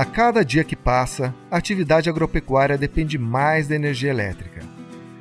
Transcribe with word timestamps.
A 0.00 0.04
cada 0.06 0.42
dia 0.42 0.64
que 0.64 0.74
passa, 0.74 1.34
a 1.50 1.58
atividade 1.58 2.08
agropecuária 2.08 2.78
depende 2.78 3.18
mais 3.18 3.68
da 3.68 3.74
energia 3.74 4.08
elétrica. 4.08 4.62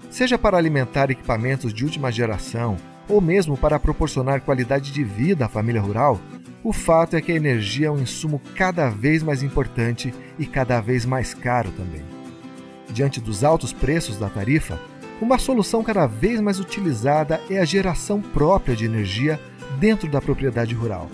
Seja 0.10 0.38
para 0.38 0.56
alimentar 0.58 1.12
equipamentos 1.12 1.74
de 1.74 1.84
última 1.84 2.10
geração 2.10 2.78
ou 3.10 3.20
mesmo 3.20 3.58
para 3.58 3.78
proporcionar 3.78 4.40
qualidade 4.40 4.94
de 4.94 5.04
vida 5.04 5.48
à 5.48 5.50
família 5.50 5.82
rural, 5.82 6.18
o 6.64 6.72
fato 6.72 7.18
é 7.18 7.22
que 7.22 7.30
a 7.30 7.36
energia 7.36 7.88
é 7.88 7.92
um 7.92 8.00
insumo 8.00 8.42
cada 8.56 8.88
vez 8.90 9.22
mais 9.22 9.44
importante 9.44 10.14
e 10.38 10.46
cada 10.46 10.80
vez 10.80 11.06
mais 11.06 11.34
caro 11.34 11.72
também. 11.72 12.06
Diante 12.90 13.20
dos 13.20 13.44
altos 13.44 13.74
preços 13.74 14.16
da 14.18 14.30
tarifa, 14.30 14.80
uma 15.22 15.38
solução 15.38 15.84
cada 15.84 16.08
vez 16.08 16.40
mais 16.40 16.58
utilizada 16.58 17.42
é 17.50 17.60
a 17.60 17.66
geração 17.66 18.22
própria 18.22 18.78
de 18.78 18.86
energia 18.86 19.38
dentro 19.78 20.10
da 20.10 20.22
propriedade 20.22 20.74
rural, 20.74 21.10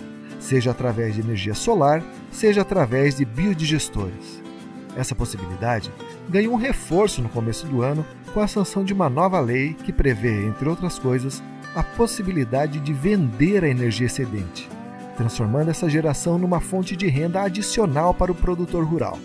seja 0.45 0.71
através 0.71 1.15
de 1.15 1.21
energia 1.21 1.55
solar, 1.55 2.03
seja 2.31 2.61
através 2.61 3.15
de 3.15 3.25
biodigestores. 3.25 4.43
Essa 4.95 5.15
possibilidade 5.15 5.91
ganhou 6.29 6.53
um 6.53 6.57
reforço 6.57 7.21
no 7.21 7.29
começo 7.29 7.65
do 7.65 7.81
ano 7.81 8.05
com 8.33 8.39
a 8.39 8.47
sanção 8.47 8.83
de 8.83 8.93
uma 8.93 9.09
nova 9.09 9.39
lei 9.39 9.73
que 9.73 9.91
prevê, 9.91 10.45
entre 10.45 10.69
outras 10.69 10.99
coisas, 10.99 11.41
a 11.75 11.81
possibilidade 11.81 12.79
de 12.79 12.93
vender 12.93 13.63
a 13.63 13.67
energia 13.67 14.05
excedente, 14.05 14.69
transformando 15.17 15.71
essa 15.71 15.89
geração 15.89 16.37
numa 16.37 16.61
fonte 16.61 16.95
de 16.95 17.07
renda 17.07 17.41
adicional 17.41 18.13
para 18.13 18.31
o 18.31 18.35
produtor 18.35 18.85
rural. 18.85 19.17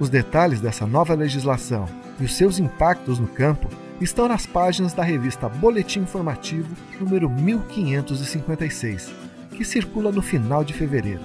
Os 0.00 0.10
detalhes 0.10 0.60
dessa 0.60 0.86
nova 0.86 1.14
legislação 1.14 1.86
e 2.20 2.24
os 2.24 2.36
seus 2.36 2.58
impactos 2.58 3.18
no 3.18 3.28
campo 3.28 3.68
estão 4.00 4.28
nas 4.28 4.44
páginas 4.44 4.92
da 4.92 5.02
revista 5.02 5.48
Boletim 5.48 6.00
Informativo 6.00 6.68
número 7.00 7.30
1556, 7.30 9.27
que 9.58 9.64
circula 9.64 10.12
no 10.12 10.22
final 10.22 10.62
de 10.62 10.72
fevereiro. 10.72 11.20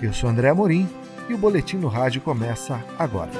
Eu 0.00 0.12
sou 0.12 0.30
André 0.30 0.48
Amorim 0.48 0.88
e 1.28 1.34
o 1.34 1.38
Boletim 1.38 1.76
no 1.76 1.88
Rádio 1.88 2.20
começa 2.20 2.84
agora. 2.96 3.32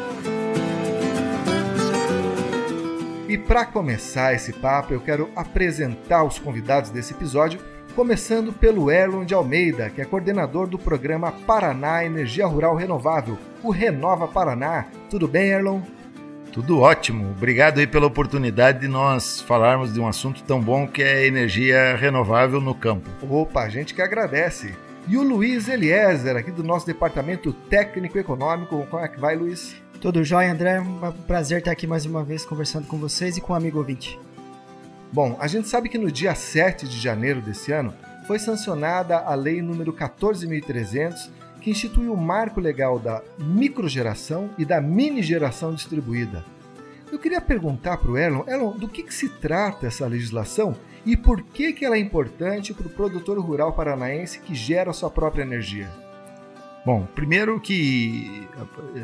E 3.28 3.38
para 3.38 3.64
começar 3.64 4.34
esse 4.34 4.52
papo, 4.54 4.92
eu 4.92 5.00
quero 5.00 5.30
apresentar 5.36 6.24
os 6.24 6.36
convidados 6.36 6.90
desse 6.90 7.14
episódio, 7.14 7.60
começando 7.94 8.52
pelo 8.52 8.90
Erlon 8.90 9.24
de 9.24 9.34
Almeida, 9.34 9.88
que 9.88 10.00
é 10.00 10.04
coordenador 10.04 10.66
do 10.66 10.80
programa 10.80 11.30
Paraná 11.30 12.04
Energia 12.04 12.44
Rural 12.44 12.74
Renovável, 12.74 13.38
o 13.62 13.70
Renova 13.70 14.26
Paraná. 14.26 14.86
Tudo 15.08 15.28
bem, 15.28 15.50
Erlon? 15.50 15.80
Tudo 16.52 16.80
ótimo. 16.80 17.30
Obrigado 17.30 17.78
aí 17.78 17.86
pela 17.86 18.06
oportunidade 18.06 18.80
de 18.80 18.88
nós 18.88 19.40
falarmos 19.40 19.92
de 19.92 20.00
um 20.00 20.08
assunto 20.08 20.42
tão 20.42 20.60
bom 20.60 20.86
que 20.86 21.02
é 21.02 21.26
energia 21.26 21.96
renovável 21.96 22.60
no 22.60 22.74
campo. 22.74 23.08
Opa, 23.28 23.62
a 23.62 23.68
gente 23.68 23.94
que 23.94 24.02
agradece. 24.02 24.74
E 25.06 25.16
o 25.16 25.22
Luiz 25.22 25.68
Eliezer, 25.68 26.36
aqui 26.36 26.50
do 26.50 26.62
nosso 26.62 26.86
departamento 26.86 27.52
técnico 27.52 28.18
econômico. 28.18 28.86
Como 28.90 29.02
é 29.02 29.08
que 29.08 29.18
vai, 29.18 29.36
Luiz? 29.36 29.74
Tudo 30.00 30.22
jóia, 30.22 30.52
André. 30.52 30.80
Um 30.80 31.12
prazer 31.26 31.58
estar 31.58 31.72
aqui 31.72 31.86
mais 31.86 32.04
uma 32.06 32.22
vez 32.22 32.44
conversando 32.44 32.86
com 32.86 32.98
vocês 32.98 33.36
e 33.36 33.40
com 33.40 33.52
o 33.52 33.56
amigo 33.56 33.78
ouvinte. 33.78 34.18
Bom, 35.12 35.36
a 35.40 35.46
gente 35.46 35.66
sabe 35.66 35.88
que 35.88 35.96
no 35.96 36.12
dia 36.12 36.34
7 36.34 36.86
de 36.86 36.98
janeiro 37.00 37.40
desse 37.40 37.72
ano 37.72 37.94
foi 38.26 38.38
sancionada 38.38 39.16
a 39.16 39.34
Lei 39.34 39.62
número 39.62 39.92
14.300, 39.92 41.30
que 41.68 41.72
institui 41.72 42.08
o 42.08 42.16
marco 42.16 42.60
legal 42.60 42.98
da 42.98 43.22
microgeração 43.38 44.48
e 44.56 44.64
da 44.64 44.80
mini 44.80 45.22
geração 45.22 45.74
distribuída. 45.74 46.42
Eu 47.12 47.18
queria 47.18 47.40
perguntar 47.40 47.98
para 47.98 48.10
o 48.10 48.16
Erlon, 48.16 48.44
Erlon, 48.46 48.72
do 48.72 48.88
que, 48.88 49.02
que, 49.02 49.12
se 49.12 49.28
trata 49.28 49.86
essa 49.86 50.06
legislação 50.06 50.74
e 51.04 51.16
por 51.16 51.42
que, 51.42 51.72
que 51.72 51.84
ela 51.84 51.96
é 51.96 51.98
importante 51.98 52.72
para 52.72 52.86
o 52.86 52.90
produtor 52.90 53.38
rural 53.38 53.72
paranaense 53.72 54.40
que 54.40 54.54
gera 54.54 54.92
sua 54.92 55.10
própria 55.10 55.42
energia? 55.42 55.90
Bom, 56.86 57.06
primeiro 57.14 57.60
que, 57.60 58.48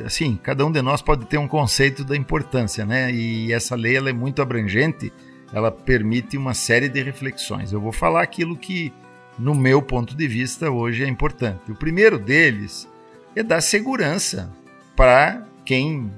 assim, 0.07 0.39
cada 0.43 0.65
um 0.65 0.73
de 0.73 0.81
nós 0.81 1.03
pode 1.03 1.27
ter 1.27 1.37
um 1.37 1.49
conceito 1.49 2.03
da 2.03 2.17
importância, 2.17 2.87
né? 2.87 3.13
E 3.13 3.53
essa 3.53 3.75
lei 3.75 3.97
ela 3.97 4.09
é 4.09 4.13
muito 4.13 4.41
abrangente, 4.41 5.13
ela 5.53 5.71
permite 5.71 6.39
uma 6.39 6.55
série 6.55 6.89
de 6.89 7.03
reflexões. 7.03 7.73
Eu 7.73 7.81
vou 7.81 7.93
falar 7.93 8.23
aquilo 8.23 8.57
que 8.57 8.91
no 9.39 9.55
meu 9.55 9.83
ponto 9.83 10.15
de 10.15 10.29
vista, 10.29 10.71
hoje 10.71 11.05
é 11.05 11.09
importante. 11.09 11.71
O 11.71 11.75
primeiro 11.75 12.19
deles 12.19 12.89
é 13.35 13.43
dar 13.43 13.61
segurança 13.61 14.51
para 14.95 15.47
quem 15.65 16.11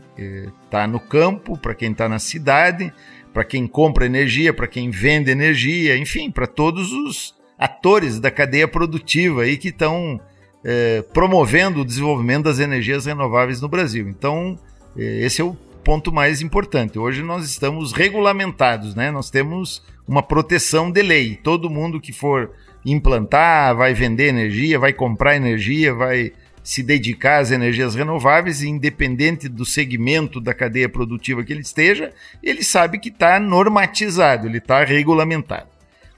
está 0.65 0.83
eh, 0.83 0.87
no 0.87 1.01
campo, 1.01 1.57
para 1.57 1.75
quem 1.75 1.93
está 1.93 2.09
na 2.09 2.19
cidade, 2.19 2.93
para 3.33 3.45
quem 3.45 3.67
compra 3.67 4.07
energia, 4.07 4.53
para 4.53 4.67
quem 4.67 4.91
vende 4.91 5.31
energia, 5.31 5.97
enfim, 5.97 6.31
para 6.31 6.47
todos 6.47 6.93
os 6.93 7.35
atores 7.59 8.21
da 8.21 8.31
cadeia 8.31 8.69
produtiva 8.69 9.43
aí 9.43 9.57
que 9.57 9.69
estão 9.69 10.21
eh, 10.65 11.03
promovendo 11.13 11.81
o 11.81 11.85
desenvolvimento 11.85 12.45
das 12.45 12.59
energias 12.59 13.07
renováveis 13.07 13.61
no 13.61 13.69
Brasil. 13.69 14.09
Então, 14.09 14.59
eh, 14.97 15.21
esse 15.25 15.41
é 15.41 15.45
o 15.45 15.57
ponto 15.85 16.13
mais 16.13 16.43
importante. 16.43 16.99
Hoje 16.99 17.23
nós 17.23 17.45
estamos 17.45 17.93
regulamentados, 17.93 18.95
né? 18.95 19.11
Nós 19.11 19.31
temos 19.31 19.83
uma 20.07 20.23
proteção 20.23 20.91
de 20.91 21.01
lei. 21.01 21.37
Todo 21.37 21.71
mundo 21.71 22.01
que 22.01 22.13
for 22.13 22.51
implantar, 22.93 23.75
vai 23.75 23.93
vender 23.93 24.29
energia, 24.29 24.79
vai 24.79 24.93
comprar 24.93 25.37
energia, 25.37 25.93
vai 25.93 26.33
se 26.63 26.83
dedicar 26.83 27.39
às 27.39 27.51
energias 27.51 27.95
renováveis, 27.95 28.63
independente 28.63 29.49
do 29.49 29.65
segmento 29.65 30.41
da 30.41 30.55
cadeia 30.55 30.89
produtiva 30.89 31.45
que 31.45 31.53
ele 31.53 31.61
esteja, 31.61 32.13
ele 32.43 32.63
sabe 32.63 32.99
que 32.99 33.09
está 33.09 33.39
normatizado, 33.39 34.47
ele 34.47 34.59
está 34.59 34.83
regulamentado. 34.85 35.69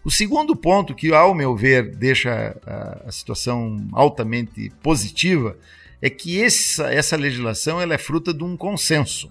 O 0.05 0.11
segundo 0.11 0.57
ponto, 0.57 0.95
que 0.95 1.13
ao 1.13 1.35
meu 1.35 1.55
ver 1.55 1.95
deixa 1.95 2.57
a, 2.67 3.13
situação 3.13 3.87
altamente 3.93 4.73
positiva, 4.83 5.57
é 6.01 6.09
que 6.09 6.43
essa, 6.43 6.93
essa 6.93 7.17
legislação 7.17 7.81
ela 7.81 7.95
é 7.95 7.99
fruta 7.99 8.33
de 8.33 8.43
um 8.45 8.57
consenso 8.57 9.31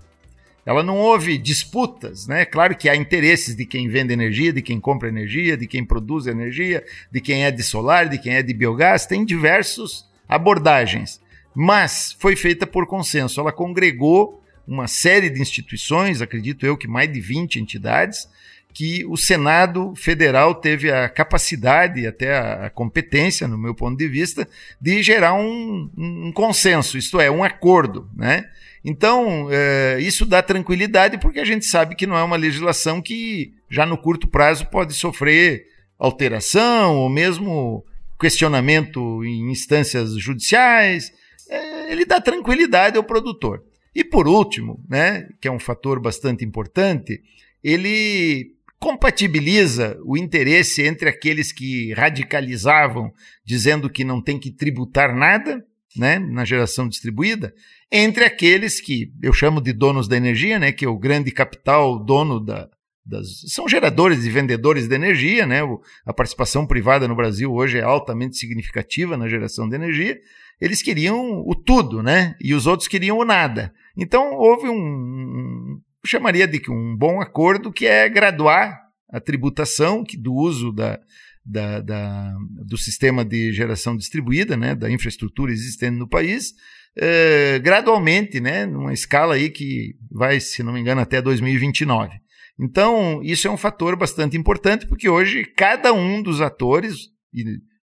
ela 0.68 0.84
não 0.84 0.98
houve 0.98 1.38
disputas, 1.38 2.28
né? 2.28 2.44
Claro 2.44 2.76
que 2.76 2.90
há 2.90 2.96
interesses 2.96 3.56
de 3.56 3.66
quem 3.66 3.88
vende 3.88 4.12
energia, 4.12 4.52
de 4.52 4.62
quem 4.62 4.82
compra 4.82 5.08
energia, 5.08 5.56
de 5.56 5.66
quem 5.66 5.86
produz 5.86 6.28
energia, 6.28 6.84
de 7.10 7.22
quem 7.22 7.46
é 7.46 7.52
de 7.52 7.64
solar, 7.64 8.10
de 8.10 8.18
quem 8.18 8.34
é 8.34 8.44
de 8.44 8.54
biogás, 8.54 9.06
tem 9.06 9.24
diversas 9.24 10.06
abordagens, 10.28 11.22
mas 11.56 12.18
foi 12.20 12.36
feita 12.36 12.68
por 12.68 12.86
consenso. 12.86 13.40
Ela 13.40 13.54
congregou 13.54 14.44
uma 14.68 14.90
série 14.90 15.30
de 15.30 15.42
instituições, 15.42 16.22
acredito 16.22 16.66
eu 16.66 16.76
que 16.76 16.86
mais 16.86 17.10
de 17.10 17.22
20 17.22 17.62
entidades, 17.62 18.28
que 18.74 19.06
o 19.06 19.16
Senado 19.16 19.96
Federal 19.96 20.54
teve 20.54 20.92
a 20.92 21.08
capacidade 21.08 22.02
e 22.02 22.08
até 22.08 22.38
a 22.38 22.70
competência, 22.70 23.48
no 23.48 23.58
meu 23.58 23.74
ponto 23.74 23.98
de 23.98 24.10
vista, 24.10 24.46
de 24.82 25.02
gerar 25.02 25.34
um, 25.34 25.90
um 25.98 26.32
consenso, 26.34 26.98
isto 26.98 27.22
é, 27.22 27.32
um 27.32 27.42
acordo, 27.42 28.10
né? 28.14 28.50
Então, 28.90 29.50
é, 29.52 29.98
isso 30.00 30.26
dá 30.26 30.42
tranquilidade 30.42 31.18
porque 31.18 31.42
a 31.42 31.46
gente 31.46 31.66
sabe 31.66 31.94
que 31.94 32.08
não 32.08 32.18
é 32.18 32.24
uma 32.24 32.38
legislação 32.38 33.02
que 33.02 33.54
já 33.70 33.86
no 33.86 33.98
curto 33.98 34.30
prazo 34.30 34.66
pode 34.68 34.94
sofrer 34.94 35.66
alteração 36.00 36.96
ou 36.96 37.10
mesmo 37.10 37.84
questionamento 38.18 39.26
em 39.26 39.52
instâncias 39.52 40.18
judiciais. 40.18 41.12
É, 41.50 41.92
ele 41.92 42.06
dá 42.06 42.22
tranquilidade 42.22 42.96
ao 42.96 43.04
produtor. 43.04 43.62
E 43.94 44.06
por 44.06 44.26
último, 44.26 44.82
né, 44.88 45.28
que 45.42 45.50
é 45.50 45.52
um 45.52 45.60
fator 45.60 46.00
bastante 46.00 46.46
importante, 46.46 47.22
ele 47.62 48.54
compatibiliza 48.80 50.00
o 50.06 50.16
interesse 50.16 50.82
entre 50.84 51.10
aqueles 51.10 51.52
que 51.52 51.92
radicalizavam, 51.92 53.12
dizendo 53.44 53.90
que 53.90 54.06
não 54.06 54.22
tem 54.22 54.40
que 54.40 54.50
tributar 54.50 55.14
nada, 55.14 55.62
né, 55.98 56.20
na 56.20 56.46
geração 56.46 56.88
distribuída, 56.88 57.54
entre 57.92 58.24
aqueles 58.24 58.80
que 58.80 59.12
eu 59.22 59.34
chamo 59.34 59.62
de 59.62 59.74
donos 59.74 60.08
da 60.08 60.18
energia, 60.18 60.60
né, 60.60 60.72
que 60.72 60.86
é 60.86 60.88
o 60.88 60.98
grande 60.98 61.32
capital 61.32 61.98
dono 62.04 62.40
da, 62.40 62.70
das, 63.08 63.42
são 63.48 63.68
geradores 63.68 64.26
e 64.26 64.30
vendedores 64.30 64.88
de 64.88 64.96
energia, 64.96 65.46
né? 65.46 65.64
O, 65.64 65.82
a 66.06 66.14
participação 66.14 66.68
privada 66.68 67.08
no 67.08 67.16
Brasil 67.16 67.54
hoje 67.54 67.78
é 67.78 67.84
altamente 67.84 68.36
significativa 68.36 69.16
na 69.16 69.30
geração 69.30 69.68
de 69.70 69.76
energia. 69.76 70.20
Eles 70.60 70.82
queriam 70.82 71.42
o 71.46 71.56
tudo, 71.56 72.04
né? 72.04 72.36
E 72.42 72.54
os 72.54 72.68
outros 72.68 72.88
queriam 72.88 73.18
o 73.18 73.26
nada. 73.26 73.74
Então 73.96 74.34
houve 74.34 74.68
um, 74.68 74.74
um 74.74 75.82
chamaria 76.06 76.48
de 76.48 76.62
um 76.70 76.96
bom 76.96 77.22
acordo 77.22 77.72
que 77.72 77.86
é 77.86 78.10
graduar 78.10 78.78
a 79.10 79.22
tributação 79.22 80.04
do 80.18 80.34
uso 80.34 80.72
da, 80.74 81.00
da, 81.48 81.80
da, 81.80 82.36
do 82.66 82.78
sistema 82.78 83.24
de 83.24 83.54
geração 83.54 83.96
distribuída, 83.96 84.58
né, 84.58 84.76
da 84.76 84.92
infraestrutura 84.92 85.52
existente 85.52 85.96
no 85.98 86.08
país, 86.08 86.54
eh, 86.98 87.60
gradualmente, 87.60 88.40
né, 88.40 88.66
numa 88.66 88.94
escala 88.94 89.36
aí 89.36 89.50
que 89.50 89.96
vai, 90.12 90.40
se 90.40 90.62
não 90.62 90.74
me 90.74 90.82
engano, 90.82 91.00
até 91.00 91.22
2029. 91.22 92.12
Então, 92.60 93.22
isso 93.24 93.48
é 93.48 93.52
um 93.52 93.58
fator 93.58 93.96
bastante 93.96 94.36
importante, 94.36 94.86
porque 94.88 95.08
hoje 95.08 95.46
cada 95.46 95.94
um 95.94 96.22
dos 96.22 96.42
atores, 96.42 97.12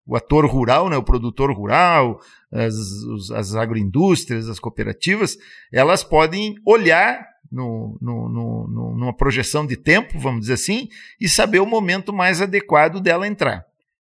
o 0.06 0.16
ator 0.16 0.44
rural, 0.46 0.90
né, 0.90 0.96
o 0.96 1.02
produtor 1.02 1.50
rural, 1.52 2.20
as, 2.52 3.30
as 3.30 3.54
agroindústrias, 3.54 4.48
as 4.48 4.58
cooperativas, 4.58 5.38
elas 5.72 6.04
podem 6.04 6.56
olhar 6.66 7.24
no, 7.54 7.96
no, 8.00 8.28
no, 8.28 8.96
numa 8.96 9.16
projeção 9.16 9.64
de 9.64 9.76
tempo, 9.76 10.18
vamos 10.18 10.42
dizer 10.42 10.54
assim, 10.54 10.88
e 11.20 11.28
saber 11.28 11.60
o 11.60 11.66
momento 11.66 12.12
mais 12.12 12.42
adequado 12.42 13.00
dela 13.00 13.28
entrar. 13.28 13.64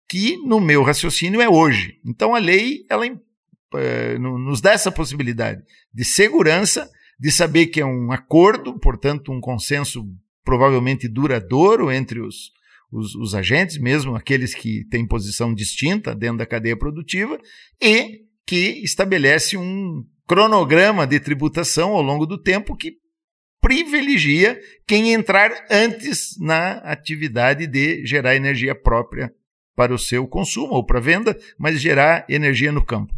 Que, 0.08 0.36
no 0.38 0.60
meu 0.60 0.82
raciocínio, 0.82 1.40
é 1.40 1.48
hoje. 1.48 2.00
Então, 2.04 2.34
a 2.34 2.38
lei 2.38 2.84
ela 2.90 3.06
uh, 3.06 4.18
nos 4.18 4.60
dá 4.60 4.72
essa 4.72 4.90
possibilidade 4.90 5.62
de 5.94 6.04
segurança, 6.04 6.90
de 7.20 7.30
saber 7.30 7.66
que 7.66 7.80
é 7.80 7.86
um 7.86 8.10
acordo, 8.10 8.78
portanto, 8.78 9.30
um 9.30 9.40
consenso 9.40 10.04
provavelmente 10.44 11.06
duradouro 11.06 11.92
entre 11.92 12.20
os, 12.20 12.52
os, 12.90 13.14
os, 13.14 13.34
agentes, 13.34 13.78
mesmo 13.78 14.16
aqueles 14.16 14.54
que 14.54 14.84
têm 14.88 15.06
posição 15.06 15.54
distinta 15.54 16.14
dentro 16.14 16.38
da 16.38 16.46
cadeia 16.46 16.76
produtiva, 16.76 17.38
e 17.80 18.22
que 18.46 18.80
estabelece 18.82 19.56
um 19.56 20.04
cronograma 20.26 21.06
de 21.06 21.20
tributação 21.20 21.92
ao 21.92 22.02
longo 22.02 22.24
do 22.24 22.40
tempo 22.40 22.76
que 22.76 22.96
privilegia 23.60 24.60
quem 24.86 25.12
entrar 25.12 25.52
antes 25.70 26.38
na 26.38 26.78
atividade 26.78 27.66
de 27.66 28.04
gerar 28.06 28.36
energia 28.36 28.74
própria 28.74 29.32
para 29.74 29.94
o 29.94 29.98
seu 29.98 30.26
consumo 30.26 30.74
ou 30.74 30.84
para 30.84 31.00
venda, 31.00 31.36
mas 31.58 31.80
gerar 31.80 32.24
energia 32.28 32.72
no 32.72 32.84
campo. 32.84 33.14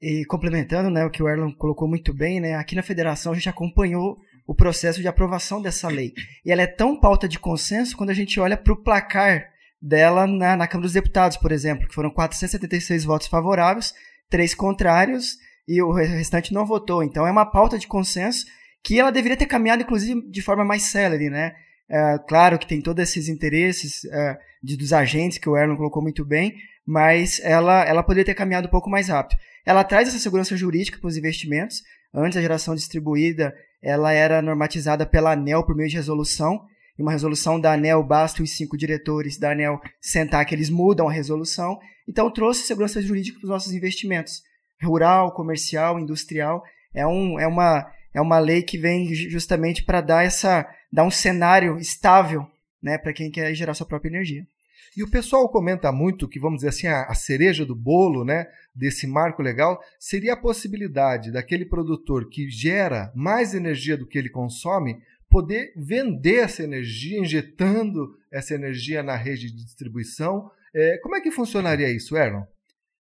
E 0.00 0.24
complementando 0.24 0.90
né, 0.90 1.04
o 1.04 1.10
que 1.10 1.22
o 1.22 1.28
Erlon 1.28 1.52
colocou 1.52 1.86
muito 1.86 2.12
bem, 2.12 2.40
né, 2.40 2.54
aqui 2.54 2.74
na 2.74 2.82
federação 2.82 3.32
a 3.32 3.34
gente 3.34 3.48
acompanhou 3.48 4.18
o 4.46 4.54
processo 4.54 5.00
de 5.00 5.06
aprovação 5.06 5.62
dessa 5.62 5.88
lei. 5.88 6.12
E 6.44 6.50
ela 6.50 6.62
é 6.62 6.66
tão 6.66 6.98
pauta 6.98 7.28
de 7.28 7.38
consenso 7.38 7.96
quando 7.96 8.10
a 8.10 8.14
gente 8.14 8.40
olha 8.40 8.56
para 8.56 8.72
o 8.72 8.82
placar 8.82 9.46
dela 9.80 10.26
na, 10.26 10.56
na 10.56 10.66
Câmara 10.66 10.86
dos 10.86 10.92
Deputados, 10.92 11.36
por 11.36 11.52
exemplo, 11.52 11.86
que 11.86 11.94
foram 11.94 12.10
476 12.10 13.04
votos 13.04 13.28
favoráveis, 13.28 13.94
três 14.28 14.54
contrários 14.54 15.36
e 15.68 15.80
o 15.82 15.92
restante 15.92 16.52
não 16.52 16.66
votou. 16.66 17.02
Então 17.02 17.26
é 17.26 17.30
uma 17.30 17.46
pauta 17.46 17.78
de 17.78 17.86
consenso 17.86 18.44
que 18.82 18.98
ela 18.98 19.12
deveria 19.12 19.36
ter 19.36 19.46
caminhado, 19.46 19.82
inclusive, 19.82 20.20
de 20.30 20.42
forma 20.42 20.64
mais 20.64 20.84
célere, 20.84 21.30
né? 21.30 21.54
É, 21.88 22.18
claro 22.26 22.58
que 22.58 22.66
tem 22.66 22.80
todos 22.80 23.02
esses 23.02 23.28
interesses 23.28 24.04
é, 24.06 24.38
de, 24.62 24.76
dos 24.76 24.92
agentes, 24.92 25.38
que 25.38 25.48
o 25.48 25.56
Erlon 25.56 25.76
colocou 25.76 26.02
muito 26.02 26.24
bem, 26.24 26.54
mas 26.86 27.40
ela, 27.44 27.84
ela 27.84 28.02
poderia 28.02 28.24
ter 28.24 28.34
caminhado 28.34 28.66
um 28.66 28.70
pouco 28.70 28.90
mais 28.90 29.08
rápido. 29.08 29.38
Ela 29.64 29.84
traz 29.84 30.08
essa 30.08 30.18
segurança 30.18 30.56
jurídica 30.56 30.98
para 30.98 31.08
os 31.08 31.16
investimentos. 31.16 31.82
Antes, 32.14 32.36
a 32.36 32.42
geração 32.42 32.74
distribuída 32.74 33.54
ela 33.82 34.12
era 34.12 34.40
normatizada 34.40 35.04
pela 35.04 35.32
ANEL 35.32 35.64
por 35.64 35.74
meio 35.74 35.88
de 35.88 35.96
resolução. 35.96 36.64
E 36.98 37.02
uma 37.02 37.10
resolução 37.10 37.60
da 37.60 37.72
ANEL, 37.72 38.02
basta 38.02 38.42
os 38.42 38.56
cinco 38.56 38.76
diretores 38.76 39.38
da 39.38 39.52
ANEL 39.52 39.80
sentar 40.00 40.44
que 40.44 40.54
eles 40.54 40.70
mudam 40.70 41.08
a 41.08 41.12
resolução. 41.12 41.78
Então, 42.08 42.30
trouxe 42.30 42.66
segurança 42.66 43.02
jurídica 43.02 43.38
para 43.38 43.46
os 43.46 43.50
nossos 43.50 43.72
investimentos. 43.72 44.42
Rural, 44.82 45.32
comercial, 45.32 45.98
industrial. 45.98 46.62
É, 46.94 47.06
um, 47.06 47.40
é 47.40 47.46
uma 47.46 47.90
é 48.14 48.20
uma 48.20 48.38
lei 48.38 48.62
que 48.62 48.78
vem 48.78 49.12
justamente 49.14 49.84
para 49.84 50.00
dar 50.00 50.24
essa 50.24 50.68
dar 50.92 51.04
um 51.04 51.10
cenário 51.10 51.78
estável 51.78 52.46
né, 52.82 52.98
para 52.98 53.12
quem 53.12 53.30
quer 53.30 53.54
gerar 53.54 53.74
sua 53.74 53.86
própria 53.86 54.10
energia. 54.10 54.46
E 54.94 55.02
o 55.02 55.10
pessoal 55.10 55.48
comenta 55.48 55.90
muito 55.90 56.28
que, 56.28 56.38
vamos 56.38 56.58
dizer 56.58 56.68
assim, 56.68 56.86
a, 56.86 57.04
a, 57.04 57.14
cereja 57.14 57.64
do 57.64 57.74
bolo 57.74 58.24
né, 58.24 58.46
desse 58.74 59.06
marco 59.06 59.40
legal 59.40 59.80
seria 59.98 60.34
a 60.34 60.36
possibilidade 60.36 61.32
daquele 61.32 61.64
produtor 61.64 62.28
que 62.28 62.50
gera 62.50 63.10
mais 63.14 63.54
energia 63.54 63.96
do 63.96 64.06
que 64.06 64.18
ele 64.18 64.28
consome 64.28 65.00
poder 65.30 65.72
vender 65.74 66.40
essa 66.40 66.62
energia, 66.62 67.18
injetando 67.18 68.14
essa 68.30 68.54
energia 68.54 69.02
na 69.02 69.16
rede 69.16 69.50
de 69.50 69.64
distribuição. 69.64 70.50
É, 70.74 70.98
como 70.98 71.16
é 71.16 71.22
que 71.22 71.30
funcionaria 71.30 71.88
isso, 71.88 72.14
Erlon? 72.14 72.42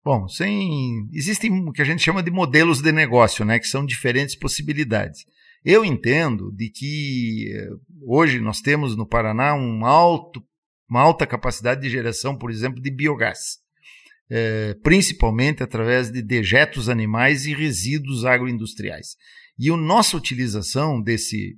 Bom, 0.03 0.27
sem 0.27 1.09
existem 1.11 1.51
o 1.67 1.71
que 1.71 1.81
a 1.81 1.85
gente 1.85 2.01
chama 2.01 2.23
de 2.23 2.31
modelos 2.31 2.81
de 2.81 2.91
negócio, 2.91 3.43
né, 3.43 3.59
que 3.59 3.67
são 3.67 3.85
diferentes 3.85 4.35
possibilidades. 4.35 5.25
Eu 5.63 5.83
entendo 5.83 6.51
de 6.53 6.69
que 6.69 7.51
eh, 7.53 7.69
hoje 8.05 8.39
nós 8.39 8.61
temos 8.61 8.95
no 8.95 9.05
Paraná 9.05 9.53
um 9.53 9.85
alto, 9.85 10.41
uma 10.89 11.01
alta 11.01 11.27
capacidade 11.27 11.81
de 11.81 11.89
geração, 11.89 12.37
por 12.37 12.49
exemplo, 12.49 12.81
de 12.81 12.89
biogás, 12.89 13.57
é, 14.29 14.73
principalmente 14.81 15.61
através 15.61 16.09
de 16.09 16.21
dejetos 16.21 16.87
animais 16.87 17.45
e 17.45 17.53
resíduos 17.53 18.23
agroindustriais. 18.23 19.17
E 19.57 19.69
a 19.69 19.75
nossa 19.75 20.15
utilização 20.15 21.01
desse 21.01 21.57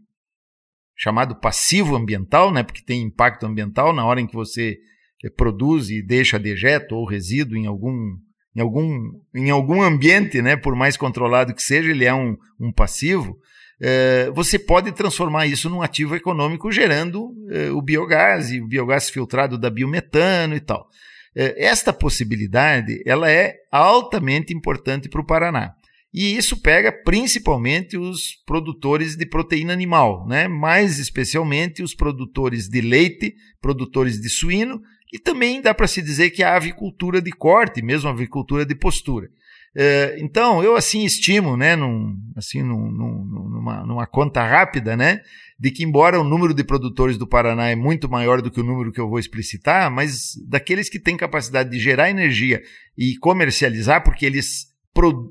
chamado 0.97 1.39
passivo 1.39 1.95
ambiental, 1.95 2.51
né, 2.51 2.63
porque 2.63 2.83
tem 2.83 3.03
impacto 3.03 3.45
ambiental 3.45 3.93
na 3.93 4.03
hora 4.03 4.19
em 4.19 4.27
que 4.27 4.35
você 4.35 4.79
eh, 5.23 5.29
produz 5.29 5.91
e 5.91 6.01
deixa 6.01 6.39
dejeto 6.39 6.95
ou 6.95 7.05
resíduo 7.05 7.55
em 7.55 7.67
algum 7.67 8.17
em 8.55 8.61
algum, 8.61 9.11
em 9.33 9.49
algum 9.49 9.81
ambiente, 9.81 10.41
né, 10.41 10.55
por 10.55 10.75
mais 10.75 10.97
controlado 10.97 11.53
que 11.53 11.63
seja, 11.63 11.89
ele 11.89 12.05
é 12.05 12.13
um, 12.13 12.37
um 12.59 12.71
passivo, 12.71 13.37
é, 13.83 14.29
você 14.35 14.59
pode 14.59 14.91
transformar 14.91 15.47
isso 15.47 15.67
num 15.67 15.81
ativo 15.81 16.15
econômico 16.15 16.71
gerando 16.71 17.33
é, 17.49 17.71
o 17.71 17.81
biogás 17.81 18.51
e 18.51 18.61
o 18.61 18.67
biogás 18.67 19.09
filtrado 19.09 19.57
da 19.57 19.71
biometano 19.71 20.55
e 20.55 20.59
tal. 20.59 20.87
É, 21.35 21.65
esta 21.65 21.91
possibilidade 21.91 23.01
ela 23.05 23.31
é 23.31 23.55
altamente 23.71 24.53
importante 24.53 25.09
para 25.09 25.21
o 25.21 25.25
Paraná. 25.25 25.73
E 26.13 26.35
isso 26.35 26.61
pega 26.61 26.91
principalmente 26.91 27.97
os 27.97 28.35
produtores 28.45 29.15
de 29.15 29.25
proteína 29.25 29.71
animal, 29.71 30.27
né? 30.27 30.47
mais 30.47 30.99
especialmente 30.99 31.81
os 31.81 31.95
produtores 31.95 32.67
de 32.67 32.81
leite, 32.81 33.33
produtores 33.61 34.19
de 34.19 34.29
suíno 34.29 34.81
e 35.11 35.19
também 35.19 35.61
dá 35.61 35.73
para 35.73 35.87
se 35.87 36.01
dizer 36.01 36.29
que 36.29 36.41
a 36.41 36.55
avicultura 36.55 37.21
de 37.21 37.31
corte, 37.31 37.81
mesmo 37.81 38.09
a 38.09 38.13
avicultura 38.13 38.65
de 38.65 38.75
postura. 38.75 39.29
É, 39.73 40.17
então, 40.19 40.61
eu 40.61 40.75
assim 40.75 41.05
estimo, 41.05 41.55
né, 41.55 41.75
num, 41.75 42.17
assim, 42.35 42.61
num, 42.61 42.91
num, 42.91 43.23
numa, 43.23 43.85
numa 43.85 44.05
conta 44.05 44.45
rápida, 44.45 44.97
né, 44.97 45.21
de 45.57 45.71
que 45.71 45.83
embora 45.83 46.19
o 46.19 46.25
número 46.25 46.53
de 46.53 46.63
produtores 46.63 47.17
do 47.17 47.27
Paraná 47.27 47.69
é 47.69 47.75
muito 47.75 48.09
maior 48.09 48.41
do 48.41 48.51
que 48.51 48.59
o 48.59 48.63
número 48.63 48.91
que 48.91 48.99
eu 48.99 49.09
vou 49.09 49.19
explicitar, 49.19 49.89
mas 49.89 50.33
daqueles 50.45 50.89
que 50.89 50.99
têm 50.99 51.15
capacidade 51.15 51.69
de 51.69 51.79
gerar 51.79 52.09
energia 52.09 52.61
e 52.97 53.15
comercializar, 53.17 54.03
porque 54.03 54.25
eles 54.25 54.67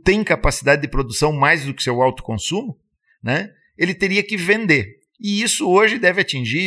têm 0.04 0.24
capacidade 0.24 0.80
de 0.80 0.88
produção 0.88 1.32
mais 1.32 1.66
do 1.66 1.74
que 1.74 1.82
seu 1.82 2.00
alto 2.00 2.22
consumo, 2.22 2.78
né, 3.22 3.50
ele 3.76 3.94
teria 3.94 4.22
que 4.22 4.38
vender. 4.38 5.00
E 5.20 5.42
isso 5.42 5.68
hoje 5.68 5.98
deve 5.98 6.22
atingir 6.22 6.66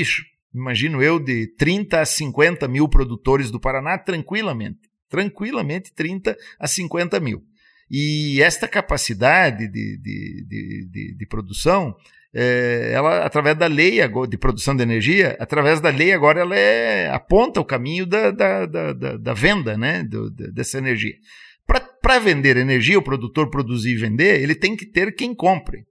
imagino 0.54 1.02
eu, 1.02 1.20
de 1.20 1.48
30 1.56 2.02
a 2.02 2.06
50 2.06 2.68
mil 2.68 2.88
produtores 2.88 3.50
do 3.50 3.60
Paraná, 3.60 3.98
tranquilamente. 3.98 4.80
Tranquilamente 5.10 5.94
30 5.94 6.38
a 6.60 6.68
50 6.68 7.20
mil. 7.20 7.44
E 7.90 8.42
esta 8.42 8.68
capacidade 8.68 9.68
de, 9.68 9.98
de, 9.98 10.46
de, 10.48 10.90
de, 10.90 11.16
de 11.16 11.26
produção, 11.28 11.96
é, 12.34 12.92
ela, 12.94 13.24
através 13.24 13.56
da 13.56 13.68
lei 13.68 14.00
de 14.28 14.38
produção 14.38 14.76
de 14.76 14.82
energia, 14.82 15.38
através 15.40 15.80
da 15.80 15.90
lei 15.90 16.12
agora 16.12 16.42
ela 16.42 16.56
é, 16.56 17.10
aponta 17.10 17.62
o 17.62 17.66
caminho 17.66 18.08
da, 18.08 18.32
da, 18.32 18.66
da, 18.66 18.94
da, 18.94 19.18
da 19.18 19.34
venda 19.34 19.78
né, 19.78 20.04
do, 20.04 20.32
dessa 20.32 20.80
energia. 20.80 21.14
Para 22.02 22.20
vender 22.20 22.58
energia, 22.58 23.00
o 23.00 23.04
produtor 23.04 23.50
produzir 23.50 23.92
e 23.92 23.98
vender, 23.98 24.42
ele 24.42 24.56
tem 24.56 24.76
que 24.76 24.86
ter 24.86 25.16
quem 25.16 25.34
compre. 25.34 25.86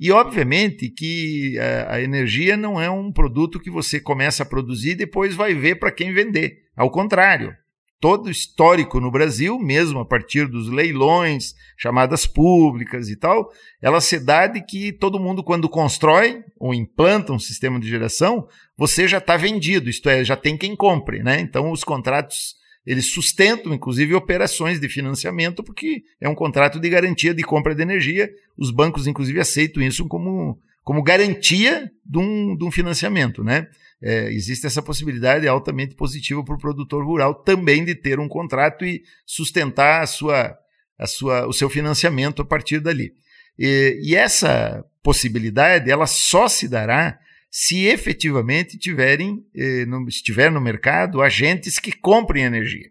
E, 0.00 0.10
obviamente, 0.10 0.88
que 0.88 1.58
a, 1.58 1.62
é, 1.62 1.86
a, 1.96 2.00
energia 2.00 2.56
não 2.56 2.80
é 2.80 2.88
um 2.88 3.12
produto 3.12 3.60
que 3.60 3.70
você 3.70 4.00
começa 4.00 4.42
a 4.42 4.46
produzir 4.46 4.92
e 4.92 4.94
depois 4.94 5.34
vai 5.34 5.52
ver 5.52 5.78
para 5.78 5.92
quem 5.92 6.10
vender. 6.10 6.62
Ao 6.74 6.90
contrário, 6.90 7.54
todo 8.00 8.30
histórico 8.30 8.98
no 8.98 9.10
Brasil, 9.10 9.58
mesmo 9.58 10.00
a 10.00 10.06
partir 10.06 10.48
dos 10.48 10.70
leilões, 10.70 11.52
chamadas 11.76 12.26
públicas 12.26 13.10
e 13.10 13.16
tal, 13.16 13.50
ela 13.82 14.00
se 14.00 14.18
dá 14.18 14.46
de 14.46 14.64
que 14.64 14.90
todo 14.90 15.20
mundo, 15.20 15.44
quando 15.44 15.68
constrói 15.68 16.42
ou 16.58 16.72
implanta 16.72 17.34
um 17.34 17.38
sistema 17.38 17.78
de 17.78 17.86
geração, 17.86 18.48
você 18.78 19.06
já 19.06 19.18
está 19.18 19.36
vendido, 19.36 19.90
isto 19.90 20.08
é, 20.08 20.24
já 20.24 20.34
tem 20.34 20.56
quem 20.56 20.74
compre. 20.74 21.22
Né? 21.22 21.40
Então, 21.40 21.70
os 21.70 21.84
contratos 21.84 22.54
eles 22.84 23.12
sustentam, 23.12 23.74
inclusive, 23.74 24.14
operações 24.14 24.80
de 24.80 24.88
financiamento, 24.88 25.62
porque 25.62 26.02
é 26.20 26.28
um 26.28 26.34
contrato 26.34 26.80
de 26.80 26.88
garantia 26.88 27.34
de 27.34 27.42
compra 27.42 27.74
de 27.74 27.82
energia. 27.82 28.30
Os 28.56 28.70
bancos, 28.70 29.06
inclusive, 29.06 29.38
aceitam 29.38 29.82
isso 29.82 30.06
como, 30.08 30.58
como 30.82 31.02
garantia 31.02 31.90
de 32.04 32.18
um, 32.18 32.56
de 32.56 32.64
um 32.64 32.70
financiamento. 32.70 33.44
Né? 33.44 33.66
É, 34.02 34.32
existe 34.32 34.66
essa 34.66 34.80
possibilidade 34.80 35.46
altamente 35.46 35.94
positiva 35.94 36.42
para 36.42 36.54
o 36.54 36.58
produtor 36.58 37.04
rural 37.04 37.34
também 37.34 37.84
de 37.84 37.94
ter 37.94 38.18
um 38.18 38.28
contrato 38.28 38.84
e 38.84 39.02
sustentar 39.26 40.02
a 40.02 40.06
sua, 40.06 40.56
a 40.98 41.06
sua, 41.06 41.46
o 41.46 41.52
seu 41.52 41.68
financiamento 41.68 42.40
a 42.40 42.44
partir 42.44 42.80
dali. 42.80 43.12
E, 43.58 44.00
e 44.02 44.16
essa 44.16 44.82
possibilidade 45.02 45.90
ela 45.90 46.06
só 46.06 46.48
se 46.48 46.66
dará 46.66 47.18
se 47.50 47.86
efetivamente 47.86 48.78
tiverem, 48.78 49.44
eh, 49.54 49.84
no, 49.84 50.06
estiver 50.08 50.52
no 50.52 50.60
mercado 50.60 51.20
agentes 51.20 51.78
que 51.78 51.90
comprem 51.90 52.44
energia. 52.44 52.88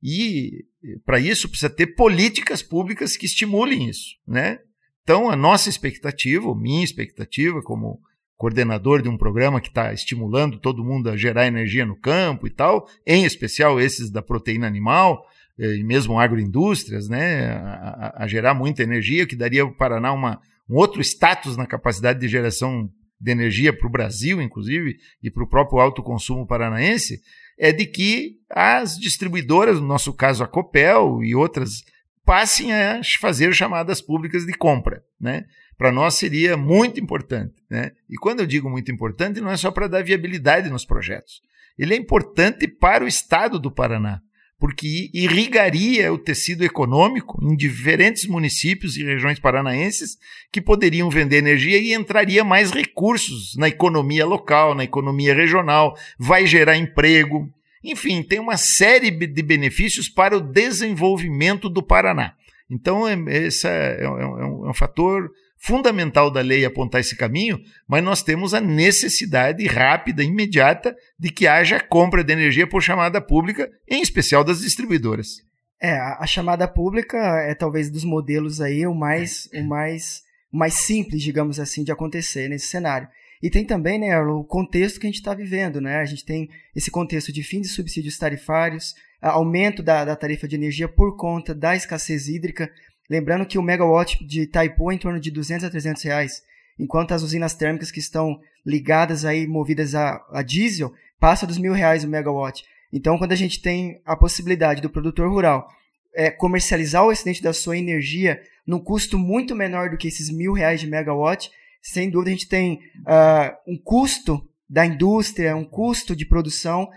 E 0.00 0.64
para 1.04 1.18
isso 1.18 1.48
precisa 1.48 1.68
ter 1.68 1.88
políticas 1.88 2.62
públicas 2.62 3.16
que 3.16 3.26
estimulem 3.26 3.88
isso, 3.88 4.16
né? 4.26 4.60
Então 5.02 5.28
a 5.28 5.34
nossa 5.34 5.68
expectativa, 5.68 6.54
minha 6.54 6.84
expectativa 6.84 7.60
como 7.60 8.00
coordenador 8.36 9.02
de 9.02 9.08
um 9.08 9.18
programa 9.18 9.60
que 9.60 9.66
está 9.66 9.92
estimulando 9.92 10.60
todo 10.60 10.84
mundo 10.84 11.10
a 11.10 11.16
gerar 11.16 11.48
energia 11.48 11.84
no 11.84 11.96
campo 11.96 12.46
e 12.46 12.50
tal, 12.50 12.88
em 13.04 13.24
especial 13.24 13.80
esses 13.80 14.10
da 14.10 14.22
proteína 14.22 14.68
animal 14.68 15.26
eh, 15.58 15.78
e 15.78 15.82
mesmo 15.82 16.20
agroindústrias, 16.20 17.08
né, 17.08 17.48
a, 17.50 18.12
a, 18.16 18.24
a 18.24 18.28
gerar 18.28 18.54
muita 18.54 18.84
energia 18.84 19.26
que 19.26 19.34
daria 19.34 19.64
para 19.64 19.72
o 19.72 19.76
Paraná 19.76 20.12
uma, 20.12 20.40
um 20.70 20.76
outro 20.76 21.00
status 21.00 21.56
na 21.56 21.66
capacidade 21.66 22.20
de 22.20 22.28
geração 22.28 22.88
de 23.20 23.30
energia 23.30 23.72
para 23.72 23.86
o 23.86 23.90
Brasil, 23.90 24.40
inclusive, 24.40 24.96
e 25.22 25.30
para 25.30 25.42
o 25.42 25.48
próprio 25.48 25.80
alto 25.80 26.02
consumo 26.02 26.46
paranaense, 26.46 27.20
é 27.58 27.72
de 27.72 27.86
que 27.86 28.36
as 28.48 28.98
distribuidoras, 28.98 29.80
no 29.80 29.86
nosso 29.86 30.12
caso 30.12 30.44
a 30.44 30.48
Copel 30.48 31.22
e 31.24 31.34
outras 31.34 31.82
passem 32.24 32.72
a 32.72 33.00
fazer 33.20 33.52
chamadas 33.54 34.00
públicas 34.00 34.46
de 34.46 34.52
compra. 34.52 35.02
Né? 35.20 35.44
Para 35.76 35.90
nós 35.90 36.14
seria 36.14 36.56
muito 36.56 37.00
importante. 37.00 37.54
Né? 37.68 37.92
E 38.08 38.16
quando 38.16 38.40
eu 38.40 38.46
digo 38.46 38.70
muito 38.70 38.92
importante, 38.92 39.40
não 39.40 39.50
é 39.50 39.56
só 39.56 39.70
para 39.70 39.88
dar 39.88 40.04
viabilidade 40.04 40.70
nos 40.70 40.84
projetos. 40.84 41.40
Ele 41.76 41.94
é 41.94 41.96
importante 41.96 42.68
para 42.68 43.04
o 43.04 43.08
estado 43.08 43.58
do 43.58 43.70
Paraná 43.70 44.20
porque 44.58 45.08
irrigaria 45.14 46.12
o 46.12 46.18
tecido 46.18 46.64
econômico 46.64 47.38
em 47.42 47.54
diferentes 47.54 48.26
municípios 48.26 48.96
e 48.96 49.04
regiões 49.04 49.38
paranaenses 49.38 50.18
que 50.52 50.60
poderiam 50.60 51.08
vender 51.08 51.36
energia 51.36 51.78
e 51.78 51.94
entraria 51.94 52.42
mais 52.42 52.72
recursos 52.72 53.56
na 53.56 53.68
economia 53.68 54.26
local, 54.26 54.74
na 54.74 54.82
economia 54.82 55.32
regional, 55.32 55.96
vai 56.18 56.44
gerar 56.44 56.76
emprego. 56.76 57.48
Enfim, 57.84 58.22
tem 58.22 58.40
uma 58.40 58.56
série 58.56 59.10
de 59.10 59.42
benefícios 59.42 60.08
para 60.08 60.36
o 60.36 60.40
desenvolvimento 60.40 61.68
do 61.68 61.82
Paraná. 61.82 62.34
Então, 62.68 63.06
é, 63.06 63.16
esse 63.46 63.66
é, 63.66 64.02
é, 64.02 64.08
um, 64.08 64.66
é 64.66 64.70
um 64.70 64.74
fator 64.74 65.30
fundamental 65.58 66.30
da 66.30 66.40
lei 66.40 66.64
apontar 66.64 67.00
esse 67.00 67.16
caminho, 67.16 67.60
mas 67.86 68.02
nós 68.02 68.22
temos 68.22 68.54
a 68.54 68.60
necessidade 68.60 69.66
rápida, 69.66 70.22
imediata, 70.22 70.96
de 71.18 71.30
que 71.30 71.46
haja 71.46 71.80
compra 71.80 72.22
de 72.22 72.32
energia 72.32 72.66
por 72.66 72.82
chamada 72.82 73.20
pública, 73.20 73.68
em 73.88 74.00
especial 74.00 74.44
das 74.44 74.60
distribuidoras. 74.60 75.48
É, 75.80 75.92
a, 75.92 76.26
chamada 76.26 76.66
pública 76.66 77.16
é 77.42 77.54
talvez 77.54 77.90
dos 77.90 78.04
modelos 78.04 78.60
aí 78.60 78.86
o 78.86 78.94
mais, 78.94 79.48
o 79.54 79.62
mais, 79.62 80.22
o 80.52 80.58
mais 80.58 80.74
simples, 80.74 81.22
digamos 81.22 81.60
assim, 81.60 81.84
de 81.84 81.92
acontecer 81.92 82.48
nesse 82.48 82.66
cenário. 82.66 83.08
E 83.40 83.48
tem 83.48 83.64
também, 83.64 84.00
né, 84.00 84.18
o 84.20 84.42
contexto 84.42 84.98
que 84.98 85.06
a 85.06 85.10
gente 85.10 85.20
está 85.20 85.32
vivendo, 85.32 85.80
né? 85.80 85.98
A 85.98 86.04
gente 86.04 86.24
tem 86.24 86.48
esse 86.74 86.90
contexto 86.90 87.32
de 87.32 87.44
fim 87.44 87.60
de 87.60 87.68
subsídios 87.68 88.18
tarifários, 88.18 88.94
aumento 89.22 89.82
da, 89.82 90.04
da 90.04 90.16
tarifa 90.16 90.48
de 90.48 90.56
energia 90.56 90.88
por 90.88 91.16
conta 91.16 91.54
da 91.54 91.76
escassez 91.76 92.28
hídrica, 92.28 92.70
Lembrando 93.08 93.46
que 93.46 93.58
o 93.58 93.62
megawatt 93.62 94.24
de 94.24 94.42
Itaipu 94.42 94.90
é 94.90 94.94
em 94.94 94.98
torno 94.98 95.18
de 95.18 95.30
200 95.30 95.64
a 95.64 95.70
300 95.70 96.02
reais, 96.02 96.42
enquanto 96.78 97.12
as 97.12 97.22
usinas 97.22 97.54
térmicas 97.54 97.90
que 97.90 98.00
estão 98.00 98.40
ligadas 98.64 99.24
aí, 99.24 99.46
movidas 99.46 99.94
a, 99.94 100.24
a 100.30 100.42
diesel, 100.42 100.92
passa 101.18 101.46
dos 101.46 101.58
mil 101.58 101.72
reais 101.72 102.04
o 102.04 102.08
megawatt. 102.08 102.64
Então, 102.92 103.18
quando 103.18 103.32
a 103.32 103.36
gente 103.36 103.60
tem 103.60 104.00
a 104.04 104.16
possibilidade 104.16 104.80
do 104.80 104.90
produtor 104.90 105.28
rural 105.28 105.68
é, 106.14 106.30
comercializar 106.30 107.04
o 107.04 107.12
excedente 107.12 107.42
da 107.42 107.52
sua 107.52 107.76
energia 107.76 108.42
num 108.66 108.78
custo 108.78 109.18
muito 109.18 109.54
menor 109.54 109.90
do 109.90 109.96
que 109.96 110.08
esses 110.08 110.30
mil 110.30 110.52
reais 110.52 110.80
de 110.80 110.86
megawatt, 110.86 111.50
sem 111.80 112.10
dúvida 112.10 112.30
a 112.30 112.34
gente 112.34 112.48
tem 112.48 112.80
uh, 113.00 113.56
um 113.66 113.78
custo 113.78 114.46
da 114.68 114.84
indústria, 114.84 115.56
um 115.56 115.64
custo 115.64 116.14
de 116.14 116.26
produção, 116.26 116.88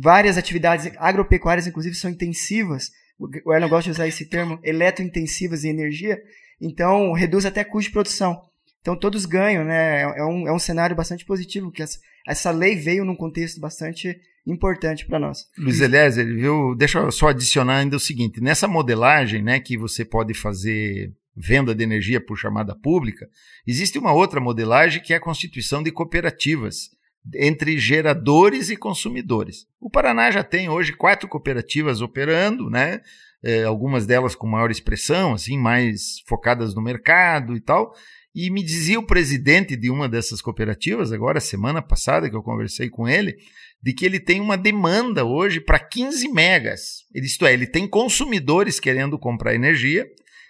várias 0.00 0.38
atividades 0.38 0.90
agropecuárias, 0.96 1.66
inclusive, 1.66 1.94
são 1.94 2.10
intensivas 2.10 2.90
o 3.18 3.52
Erlon 3.52 3.68
gosta 3.68 3.84
de 3.84 3.90
usar 3.90 4.06
esse 4.06 4.26
termo, 4.26 4.60
eletrointensivas 4.62 5.64
em 5.64 5.70
energia, 5.70 6.18
então 6.60 7.12
reduz 7.12 7.44
até 7.44 7.64
custo 7.64 7.88
de 7.88 7.92
produção. 7.92 8.40
Então 8.80 8.96
todos 8.96 9.26
ganham, 9.26 9.64
né? 9.64 10.02
É 10.02 10.24
um, 10.24 10.48
é 10.48 10.52
um 10.52 10.58
cenário 10.58 10.94
bastante 10.94 11.24
positivo, 11.24 11.70
que 11.70 11.82
essa, 11.82 11.98
essa 12.26 12.50
lei 12.50 12.76
veio 12.76 13.04
num 13.04 13.16
contexto 13.16 13.60
bastante 13.60 14.18
importante 14.46 15.04
para 15.06 15.18
nós. 15.18 15.46
Luiz 15.58 15.80
Eliezer, 15.80 16.26
viu? 16.26 16.74
deixa 16.74 17.00
eu 17.00 17.12
só 17.12 17.28
adicionar 17.28 17.78
ainda 17.78 17.96
o 17.96 18.00
seguinte: 18.00 18.40
nessa 18.40 18.68
modelagem 18.68 19.42
né, 19.42 19.60
que 19.60 19.76
você 19.76 20.04
pode 20.04 20.32
fazer 20.32 21.12
venda 21.36 21.74
de 21.74 21.84
energia 21.84 22.20
por 22.20 22.36
chamada 22.36 22.74
pública, 22.74 23.28
existe 23.66 23.98
uma 23.98 24.12
outra 24.12 24.40
modelagem 24.40 25.02
que 25.02 25.12
é 25.12 25.16
a 25.16 25.20
constituição 25.20 25.82
de 25.82 25.92
cooperativas 25.92 26.90
entre 27.34 27.78
geradores 27.78 28.70
e 28.70 28.76
consumidores. 28.76 29.66
O 29.80 29.90
Paraná 29.90 30.30
já 30.30 30.42
tem 30.42 30.68
hoje 30.68 30.92
quatro 30.92 31.28
cooperativas 31.28 32.00
operando, 32.00 32.70
né? 32.70 33.00
É, 33.42 33.62
algumas 33.64 34.06
delas 34.06 34.34
com 34.34 34.46
maior 34.46 34.70
expressão, 34.70 35.32
assim, 35.32 35.56
mais 35.56 36.20
focadas 36.26 36.74
no 36.74 36.82
mercado 36.82 37.54
e 37.56 37.60
tal. 37.60 37.94
E 38.34 38.50
me 38.50 38.62
dizia 38.62 38.98
o 38.98 39.06
presidente 39.06 39.76
de 39.76 39.90
uma 39.90 40.08
dessas 40.08 40.40
cooperativas, 40.40 41.12
agora 41.12 41.40
semana 41.40 41.80
passada 41.80 42.28
que 42.28 42.36
eu 42.36 42.42
conversei 42.42 42.88
com 42.88 43.08
ele, 43.08 43.36
de 43.82 43.92
que 43.92 44.04
ele 44.04 44.20
tem 44.20 44.40
uma 44.40 44.56
demanda 44.56 45.24
hoje 45.24 45.60
para 45.60 45.78
15 45.78 46.28
megas. 46.28 47.04
Isto 47.14 47.46
é, 47.46 47.52
ele 47.52 47.66
tem 47.66 47.86
consumidores 47.86 48.80
querendo 48.80 49.18
comprar 49.18 49.54
energia 49.54 50.06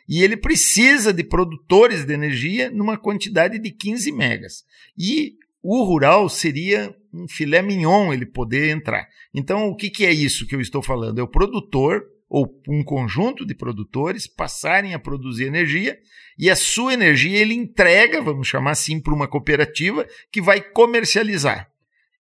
e 0.08 0.22
ele 0.22 0.36
precisa 0.36 1.12
de 1.12 1.22
produtores 1.22 2.04
de 2.04 2.14
energia 2.14 2.70
numa 2.70 2.96
quantidade 2.96 3.58
de 3.58 3.70
15 3.70 4.10
megas. 4.12 4.64
E 4.96 5.34
o 5.62 5.84
rural 5.84 6.28
seria 6.28 6.94
um 7.12 7.26
filé 7.28 7.62
mignon 7.62 8.12
ele 8.12 8.26
poder 8.26 8.70
entrar. 8.70 9.06
Então, 9.34 9.68
o 9.68 9.76
que, 9.76 9.90
que 9.90 10.06
é 10.06 10.12
isso 10.12 10.46
que 10.46 10.54
eu 10.54 10.60
estou 10.60 10.82
falando? 10.82 11.18
É 11.18 11.22
o 11.22 11.28
produtor 11.28 12.04
ou 12.28 12.46
um 12.68 12.84
conjunto 12.84 13.46
de 13.46 13.54
produtores 13.54 14.26
passarem 14.26 14.94
a 14.94 14.98
produzir 14.98 15.46
energia 15.46 15.98
e 16.38 16.50
a 16.50 16.56
sua 16.56 16.92
energia 16.92 17.38
ele 17.38 17.54
entrega, 17.54 18.20
vamos 18.20 18.46
chamar 18.46 18.72
assim, 18.72 19.00
para 19.00 19.14
uma 19.14 19.26
cooperativa 19.26 20.06
que 20.30 20.40
vai 20.40 20.60
comercializar. 20.60 21.68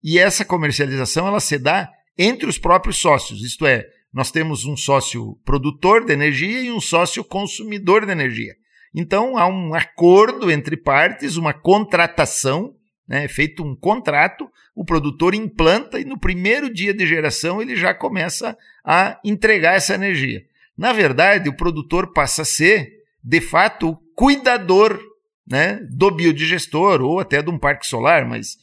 E 0.03 0.17
essa 0.17 0.45
comercialização 0.45 1.27
ela 1.27 1.39
se 1.39 1.57
dá 1.57 1.89
entre 2.17 2.47
os 2.47 2.57
próprios 2.57 2.97
sócios, 2.97 3.43
isto 3.43 3.65
é, 3.65 3.85
nós 4.11 4.31
temos 4.31 4.65
um 4.65 4.75
sócio 4.75 5.37
produtor 5.45 6.05
de 6.05 6.13
energia 6.13 6.61
e 6.61 6.71
um 6.71 6.79
sócio 6.79 7.23
consumidor 7.23 8.05
de 8.05 8.11
energia. 8.11 8.55
Então 8.95 9.37
há 9.37 9.45
um 9.45 9.75
acordo 9.75 10.49
entre 10.49 10.77
partes, 10.77 11.35
uma 11.35 11.53
contratação 11.53 12.73
né, 13.07 13.25
é 13.25 13.27
feito 13.27 13.63
um 13.63 13.75
contrato, 13.75 14.49
o 14.75 14.83
produtor 14.83 15.33
implanta 15.33 15.99
e 15.99 16.05
no 16.05 16.19
primeiro 16.19 16.71
dia 16.71 16.93
de 16.93 17.05
geração 17.05 17.61
ele 17.61 17.75
já 17.75 17.93
começa 17.93 18.57
a 18.83 19.19
entregar 19.23 19.75
essa 19.75 19.95
energia. 19.95 20.43
Na 20.77 20.93
verdade, 20.93 21.49
o 21.49 21.55
produtor 21.55 22.13
passa 22.13 22.43
a 22.43 22.45
ser, 22.45 23.03
de 23.23 23.41
fato, 23.41 23.89
o 23.89 23.95
cuidador 24.15 24.99
né, 25.47 25.79
do 25.89 26.11
biodigestor 26.11 27.01
ou 27.01 27.19
até 27.19 27.41
de 27.41 27.49
um 27.49 27.57
parque 27.57 27.87
solar, 27.87 28.27
mas 28.27 28.57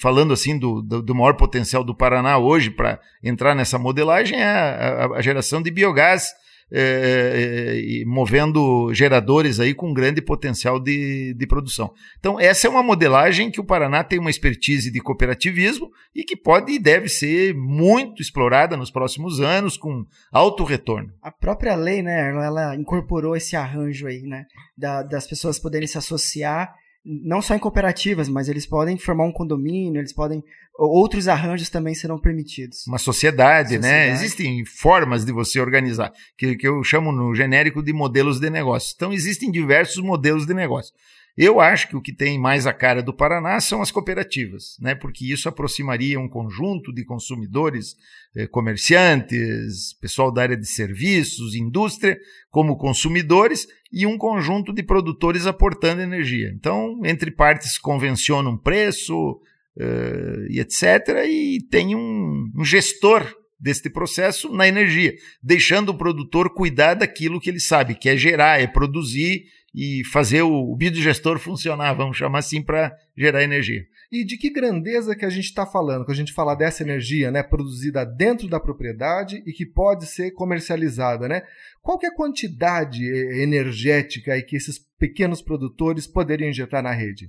falando 0.00 0.32
assim 0.32 0.58
do, 0.58 0.80
do, 0.82 1.02
do 1.02 1.14
maior 1.14 1.34
potencial 1.34 1.84
do 1.84 1.94
Paraná 1.94 2.38
hoje 2.38 2.70
para 2.70 3.00
entrar 3.22 3.54
nessa 3.54 3.78
modelagem 3.78 4.40
é 4.40 4.44
a, 4.44 5.04
a, 5.04 5.16
a 5.18 5.22
geração 5.22 5.62
de 5.62 5.70
biogás 5.70 6.32
é, 6.74 8.00
é 8.02 8.04
movendo 8.04 8.92
geradores 8.92 9.60
aí 9.60 9.72
com 9.72 9.94
grande 9.94 10.20
potencial 10.20 10.80
de, 10.80 11.32
de 11.34 11.46
produção. 11.46 11.92
Então, 12.18 12.38
essa 12.40 12.66
é 12.66 12.70
uma 12.70 12.82
modelagem 12.82 13.50
que 13.50 13.60
o 13.60 13.64
Paraná 13.64 14.02
tem 14.02 14.18
uma 14.18 14.30
expertise 14.30 14.90
de 14.90 15.00
cooperativismo 15.00 15.90
e 16.14 16.24
que 16.24 16.36
pode 16.36 16.72
e 16.72 16.78
deve 16.78 17.08
ser 17.08 17.54
muito 17.54 18.20
explorada 18.20 18.76
nos 18.76 18.90
próximos 18.90 19.40
anos 19.40 19.76
com 19.76 20.04
alto 20.32 20.64
retorno. 20.64 21.12
A 21.22 21.30
própria 21.30 21.76
lei, 21.76 22.02
né, 22.02 22.30
ela 22.30 22.74
incorporou 22.74 23.36
esse 23.36 23.54
arranjo 23.54 24.06
aí, 24.06 24.22
né, 24.22 24.46
da, 24.76 25.02
das 25.02 25.26
pessoas 25.26 25.58
poderem 25.58 25.86
se 25.86 25.98
associar 25.98 26.74
não 27.04 27.42
só 27.42 27.54
em 27.54 27.58
cooperativas, 27.58 28.28
mas 28.28 28.48
eles 28.48 28.64
podem 28.64 28.96
formar 28.96 29.24
um 29.24 29.32
condomínio, 29.32 30.00
eles 30.00 30.12
podem. 30.12 30.42
Outros 30.76 31.28
arranjos 31.28 31.68
também 31.68 31.94
serão 31.94 32.18
permitidos. 32.18 32.86
Uma 32.86 32.98
sociedade, 32.98 33.78
né? 33.78 33.82
sociedade. 33.82 34.08
né? 34.08 34.12
Existem 34.12 34.64
formas 34.64 35.24
de 35.24 35.32
você 35.32 35.60
organizar, 35.60 36.12
que, 36.36 36.56
que 36.56 36.66
eu 36.66 36.82
chamo 36.82 37.12
no 37.12 37.34
genérico 37.34 37.82
de 37.82 37.92
modelos 37.92 38.40
de 38.40 38.50
negócio. 38.50 38.92
Então, 38.96 39.12
existem 39.12 39.52
diversos 39.52 40.02
modelos 40.02 40.46
de 40.46 40.54
negócio. 40.54 40.92
Eu 41.36 41.60
acho 41.60 41.88
que 41.88 41.96
o 41.96 42.00
que 42.00 42.12
tem 42.12 42.38
mais 42.38 42.64
a 42.64 42.72
cara 42.72 43.02
do 43.02 43.12
Paraná 43.12 43.58
são 43.58 43.82
as 43.82 43.90
cooperativas, 43.90 44.76
né? 44.80 44.94
porque 44.94 45.24
isso 45.32 45.48
aproximaria 45.48 46.18
um 46.18 46.28
conjunto 46.28 46.92
de 46.92 47.04
consumidores, 47.04 47.96
eh, 48.36 48.46
comerciantes, 48.46 49.92
pessoal 50.00 50.30
da 50.30 50.42
área 50.42 50.56
de 50.56 50.66
serviços, 50.66 51.56
indústria, 51.56 52.16
como 52.50 52.76
consumidores, 52.76 53.66
e 53.92 54.06
um 54.06 54.16
conjunto 54.16 54.72
de 54.72 54.84
produtores 54.84 55.44
aportando 55.44 56.02
energia. 56.02 56.52
Então, 56.54 57.00
entre 57.04 57.32
partes 57.32 57.78
convenciona 57.78 58.48
um 58.48 58.56
preço 58.56 59.40
eh, 59.76 60.46
e 60.50 60.60
etc., 60.60 61.26
e 61.28 61.58
tem 61.68 61.96
um, 61.96 62.48
um 62.54 62.64
gestor 62.64 63.26
deste 63.58 63.90
processo 63.90 64.52
na 64.52 64.68
energia, 64.68 65.14
deixando 65.42 65.88
o 65.88 65.98
produtor 65.98 66.52
cuidar 66.54 66.94
daquilo 66.94 67.40
que 67.40 67.50
ele 67.50 67.60
sabe, 67.60 67.94
que 67.96 68.08
é 68.08 68.16
gerar, 68.16 68.60
é 68.60 68.66
produzir 68.68 69.46
e 69.74 70.04
fazer 70.04 70.42
o, 70.42 70.76
biodigestor 70.76 71.38
funcionar, 71.38 71.94
vamos 71.94 72.16
chamar 72.16 72.38
assim, 72.38 72.62
para 72.62 72.94
gerar 73.16 73.42
energia. 73.42 73.82
E 74.12 74.24
de 74.24 74.36
que 74.36 74.50
grandeza 74.50 75.16
que 75.16 75.24
a 75.24 75.30
gente 75.30 75.46
está 75.46 75.66
falando, 75.66 76.04
quando 76.04 76.12
a 76.12 76.20
gente 76.20 76.32
fala 76.32 76.54
dessa 76.54 76.84
energia 76.84 77.32
né, 77.32 77.42
produzida 77.42 78.04
dentro 78.04 78.48
da 78.48 78.60
propriedade 78.60 79.42
e 79.44 79.52
que 79.52 79.66
pode 79.66 80.06
ser 80.06 80.30
comercializada, 80.30 81.26
né? 81.26 81.42
Qual 81.82 81.98
que 81.98 82.06
é 82.06 82.08
a 82.08 82.14
quantidade 82.14 83.02
eh, 83.04 83.42
energética 83.42 84.34
aí 84.34 84.42
que 84.42 84.54
esses 84.54 84.78
pequenos 84.96 85.42
produtores 85.42 86.06
poderiam 86.06 86.48
injetar 86.48 86.82
na 86.82 86.92
rede? 86.92 87.28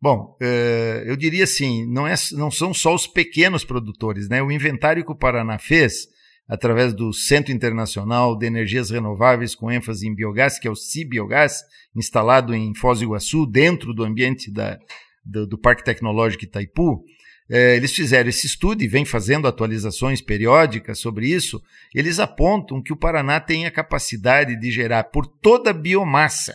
Bom, 0.00 0.36
eh, 0.42 1.04
eu 1.06 1.16
diria 1.16 1.44
assim, 1.44 1.86
não, 1.90 2.06
é, 2.06 2.14
não 2.32 2.50
são 2.50 2.74
só 2.74 2.94
os 2.94 3.06
pequenos 3.06 3.64
produtores, 3.64 4.28
né? 4.28 4.42
O 4.42 4.52
inventário 4.52 5.04
que 5.04 5.12
o 5.12 5.16
Paraná 5.16 5.58
fez 5.58 6.08
através 6.48 6.94
do 6.94 7.12
Centro 7.12 7.52
Internacional 7.52 8.36
de 8.36 8.46
Energias 8.46 8.90
Renováveis 8.90 9.54
com 9.54 9.70
ênfase 9.70 10.06
em 10.06 10.14
biogás, 10.14 10.58
que 10.58 10.68
é 10.68 10.70
o 10.70 10.76
CIBiogás, 10.76 11.62
instalado 11.94 12.54
em 12.54 12.74
Foz 12.74 13.00
do 13.00 13.04
Iguaçu, 13.04 13.46
dentro 13.46 13.92
do 13.92 14.04
ambiente 14.04 14.50
da, 14.52 14.78
do, 15.24 15.46
do 15.46 15.58
Parque 15.58 15.84
Tecnológico 15.84 16.44
Itaipu, 16.44 17.02
é, 17.48 17.76
eles 17.76 17.92
fizeram 17.92 18.28
esse 18.28 18.46
estudo 18.46 18.82
e 18.82 18.88
vem 18.88 19.04
fazendo 19.04 19.46
atualizações 19.46 20.20
periódicas 20.20 20.98
sobre 20.98 21.28
isso. 21.28 21.62
Eles 21.94 22.18
apontam 22.18 22.82
que 22.82 22.92
o 22.92 22.96
Paraná 22.96 23.38
tem 23.38 23.66
a 23.66 23.70
capacidade 23.70 24.58
de 24.58 24.70
gerar 24.70 25.04
por 25.04 25.26
toda 25.26 25.70
a 25.70 25.74
biomassa, 25.74 26.54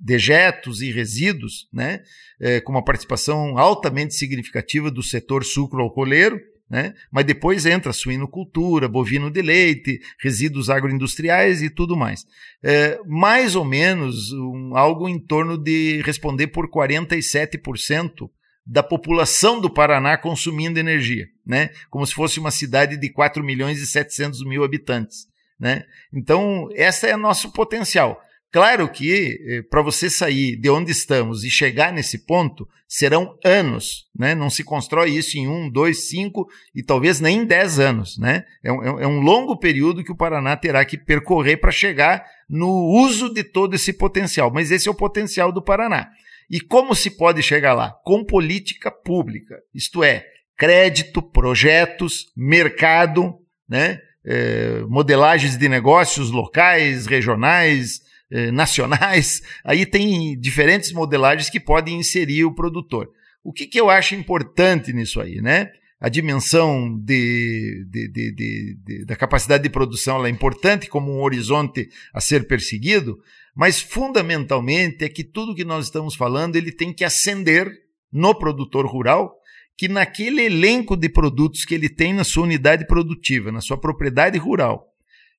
dejetos 0.00 0.80
e 0.80 0.90
resíduos, 0.90 1.68
né, 1.72 2.00
é, 2.40 2.60
com 2.60 2.72
uma 2.72 2.84
participação 2.84 3.58
altamente 3.58 4.14
significativa 4.14 4.90
do 4.90 5.02
setor 5.02 5.44
sucro-alcooleiro, 5.44 6.40
né? 6.68 6.94
Mas 7.10 7.24
depois 7.24 7.64
entra 7.64 7.92
suinocultura, 7.92 8.88
bovino 8.88 9.30
de 9.30 9.40
leite, 9.40 10.00
resíduos 10.20 10.68
agroindustriais 10.68 11.62
e 11.62 11.70
tudo 11.70 11.96
mais. 11.96 12.26
É, 12.62 12.98
mais 13.06 13.54
ou 13.54 13.64
menos 13.64 14.32
um, 14.32 14.76
algo 14.76 15.08
em 15.08 15.18
torno 15.18 15.56
de 15.56 16.02
responder 16.02 16.48
por 16.48 16.68
47% 16.68 18.28
da 18.66 18.82
população 18.82 19.60
do 19.60 19.70
Paraná 19.70 20.18
consumindo 20.18 20.80
energia, 20.80 21.26
né? 21.46 21.70
Como 21.88 22.04
se 22.04 22.12
fosse 22.12 22.40
uma 22.40 22.50
cidade 22.50 22.96
de 22.96 23.08
4 23.10 23.44
milhões 23.44 23.80
e 23.80 23.86
700 23.86 24.44
mil 24.44 24.64
habitantes, 24.64 25.28
né? 25.58 25.84
Então, 26.12 26.68
esse 26.72 27.06
é 27.06 27.16
nosso 27.16 27.52
potencial. 27.52 28.20
Claro 28.56 28.88
que 28.88 29.38
eh, 29.46 29.62
para 29.68 29.82
você 29.82 30.08
sair 30.08 30.56
de 30.56 30.70
onde 30.70 30.90
estamos 30.90 31.44
e 31.44 31.50
chegar 31.50 31.92
nesse 31.92 32.24
ponto, 32.24 32.66
serão 32.88 33.36
anos, 33.44 34.06
né? 34.18 34.34
Não 34.34 34.48
se 34.48 34.64
constrói 34.64 35.10
isso 35.10 35.36
em 35.36 35.46
um, 35.46 35.68
dois, 35.68 36.08
cinco 36.08 36.48
e 36.74 36.82
talvez 36.82 37.20
nem 37.20 37.44
dez 37.44 37.78
anos, 37.78 38.16
né? 38.16 38.46
É 38.64 38.72
um, 38.72 38.98
é 38.98 39.06
um 39.06 39.20
longo 39.20 39.58
período 39.58 40.02
que 40.02 40.10
o 40.10 40.16
Paraná 40.16 40.56
terá 40.56 40.82
que 40.86 40.96
percorrer 40.96 41.58
para 41.58 41.70
chegar 41.70 42.24
no 42.48 42.66
uso 42.98 43.28
de 43.28 43.44
todo 43.44 43.74
esse 43.74 43.92
potencial. 43.92 44.50
Mas 44.50 44.70
esse 44.70 44.88
é 44.88 44.90
o 44.90 44.94
potencial 44.94 45.52
do 45.52 45.60
Paraná. 45.60 46.08
E 46.48 46.58
como 46.58 46.94
se 46.94 47.10
pode 47.10 47.42
chegar 47.42 47.74
lá? 47.74 47.90
Com 48.06 48.24
política 48.24 48.90
pública, 48.90 49.58
isto 49.74 50.02
é, 50.02 50.24
crédito, 50.56 51.20
projetos, 51.20 52.32
mercado, 52.34 53.34
né? 53.68 54.00
É, 54.24 54.80
modelagens 54.88 55.58
de 55.58 55.68
negócios 55.68 56.30
locais, 56.30 57.04
regionais, 57.04 58.05
eh, 58.30 58.50
nacionais, 58.50 59.42
aí 59.64 59.86
tem 59.86 60.38
diferentes 60.38 60.92
modelagens 60.92 61.50
que 61.50 61.60
podem 61.60 61.98
inserir 61.98 62.44
o 62.44 62.54
produtor. 62.54 63.08
O 63.42 63.52
que, 63.52 63.66
que 63.66 63.80
eu 63.80 63.88
acho 63.88 64.14
importante 64.14 64.92
nisso 64.92 65.20
aí, 65.20 65.40
né? 65.40 65.70
A 66.00 66.08
dimensão 66.08 66.98
de, 66.98 67.86
de, 67.88 68.08
de, 68.34 69.04
da 69.06 69.16
capacidade 69.16 69.62
de 69.62 69.70
produção 69.70 70.26
é 70.26 70.28
importante 70.28 70.88
como 70.88 71.10
um 71.10 71.22
horizonte 71.22 71.88
a 72.12 72.20
ser 72.20 72.46
perseguido, 72.46 73.18
mas 73.54 73.80
fundamentalmente 73.80 75.04
é 75.04 75.08
que 75.08 75.24
tudo 75.24 75.54
que 75.54 75.64
nós 75.64 75.86
estamos 75.86 76.14
falando 76.14 76.56
ele 76.56 76.70
tem 76.70 76.92
que 76.92 77.04
ascender 77.04 77.70
no 78.12 78.34
produtor 78.34 78.86
rural, 78.86 79.34
que 79.76 79.88
naquele 79.88 80.42
elenco 80.42 80.96
de 80.96 81.08
produtos 81.08 81.64
que 81.64 81.74
ele 81.74 81.88
tem 81.88 82.12
na 82.12 82.24
sua 82.24 82.44
unidade 82.44 82.86
produtiva, 82.86 83.50
na 83.50 83.60
sua 83.60 83.78
propriedade 83.78 84.36
rural, 84.38 84.92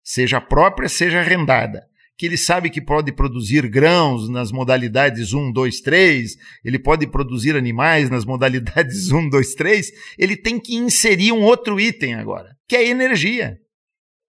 seja 0.03 0.41
própria, 0.41 0.89
seja 0.89 1.19
arrendada, 1.19 1.85
que 2.17 2.25
ele 2.25 2.37
sabe 2.37 2.69
que 2.69 2.81
pode 2.81 3.11
produzir 3.11 3.67
grãos 3.69 4.27
nas 4.27 4.51
modalidades 4.51 5.33
1, 5.33 5.51
2, 5.51 5.81
3, 5.81 6.35
ele 6.65 6.79
pode 6.79 7.05
produzir 7.05 7.55
animais 7.55 8.09
nas 8.09 8.25
modalidades 8.25 9.11
1, 9.11 9.29
2, 9.29 9.53
3, 9.53 9.91
ele 10.17 10.35
tem 10.35 10.59
que 10.59 10.75
inserir 10.75 11.31
um 11.31 11.43
outro 11.43 11.79
item 11.79 12.15
agora, 12.15 12.55
que 12.67 12.75
é 12.75 12.87
energia. 12.87 13.57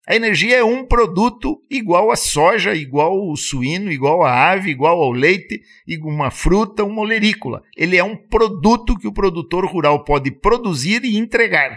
A 0.07 0.15
energia 0.15 0.57
é 0.57 0.63
um 0.63 0.85
produto 0.85 1.57
igual 1.69 2.11
a 2.11 2.15
soja, 2.15 2.75
igual 2.75 3.11
ao 3.11 3.35
suíno, 3.35 3.91
igual 3.91 4.23
à 4.23 4.51
ave, 4.51 4.69
igual 4.69 5.01
ao 5.01 5.11
leite, 5.11 5.61
uma 6.03 6.29
fruta, 6.29 6.83
uma 6.83 7.01
olerícola. 7.01 7.63
Ele 7.75 7.97
é 7.97 8.03
um 8.03 8.15
produto 8.15 8.95
que 8.95 9.07
o 9.07 9.13
produtor 9.13 9.65
rural 9.65 10.03
pode 10.03 10.29
produzir 10.29 11.03
e 11.03 11.17
entregar 11.17 11.75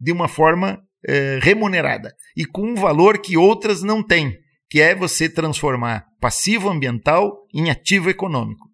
de 0.00 0.10
uma 0.10 0.26
forma 0.26 0.82
eh, 1.06 1.38
remunerada 1.40 2.12
e 2.36 2.44
com 2.44 2.72
um 2.72 2.74
valor 2.74 3.18
que 3.18 3.36
outras 3.36 3.84
não 3.84 4.02
têm 4.02 4.36
que 4.70 4.80
é 4.80 4.94
você 4.94 5.28
transformar 5.28 6.06
passivo 6.20 6.70
ambiental 6.70 7.44
em 7.52 7.70
ativo 7.70 8.08
econômico. 8.08 8.70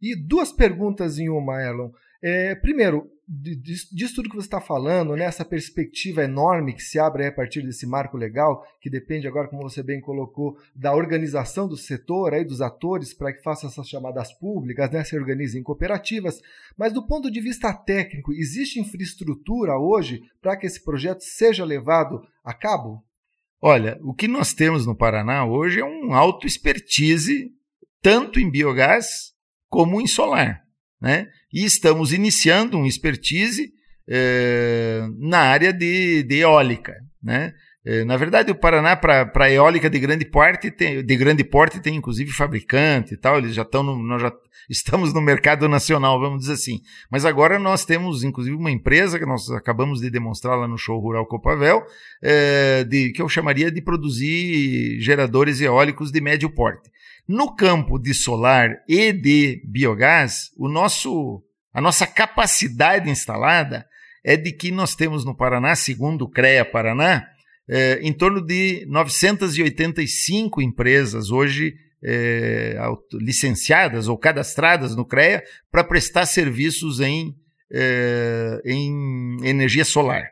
E 0.00 0.14
duas 0.14 0.52
perguntas 0.52 1.18
em 1.18 1.30
uma, 1.30 1.62
Elon. 1.62 1.90
É, 2.22 2.54
primeiro, 2.54 3.10
disso 3.26 4.14
tudo 4.16 4.28
que 4.28 4.36
você 4.36 4.46
está 4.46 4.60
falando, 4.60 5.16
né, 5.16 5.30
perspectiva 5.48 6.22
enorme 6.22 6.74
que 6.74 6.82
se 6.82 6.98
abre 6.98 7.24
a 7.24 7.32
partir 7.32 7.62
desse 7.62 7.86
marco 7.86 8.18
legal, 8.18 8.62
que 8.82 8.90
depende 8.90 9.26
agora, 9.26 9.48
como 9.48 9.62
você 9.62 9.82
bem 9.82 10.00
colocou, 10.00 10.58
da 10.74 10.94
organização 10.94 11.66
do 11.66 11.76
setor, 11.76 12.34
aí, 12.34 12.44
dos 12.44 12.60
atores, 12.60 13.14
para 13.14 13.32
que 13.32 13.42
façam 13.42 13.70
essas 13.70 13.88
chamadas 13.88 14.34
públicas, 14.34 14.90
né, 14.90 15.02
se 15.04 15.16
organizem 15.16 15.62
em 15.62 15.64
cooperativas. 15.64 16.38
Mas 16.76 16.92
do 16.92 17.06
ponto 17.06 17.30
de 17.30 17.40
vista 17.40 17.72
técnico, 17.72 18.34
existe 18.34 18.78
infraestrutura 18.78 19.78
hoje 19.78 20.20
para 20.42 20.56
que 20.56 20.66
esse 20.66 20.84
projeto 20.84 21.22
seja 21.22 21.64
levado 21.64 22.20
a 22.44 22.52
cabo? 22.52 23.02
Olha, 23.62 23.98
o 24.02 24.14
que 24.14 24.26
nós 24.26 24.54
temos 24.54 24.86
no 24.86 24.96
Paraná 24.96 25.44
hoje 25.44 25.80
é 25.80 25.84
um 25.84 26.14
alto 26.14 26.46
expertise, 26.46 27.50
tanto 28.00 28.40
em 28.40 28.50
biogás 28.50 29.32
como 29.68 30.00
em 30.00 30.06
solar. 30.06 30.62
Né? 31.00 31.28
E 31.52 31.64
estamos 31.64 32.12
iniciando 32.12 32.78
um 32.78 32.86
expertise 32.86 33.70
eh, 34.08 35.02
na 35.18 35.40
área 35.40 35.72
de, 35.72 36.22
de 36.22 36.36
eólica. 36.36 36.94
Né? 37.22 37.52
Eh, 37.84 38.04
na 38.04 38.16
verdade, 38.16 38.50
o 38.52 38.54
Paraná, 38.54 38.94
para 38.94 39.50
eólica 39.50 39.88
de 39.88 39.98
grande 39.98 40.26
porte, 40.26 40.70
tem, 40.70 41.02
de 41.02 41.16
grande 41.16 41.42
porte, 41.42 41.80
tem 41.80 41.96
inclusive 41.96 42.30
fabricante 42.30 43.14
e 43.14 43.16
tal. 43.16 43.38
Eles 43.38 43.54
já 43.54 43.62
estão 43.62 43.82
nós 43.82 44.20
já 44.20 44.32
estamos 44.68 45.14
no 45.14 45.20
mercado 45.20 45.66
nacional, 45.68 46.20
vamos 46.20 46.40
dizer 46.40 46.52
assim. 46.52 46.80
Mas 47.10 47.24
agora 47.24 47.58
nós 47.58 47.84
temos, 47.84 48.22
inclusive, 48.22 48.54
uma 48.54 48.70
empresa 48.70 49.18
que 49.18 49.24
nós 49.24 49.50
acabamos 49.50 50.00
de 50.00 50.10
demonstrar 50.10 50.58
lá 50.58 50.68
no 50.68 50.76
show 50.76 51.00
Rural 51.00 51.26
Copavel, 51.26 51.82
é, 52.22 52.84
de, 52.84 53.12
que 53.12 53.22
eu 53.22 53.28
chamaria 53.28 53.70
de 53.70 53.80
produzir 53.80 55.00
geradores 55.00 55.60
eólicos 55.60 56.12
de 56.12 56.20
médio 56.20 56.50
porte. 56.50 56.90
No 57.26 57.54
campo 57.54 57.98
de 57.98 58.12
solar 58.12 58.76
e 58.86 59.12
de 59.12 59.62
biogás, 59.64 60.50
o 60.58 60.68
nosso, 60.68 61.42
a 61.72 61.80
nossa 61.80 62.06
capacidade 62.06 63.08
instalada 63.08 63.86
é 64.22 64.36
de 64.36 64.52
que 64.52 64.70
nós 64.70 64.94
temos 64.94 65.24
no 65.24 65.34
Paraná, 65.34 65.74
segundo 65.74 66.22
o 66.22 66.28
CREA 66.28 66.64
Paraná, 66.64 67.24
é, 67.72 68.00
em 68.02 68.12
torno 68.12 68.44
de 68.44 68.84
985 68.88 70.60
empresas 70.60 71.30
hoje 71.30 71.76
é, 72.02 72.76
licenciadas 73.12 74.08
ou 74.08 74.18
cadastradas 74.18 74.96
no 74.96 75.04
CREA 75.04 75.44
para 75.70 75.84
prestar 75.84 76.26
serviços 76.26 76.98
em, 76.98 77.32
é, 77.72 78.60
em 78.64 79.36
energia 79.44 79.84
solar. 79.84 80.30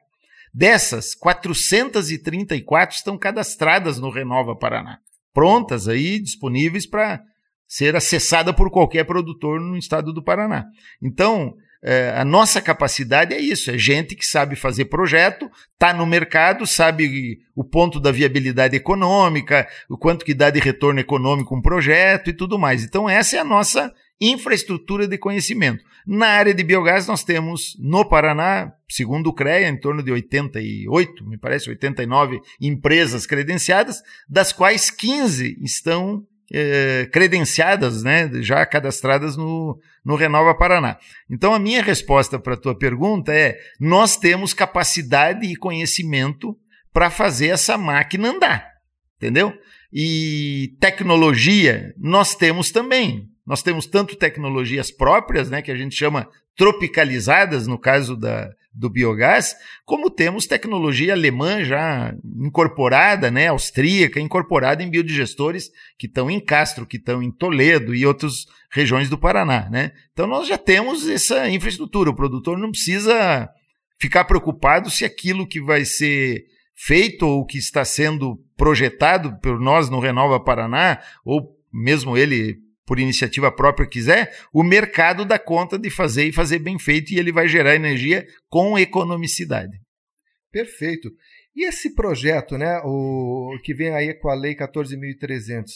Dessas, 0.53 1.15
434 1.15 2.97
estão 2.97 3.17
cadastradas 3.17 4.01
no 4.01 4.11
Renova 4.11 4.57
Paraná, 4.57 4.99
prontas 5.33 5.87
aí, 5.87 6.19
disponíveis 6.19 6.87
para 6.87 7.23
ser 7.69 7.95
acessada 7.95 8.53
por 8.53 8.69
qualquer 8.69 9.05
produtor 9.05 9.61
no 9.61 9.77
estado 9.77 10.13
do 10.13 10.25
Paraná. 10.25 10.65
Então, 11.01 11.55
é, 11.83 12.11
a 12.17 12.25
nossa 12.25 12.61
capacidade 12.61 13.35
é 13.35 13.41
isso: 13.41 13.71
é 13.71 13.79
gente 13.79 14.17
que 14.17 14.27
sabe 14.27 14.57
fazer 14.57 14.87
projeto, 14.87 15.51
está 15.73 15.93
no 15.93 16.07
mercado, 16.07 16.67
sabe 16.67 17.39
o 17.55 17.63
ponto 17.65 18.01
da 18.01 18.11
viabilidade 18.11 18.77
econômica, 18.77 19.69
o 19.89 19.97
quanto 19.97 20.25
que 20.25 20.35
dá 20.35 20.51
de 20.51 20.59
retorno 20.59 21.01
econômico 21.01 21.55
um 21.55 21.63
projeto 21.63 22.31
e 22.31 22.33
tudo 22.33 22.59
mais. 22.59 22.85
Então, 22.85 23.09
essa 23.09 23.37
é 23.37 23.39
a 23.39 23.45
nossa 23.45 23.93
infraestrutura 24.21 25.07
de 25.07 25.17
conhecimento. 25.17 25.85
Na 26.05 26.27
área 26.27 26.53
de 26.53 26.65
biogás, 26.65 27.07
nós 27.07 27.23
temos 27.23 27.77
no 27.79 28.05
Paraná, 28.05 28.73
segundo 28.89 29.29
o 29.29 29.33
CREA, 29.33 29.69
em 29.69 29.79
torno 29.79 30.03
de 30.03 30.11
88, 30.11 31.29
me 31.29 31.39
parece 31.39 31.69
89 31.69 32.41
empresas 32.61 33.27
credenciadas, 33.27 34.03
das 34.29 34.53
quais 34.53 34.91
15 34.91 35.59
estão 35.63 36.27
eh, 36.53 37.09
credenciadas, 37.13 38.03
né, 38.03 38.31
já 38.43 38.65
cadastradas 38.65 39.37
no, 39.37 39.79
no 40.05 40.17
Renova 40.17 40.55
Paraná. 40.55 40.99
Então, 41.31 41.53
a 41.53 41.59
minha 41.59 41.83
resposta 41.83 42.39
para 42.39 42.55
a 42.55 42.59
tua 42.59 42.77
pergunta 42.77 43.33
é: 43.33 43.59
nós 43.79 44.17
temos 44.17 44.55
capacidade 44.55 45.47
e 45.47 45.57
conhecimento 45.57 46.57
para 46.93 47.11
fazer 47.11 47.49
essa 47.49 47.77
máquina 47.77 48.31
andar, 48.31 48.67
entendeu? 49.17 49.53
E 49.93 50.75
tecnologia 50.81 51.95
nós 51.99 52.35
temos 52.35 52.71
também. 52.71 53.29
Nós 53.47 53.63
temos 53.63 53.87
tanto 53.87 54.17
tecnologias 54.17 54.91
próprias, 54.91 55.49
né, 55.49 55.63
que 55.63 55.71
a 55.71 55.77
gente 55.77 55.95
chama 55.95 56.29
tropicalizadas, 56.55 57.67
no 57.67 57.79
caso 57.79 58.17
da, 58.17 58.51
do 58.79 58.89
biogás, 58.89 59.57
como 59.85 60.09
temos 60.09 60.47
tecnologia 60.47 61.13
alemã 61.13 61.65
já 61.65 62.15
incorporada, 62.37 63.29
né, 63.31 63.49
austríaca, 63.49 64.21
incorporada 64.21 64.83
em 64.83 64.91
biodigestores 64.91 65.71
que 65.99 66.07
estão 66.07 66.31
em 66.31 66.39
Castro, 66.39 66.87
que 66.87 66.97
estão 66.97 67.21
em 67.21 67.31
Toledo 67.31 67.95
e 67.95 68.07
outras 68.07 68.47
regiões 68.71 69.11
do 69.11 69.19
Paraná. 69.19 69.69
Né? 69.69 69.93
Então 70.13 70.29
nós 70.29 70.47
já 70.47 70.57
temos 70.57 71.09
essa 71.09 71.51
infraestrutura. 71.51 72.11
O 72.11 72.15
produtor 72.17 72.57
não 72.57 72.71
precisa 72.71 73.49
ficar 74.01 74.25
preocupado 74.25 74.89
se 74.91 75.05
aquilo 75.05 75.49
que 75.49 75.61
vai 75.61 75.85
ser 75.85 76.45
feito 76.77 77.27
ou 77.27 77.45
que 77.45 77.59
está 77.59 77.85
sendo 77.85 78.41
projetado 78.57 79.37
por 79.41 79.59
nós 79.59 79.91
no 79.91 79.99
Renova 79.99 80.39
Paraná, 80.39 81.01
ou 81.25 81.57
mesmo 81.73 82.17
ele 82.17 82.59
por 82.89 82.99
iniciativa 82.99 83.53
própria 83.53 83.87
quiser, 83.87 84.35
o 84.51 84.63
mercado 84.63 85.27
dá 85.27 85.39
conta 85.39 85.79
de 85.79 85.91
fazer 85.91 86.25
e 86.25 86.33
fazer 86.33 86.59
bem 86.59 86.79
feito 86.79 87.13
e 87.13 87.19
ele 87.19 87.31
vai 87.31 87.47
gerar 87.47 87.75
energia 87.75 88.27
com 88.49 88.79
economicidade. 88.79 89.79
Perfeito. 90.51 91.11
E 91.55 91.69
esse 91.69 91.95
projeto, 91.95 92.57
né, 92.57 92.81
o 92.83 93.59
que 93.63 93.75
vem 93.75 93.91
aí 93.91 94.15
com 94.15 94.31
a 94.31 94.35
Lei 94.35 94.57
14.300, 94.57 95.67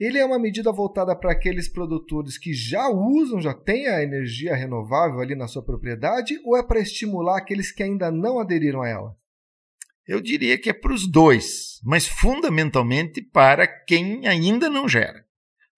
ele 0.00 0.18
é 0.18 0.24
uma 0.24 0.38
medida 0.38 0.72
voltada 0.72 1.14
para 1.14 1.30
aqueles 1.30 1.68
produtores 1.68 2.36
que 2.36 2.52
já 2.52 2.88
usam, 2.88 3.40
já 3.40 3.54
têm 3.54 3.86
a 3.88 4.02
energia 4.02 4.56
renovável 4.56 5.20
ali 5.20 5.36
na 5.36 5.46
sua 5.46 5.64
propriedade, 5.64 6.40
ou 6.44 6.56
é 6.56 6.62
para 6.62 6.80
estimular 6.80 7.38
aqueles 7.38 7.70
que 7.70 7.82
ainda 7.84 8.10
não 8.10 8.40
aderiram 8.40 8.82
a 8.82 8.88
ela? 8.88 9.16
Eu 10.06 10.20
diria 10.20 10.58
que 10.58 10.70
é 10.70 10.72
para 10.72 10.92
os 10.92 11.08
dois, 11.08 11.80
mas 11.84 12.06
fundamentalmente 12.08 13.22
para 13.22 13.66
quem 13.66 14.26
ainda 14.26 14.68
não 14.68 14.88
gera. 14.88 15.27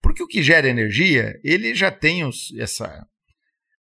Porque 0.01 0.23
o 0.23 0.27
que 0.27 0.41
gera 0.41 0.67
energia, 0.67 1.39
ele 1.43 1.75
já 1.75 1.91
tem 1.91 2.23
os, 2.25 2.53
essa, 2.57 2.87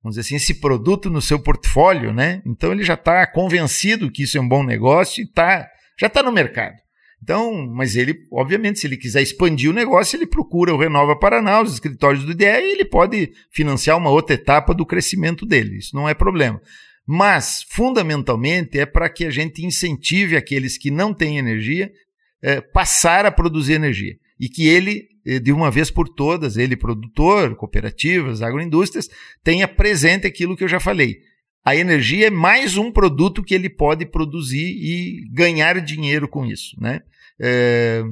vamos 0.03 0.17
dizer 0.17 0.21
assim, 0.21 0.37
esse 0.37 0.61
produto 0.61 1.09
no 1.09 1.23
seu 1.23 1.39
portfólio, 1.39 2.13
né? 2.13 2.43
Então 2.45 2.73
ele 2.73 2.83
já 2.83 2.95
está 2.95 3.27
convencido 3.27 4.11
que 4.11 4.25
isso 4.25 4.37
é 4.37 4.41
um 4.41 4.49
bom 4.49 4.65
negócio 4.65 5.23
e 5.23 5.31
tá, 5.31 5.69
já 5.99 6.09
está 6.09 6.23
no 6.23 6.33
mercado. 6.33 6.77
Então, 7.23 7.67
mas 7.67 7.97
ele, 7.97 8.15
obviamente, 8.33 8.79
se 8.79 8.87
ele 8.87 8.97
quiser 8.97 9.23
expandir 9.23 9.71
o 9.71 9.75
negócio, 9.75 10.17
ele 10.17 10.27
procura 10.27 10.73
o 10.73 10.79
Renova 10.79 11.19
Paraná, 11.19 11.61
os 11.61 11.75
escritórios 11.75 12.25
do 12.25 12.31
IDE, 12.31 12.45
e 12.45 12.73
ele 12.73 12.85
pode 12.85 13.33
financiar 13.51 13.97
uma 13.97 14.11
outra 14.11 14.35
etapa 14.35 14.73
do 14.73 14.87
crescimento 14.87 15.45
dele. 15.45 15.79
Isso 15.79 15.95
não 15.97 16.09
é 16.09 16.15
problema. 16.15 16.61
Mas, 17.07 17.65
fundamentalmente, 17.71 18.79
é 18.79 18.87
para 18.87 19.09
que 19.09 19.25
a 19.25 19.31
gente 19.31 19.65
incentive 19.65 20.37
aqueles 20.37 20.79
que 20.79 20.91
não 20.91 21.13
têm 21.13 21.39
energia 21.39 21.91
é, 22.43 22.61
passar 22.61 23.27
a 23.27 23.33
produzir 23.33 23.73
energia. 23.73 24.15
E 24.39 24.49
que 24.49 24.69
ele 24.69 25.09
de 25.39 25.53
uma 25.53 25.71
vez 25.71 25.91
por 25.91 26.09
todas, 26.09 26.57
ele, 26.57 26.77
produtor, 26.77 27.55
cooperativas, 27.57 28.41
agroindústrias, 28.41 29.09
tenha 29.45 29.69
presente 29.69 30.27
aquilo 30.27 30.57
que 30.57 30.65
eu 30.65 30.69
já 30.69 30.81
falei. 30.81 31.19
A 31.65 31.77
energia 31.77 32.29
é 32.29 32.31
mais 32.31 32.79
um 32.79 32.91
produto 32.91 33.43
que 33.43 33.55
ele 33.55 33.69
pode 33.69 34.07
produzir 34.07 34.65
e 34.65 35.29
ganhar 35.31 35.79
dinheiro 35.83 36.27
com 36.27 36.47
isso. 36.47 36.75
Né? 36.81 37.03
É, 37.39 38.03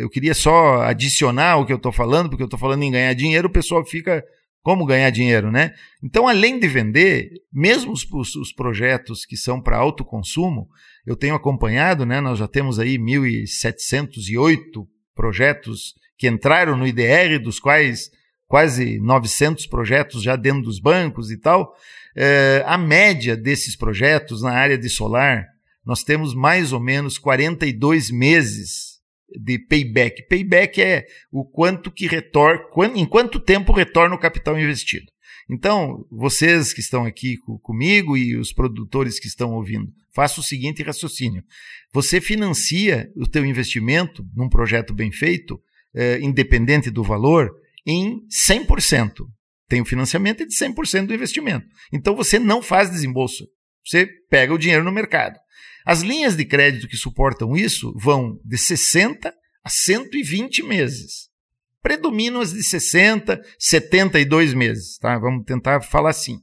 eu 0.00 0.10
queria 0.10 0.34
só 0.34 0.82
adicionar 0.82 1.56
o 1.56 1.64
que 1.64 1.72
eu 1.72 1.78
estou 1.78 1.90
falando, 1.90 2.28
porque 2.28 2.42
eu 2.42 2.46
estou 2.46 2.58
falando 2.58 2.82
em 2.82 2.90
ganhar 2.90 3.14
dinheiro, 3.14 3.48
o 3.48 3.52
pessoal 3.52 3.84
fica. 3.84 4.22
Como 4.60 4.84
ganhar 4.84 5.08
dinheiro, 5.08 5.50
né? 5.52 5.72
Então, 6.02 6.28
além 6.28 6.58
de 6.58 6.68
vender, 6.68 7.30
mesmo 7.50 7.92
os, 7.92 8.04
os, 8.12 8.34
os 8.34 8.52
projetos 8.52 9.24
que 9.24 9.36
são 9.36 9.62
para 9.62 9.78
autoconsumo, 9.78 10.68
eu 11.06 11.16
tenho 11.16 11.34
acompanhado, 11.34 12.04
né? 12.04 12.20
Nós 12.20 12.38
já 12.38 12.46
temos 12.46 12.78
aí 12.78 12.98
1.708 12.98 14.86
projetos 15.14 15.94
que 16.18 16.26
entraram 16.26 16.76
no 16.76 16.86
IDR, 16.86 17.38
dos 17.40 17.60
quais 17.60 18.10
quase 18.48 18.98
900 18.98 19.66
projetos 19.66 20.22
já 20.22 20.34
dentro 20.34 20.62
dos 20.62 20.80
bancos 20.80 21.30
e 21.30 21.36
tal. 21.36 21.72
É, 22.16 22.64
a 22.66 22.76
média 22.76 23.36
desses 23.36 23.76
projetos 23.76 24.42
na 24.42 24.50
área 24.50 24.76
de 24.76 24.88
solar, 24.88 25.46
nós 25.84 26.02
temos 26.02 26.34
mais 26.34 26.72
ou 26.72 26.80
menos 26.80 27.18
42 27.18 28.10
meses 28.10 28.98
de 29.30 29.58
payback. 29.58 30.26
Payback 30.26 30.82
é 30.82 31.06
o 31.30 31.44
quanto 31.44 31.92
que 31.92 32.06
retorna, 32.06 32.62
em 32.96 33.06
quanto 33.06 33.38
tempo 33.38 33.72
retorna 33.72 34.14
o 34.14 34.18
capital 34.18 34.58
investido. 34.58 35.06
Então, 35.50 36.06
vocês 36.10 36.74
que 36.74 36.80
estão 36.80 37.04
aqui 37.04 37.36
comigo 37.62 38.16
e 38.16 38.36
os 38.36 38.52
produtores 38.52 39.18
que 39.18 39.28
estão 39.28 39.54
ouvindo, 39.54 39.90
faça 40.12 40.40
o 40.40 40.44
seguinte 40.44 40.82
raciocínio. 40.82 41.42
Você 41.92 42.20
financia 42.20 43.10
o 43.16 43.26
teu 43.26 43.46
investimento 43.46 44.26
num 44.34 44.48
projeto 44.48 44.92
bem 44.92 45.10
feito 45.10 45.58
eh, 45.94 46.18
independente 46.20 46.90
do 46.90 47.02
valor, 47.02 47.50
em 47.86 48.20
100%. 48.48 49.24
Tem 49.68 49.80
o 49.80 49.84
financiamento 49.84 50.46
de 50.46 50.54
100% 50.54 51.06
do 51.06 51.14
investimento. 51.14 51.66
Então 51.92 52.14
você 52.14 52.38
não 52.38 52.62
faz 52.62 52.90
desembolso. 52.90 53.46
Você 53.84 54.06
pega 54.30 54.52
o 54.52 54.58
dinheiro 54.58 54.84
no 54.84 54.92
mercado. 54.92 55.38
As 55.84 56.02
linhas 56.02 56.36
de 56.36 56.44
crédito 56.44 56.88
que 56.88 56.96
suportam 56.96 57.56
isso 57.56 57.94
vão 57.96 58.38
de 58.44 58.58
60 58.58 59.32
a 59.64 59.70
120 59.70 60.62
meses. 60.62 61.28
Predominam 61.82 62.40
as 62.40 62.52
de 62.52 62.62
60, 62.62 63.40
72 63.58 64.52
meses. 64.52 64.98
Tá? 64.98 65.18
Vamos 65.18 65.44
tentar 65.44 65.80
falar 65.80 66.10
assim. 66.10 66.38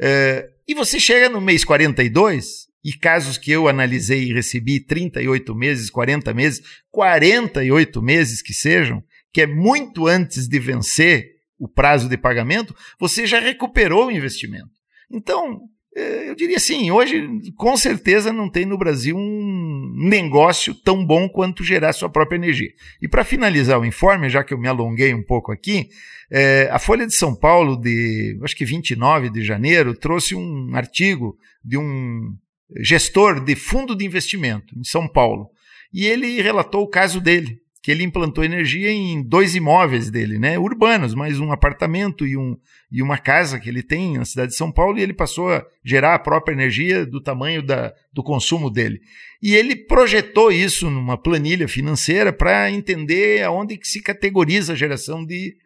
Eh, 0.00 0.48
e 0.66 0.74
você 0.74 1.00
chega 1.00 1.28
no 1.28 1.40
mês 1.40 1.64
42, 1.64 2.67
e 2.88 2.92
casos 2.94 3.36
que 3.36 3.50
eu 3.50 3.68
analisei 3.68 4.24
e 4.24 4.32
recebi 4.32 4.80
38 4.80 5.54
meses, 5.54 5.90
40 5.90 6.32
meses, 6.32 6.62
48 6.90 8.00
meses 8.00 8.40
que 8.40 8.54
sejam, 8.54 9.04
que 9.30 9.42
é 9.42 9.46
muito 9.46 10.06
antes 10.06 10.48
de 10.48 10.58
vencer 10.58 11.32
o 11.58 11.68
prazo 11.68 12.08
de 12.08 12.16
pagamento, 12.16 12.74
você 12.98 13.26
já 13.26 13.40
recuperou 13.40 14.06
o 14.06 14.10
investimento. 14.10 14.70
Então, 15.10 15.60
eh, 15.94 16.30
eu 16.30 16.34
diria 16.34 16.56
assim, 16.56 16.90
hoje 16.90 17.28
com 17.58 17.76
certeza 17.76 18.32
não 18.32 18.50
tem 18.50 18.64
no 18.64 18.78
Brasil 18.78 19.14
um 19.14 19.92
negócio 19.94 20.74
tão 20.74 21.04
bom 21.04 21.28
quanto 21.28 21.62
gerar 21.62 21.92
sua 21.92 22.08
própria 22.08 22.38
energia. 22.38 22.70
E 23.02 23.06
para 23.06 23.22
finalizar 23.22 23.78
o 23.78 23.84
informe, 23.84 24.30
já 24.30 24.42
que 24.42 24.54
eu 24.54 24.58
me 24.58 24.66
alonguei 24.66 25.12
um 25.12 25.22
pouco 25.22 25.52
aqui, 25.52 25.90
é, 26.30 26.70
a 26.72 26.78
Folha 26.78 27.06
de 27.06 27.14
São 27.14 27.36
Paulo, 27.36 27.76
de 27.76 28.38
acho 28.42 28.56
que 28.56 28.64
29 28.64 29.28
de 29.28 29.44
janeiro, 29.44 29.94
trouxe 29.94 30.34
um 30.34 30.74
artigo 30.74 31.36
de 31.62 31.76
um 31.76 32.34
gestor 32.76 33.44
de 33.44 33.54
fundo 33.54 33.94
de 33.94 34.04
investimento 34.04 34.78
em 34.78 34.84
São 34.84 35.08
Paulo. 35.08 35.50
E 35.92 36.06
ele 36.06 36.40
relatou 36.42 36.82
o 36.82 36.88
caso 36.88 37.20
dele, 37.20 37.58
que 37.82 37.90
ele 37.90 38.04
implantou 38.04 38.44
energia 38.44 38.90
em 38.90 39.22
dois 39.22 39.54
imóveis 39.54 40.10
dele, 40.10 40.38
né, 40.38 40.58
urbanos, 40.58 41.14
mais 41.14 41.40
um 41.40 41.50
apartamento 41.52 42.26
e, 42.26 42.36
um, 42.36 42.56
e 42.90 43.00
uma 43.00 43.16
casa 43.16 43.58
que 43.58 43.68
ele 43.68 43.82
tem 43.82 44.18
na 44.18 44.24
cidade 44.24 44.50
de 44.50 44.56
São 44.56 44.70
Paulo, 44.70 44.98
e 44.98 45.02
ele 45.02 45.14
passou 45.14 45.50
a 45.50 45.64
gerar 45.82 46.14
a 46.14 46.18
própria 46.18 46.52
energia 46.52 47.06
do 47.06 47.22
tamanho 47.22 47.62
da, 47.62 47.94
do 48.12 48.22
consumo 48.22 48.68
dele. 48.68 49.00
E 49.40 49.54
ele 49.54 49.74
projetou 49.74 50.52
isso 50.52 50.90
numa 50.90 51.16
planilha 51.16 51.66
financeira 51.68 52.32
para 52.32 52.70
entender 52.70 53.42
aonde 53.42 53.78
que 53.78 53.88
se 53.88 54.02
categoriza 54.02 54.74
a 54.74 54.76
geração 54.76 55.24
de 55.24 55.56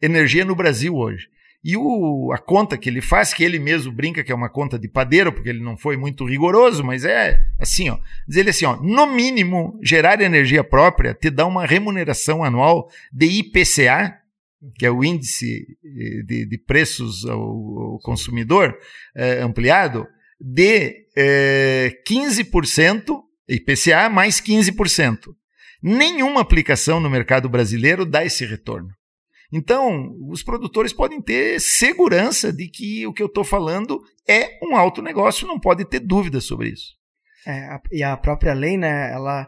energia 0.00 0.44
no 0.44 0.56
Brasil 0.56 0.96
hoje. 0.96 1.28
E 1.64 1.76
o, 1.76 2.32
a 2.32 2.38
conta 2.38 2.76
que 2.76 2.88
ele 2.88 3.00
faz, 3.00 3.32
que 3.32 3.44
ele 3.44 3.58
mesmo 3.58 3.92
brinca 3.92 4.24
que 4.24 4.32
é 4.32 4.34
uma 4.34 4.48
conta 4.48 4.76
de 4.76 4.88
padeiro, 4.88 5.32
porque 5.32 5.48
ele 5.48 5.62
não 5.62 5.76
foi 5.76 5.96
muito 5.96 6.24
rigoroso, 6.24 6.82
mas 6.82 7.04
é 7.04 7.46
assim, 7.58 7.88
ó. 7.88 7.98
Diz 8.26 8.36
ele 8.36 8.50
assim, 8.50 8.64
ó, 8.64 8.76
no 8.76 9.06
mínimo, 9.06 9.78
gerar 9.80 10.20
energia 10.20 10.64
própria 10.64 11.14
te 11.14 11.30
dá 11.30 11.46
uma 11.46 11.64
remuneração 11.64 12.42
anual 12.42 12.90
de 13.12 13.26
IPCA, 13.26 14.18
que 14.76 14.84
é 14.84 14.90
o 14.90 15.04
índice 15.04 15.66
eh, 15.84 16.22
de, 16.24 16.46
de 16.46 16.58
preços 16.58 17.24
ao, 17.26 17.40
ao 17.40 17.98
consumidor 18.00 18.76
é, 19.14 19.40
ampliado, 19.40 20.06
de 20.40 21.06
é, 21.16 21.92
15%, 22.08 23.20
IPCA 23.48 24.08
mais 24.08 24.40
15%. 24.40 25.28
Nenhuma 25.80 26.40
aplicação 26.40 27.00
no 27.00 27.10
mercado 27.10 27.48
brasileiro 27.48 28.04
dá 28.04 28.24
esse 28.24 28.44
retorno. 28.44 28.88
Então, 29.52 30.16
os 30.30 30.42
produtores 30.42 30.94
podem 30.94 31.20
ter 31.20 31.60
segurança 31.60 32.50
de 32.50 32.68
que 32.68 33.06
o 33.06 33.12
que 33.12 33.22
eu 33.22 33.26
estou 33.26 33.44
falando 33.44 34.00
é 34.26 34.58
um 34.62 34.74
alto 34.74 35.02
negócio, 35.02 35.46
não 35.46 35.60
pode 35.60 35.84
ter 35.84 36.00
dúvida 36.00 36.40
sobre 36.40 36.70
isso. 36.70 36.94
É, 37.46 37.78
e 37.90 38.02
a 38.02 38.16
própria 38.16 38.54
lei, 38.54 38.78
né, 38.78 39.12
ela 39.12 39.46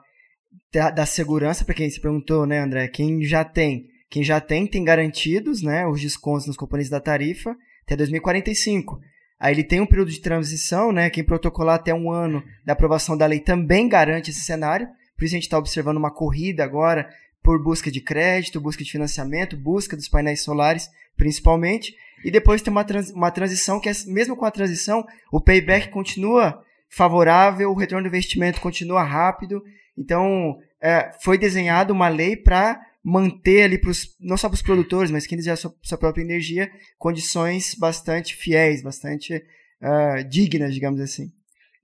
dá, 0.73 1.07
segurança 1.07 1.65
para 1.65 1.75
quem 1.75 1.89
se 1.89 2.01
perguntou, 2.01 2.45
né, 2.45 2.59
André, 2.59 2.89
quem 2.89 3.23
já 3.23 3.45
tem, 3.45 3.87
quem 4.11 4.23
já 4.23 4.41
tem 4.41 4.67
tem 4.67 4.85
garantidos, 4.85 5.63
né, 5.63 5.87
os 5.87 6.01
descontos 6.01 6.47
nos 6.47 6.57
componentes 6.57 6.91
da 6.91 7.01
tarifa 7.01 7.57
até 7.85 7.97
2045. 7.97 9.01
Aí 9.41 9.55
ele 9.55 9.65
tem 9.65 9.81
um 9.81 9.87
período 9.87 10.11
de 10.11 10.21
transição, 10.21 10.93
né, 10.93 11.09
quem 11.09 11.25
protocolar 11.25 11.77
até 11.77 11.95
um 11.95 12.11
ano 12.11 12.43
da 12.65 12.73
aprovação 12.75 13.17
da 13.17 13.27
lei 13.27 13.41
também 13.41 13.89
garante 13.89 14.31
esse 14.31 14.41
cenário. 14.41 14.87
Por 15.17 15.25
isso 15.25 15.35
a 15.35 15.39
gente 15.39 15.45
está 15.45 15.59
observando 15.59 15.97
uma 15.97 16.13
corrida 16.13 16.65
agora 16.65 17.09
por 17.45 17.63
busca 17.63 17.91
de 17.91 18.01
crédito, 18.01 18.59
busca 18.59 18.83
de 18.83 18.91
financiamento, 18.91 19.55
busca 19.55 19.95
dos 19.95 20.09
painéis 20.09 20.41
solares, 20.41 20.89
principalmente. 21.15 21.95
E 22.25 22.31
depois 22.31 22.63
tem 22.63 22.71
uma, 22.71 22.85
trans, 22.85 23.11
uma 23.11 23.31
transição 23.31 23.79
que, 23.79 23.89
é, 23.91 23.93
mesmo 24.07 24.35
com 24.35 24.47
a 24.47 24.51
transição, 24.51 25.07
o 25.31 25.39
payback 25.39 25.91
continua 25.91 26.65
favorável, 26.89 27.71
o 27.71 27.75
retorno 27.75 28.05
do 28.05 28.09
investimento 28.09 28.63
continua 28.63 29.03
rápido. 29.03 29.63
Então, 29.97 30.59
é, 30.81 31.13
foi 31.23 31.37
desenhada 31.37 31.93
uma 31.93 32.09
lei 32.09 32.35
para 32.35 32.81
manter 33.05 33.65
ali, 33.65 33.77
pros, 33.77 34.17
não 34.19 34.39
só 34.39 34.49
para 34.49 34.55
os 34.55 34.63
produtores, 34.63 35.11
mas 35.11 35.27
quem 35.27 35.37
desejar 35.37 35.57
sua, 35.57 35.75
sua 35.83 35.99
própria 35.99 36.23
energia, 36.23 36.71
condições 36.97 37.75
bastante 37.75 38.35
fiéis, 38.35 38.83
bastante 38.83 39.35
uh, 39.35 40.25
dignas, 40.27 40.73
digamos 40.73 40.99
assim. 40.99 41.31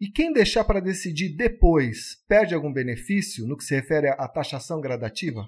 E 0.01 0.09
quem 0.09 0.33
deixar 0.33 0.65
para 0.65 0.81
decidir 0.81 1.37
depois 1.37 2.17
perde 2.27 2.55
algum 2.55 2.73
benefício 2.73 3.47
no 3.47 3.57
que 3.57 3.65
se 3.65 3.75
refere 3.75 4.09
à 4.09 4.27
taxação 4.27 4.81
gradativa? 4.81 5.47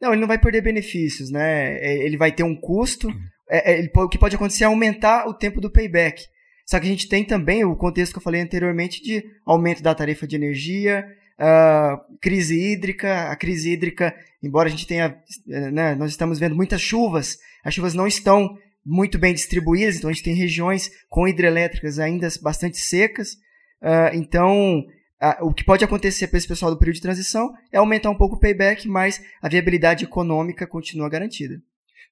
Não, 0.00 0.12
ele 0.12 0.20
não 0.20 0.28
vai 0.28 0.38
perder 0.38 0.60
benefícios, 0.60 1.30
né? 1.30 1.78
É, 1.78 2.04
ele 2.04 2.16
vai 2.16 2.30
ter 2.30 2.42
um 2.42 2.54
custo. 2.54 3.08
É, 3.48 3.72
é, 3.72 3.78
ele, 3.78 3.90
o 3.94 4.08
que 4.08 4.18
pode 4.18 4.36
acontecer 4.36 4.64
é 4.64 4.66
aumentar 4.66 5.26
o 5.26 5.32
tempo 5.32 5.60
do 5.60 5.70
payback. 5.70 6.22
Só 6.66 6.78
que 6.78 6.86
a 6.86 6.90
gente 6.90 7.08
tem 7.08 7.24
também 7.24 7.64
o 7.64 7.74
contexto 7.74 8.12
que 8.12 8.18
eu 8.18 8.22
falei 8.22 8.42
anteriormente 8.42 9.02
de 9.02 9.24
aumento 9.46 9.82
da 9.82 9.94
tarifa 9.94 10.26
de 10.26 10.36
energia, 10.36 11.06
uh, 11.40 12.18
crise 12.20 12.60
hídrica, 12.60 13.30
a 13.30 13.36
crise 13.36 13.72
hídrica, 13.72 14.14
embora 14.42 14.68
a 14.68 14.70
gente 14.70 14.86
tenha, 14.86 15.16
né, 15.46 15.94
nós 15.94 16.10
estamos 16.10 16.38
vendo 16.38 16.54
muitas 16.54 16.82
chuvas, 16.82 17.38
as 17.64 17.72
chuvas 17.72 17.94
não 17.94 18.06
estão 18.06 18.54
muito 18.84 19.18
bem 19.18 19.32
distribuídas, 19.32 19.96
então 19.96 20.10
a 20.10 20.12
gente 20.12 20.22
tem 20.22 20.34
regiões 20.34 20.90
com 21.08 21.26
hidrelétricas 21.26 21.98
ainda 21.98 22.28
bastante 22.42 22.76
secas, 22.76 23.38
uh, 23.82 24.14
então 24.14 24.80
uh, 25.22 25.46
o 25.46 25.52
que 25.52 25.64
pode 25.64 25.84
acontecer 25.84 26.28
para 26.28 26.38
esse 26.38 26.48
pessoal 26.48 26.70
do 26.70 26.78
período 26.78 26.96
de 26.96 27.02
transição 27.02 27.52
é 27.72 27.78
aumentar 27.78 28.10
um 28.10 28.16
pouco 28.16 28.36
o 28.36 28.40
payback, 28.40 28.88
mas 28.88 29.22
a 29.42 29.48
viabilidade 29.48 30.04
econômica 30.04 30.66
continua 30.66 31.08
garantida. 31.08 31.60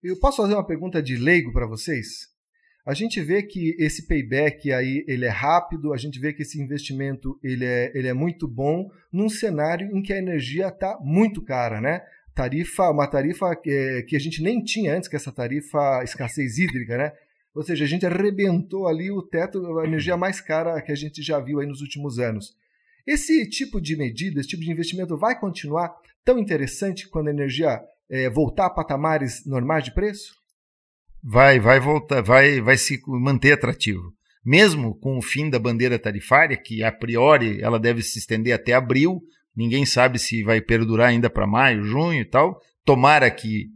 Eu 0.03 0.19
posso 0.19 0.39
fazer 0.39 0.55
uma 0.55 0.67
pergunta 0.67 1.03
de 1.03 1.17
leigo 1.17 1.53
para 1.53 1.67
vocês? 1.67 2.37
A 2.87 2.95
gente 2.95 3.21
vê 3.21 3.43
que 3.43 3.75
esse 3.81 4.07
payback 4.07 4.73
aí 4.73 5.05
ele 5.09 5.25
é 5.25 5.31
rápido, 5.31 5.93
a 5.93 5.97
gente 5.97 6.21
vê 6.21 6.33
que 6.33 6.43
esse 6.43 6.63
investimento 6.63 7.37
ele 7.43 7.65
é, 7.65 7.91
ele 7.93 8.07
é 8.07 8.15
muito 8.15 8.47
bom 8.47 8.89
num 9.13 9.29
cenário 9.29 9.91
em 9.93 10.01
que 10.01 10.13
a 10.13 10.19
energia 10.19 10.69
está 10.69 10.97
muito 11.01 11.43
cara, 11.43 11.81
né? 11.81 12.01
Tarifa, 12.33 12.89
uma 12.91 13.09
tarifa 13.09 13.57
que, 13.57 13.71
é, 13.71 14.03
que 14.03 14.15
a 14.15 14.21
gente 14.21 14.41
nem 14.41 14.63
tinha 14.63 14.95
antes, 14.95 15.09
que 15.09 15.17
é 15.17 15.19
essa 15.19 15.33
tarifa 15.33 16.05
escassez 16.05 16.59
hídrica, 16.59 16.97
né? 16.97 17.13
Ou 17.57 17.63
seja, 17.63 17.85
a 17.85 17.89
gente 17.89 18.07
arrebentou 18.07 18.87
ali 18.87 19.11
o 19.11 19.23
teto, 19.23 19.79
a 19.79 19.87
energia 19.87 20.17
mais 20.17 20.41
cara 20.41 20.81
que 20.83 20.93
a 20.93 20.97
gente 20.97 21.23
já 21.23 21.41
viu 21.41 21.59
aí 21.59 21.67
nos 21.67 21.81
últimos 21.81 22.19
anos. 22.19 22.55
Esse 23.07 23.49
tipo 23.49 23.81
de 23.81 23.97
medida, 23.97 24.41
esse 24.41 24.51
tipo 24.51 24.63
de 24.63 24.71
investimento 24.71 25.17
vai 25.17 25.39
continuar 25.39 25.93
tão 26.25 26.39
interessante 26.39 27.09
quando 27.09 27.29
a 27.29 27.33
energia 27.33 27.81
é, 28.09 28.29
voltar 28.29 28.67
a 28.67 28.71
patamares 28.71 29.45
normais 29.47 29.85
de 29.85 29.95
preço? 29.95 30.37
vai, 31.29 31.59
vai 31.59 31.81
voltar, 31.81 32.23
vai, 32.23 32.61
vai 32.61 32.77
se 32.77 33.03
manter 33.07 33.53
atrativo. 33.53 34.13
Mesmo 34.45 34.95
com 34.95 35.19
o 35.19 35.23
fim 35.23 35.51
da 35.51 35.59
bandeira 35.59 35.99
tarifária, 35.99 36.57
que 36.57 36.85
a 36.85 36.93
priori 36.93 37.61
ela 37.61 37.81
deve 37.81 38.01
se 38.01 38.21
estender 38.21 38.55
até 38.55 38.75
abril, 38.75 39.21
ninguém 39.55 39.85
sabe 39.85 40.21
se 40.21 40.45
vai 40.45 40.61
perdurar 40.61 41.09
ainda 41.09 41.29
para 41.29 41.47
maio, 41.47 41.83
junho 41.83 42.21
e 42.21 42.25
tal. 42.25 42.61
Tomara 42.85 43.29
que, 43.29 43.67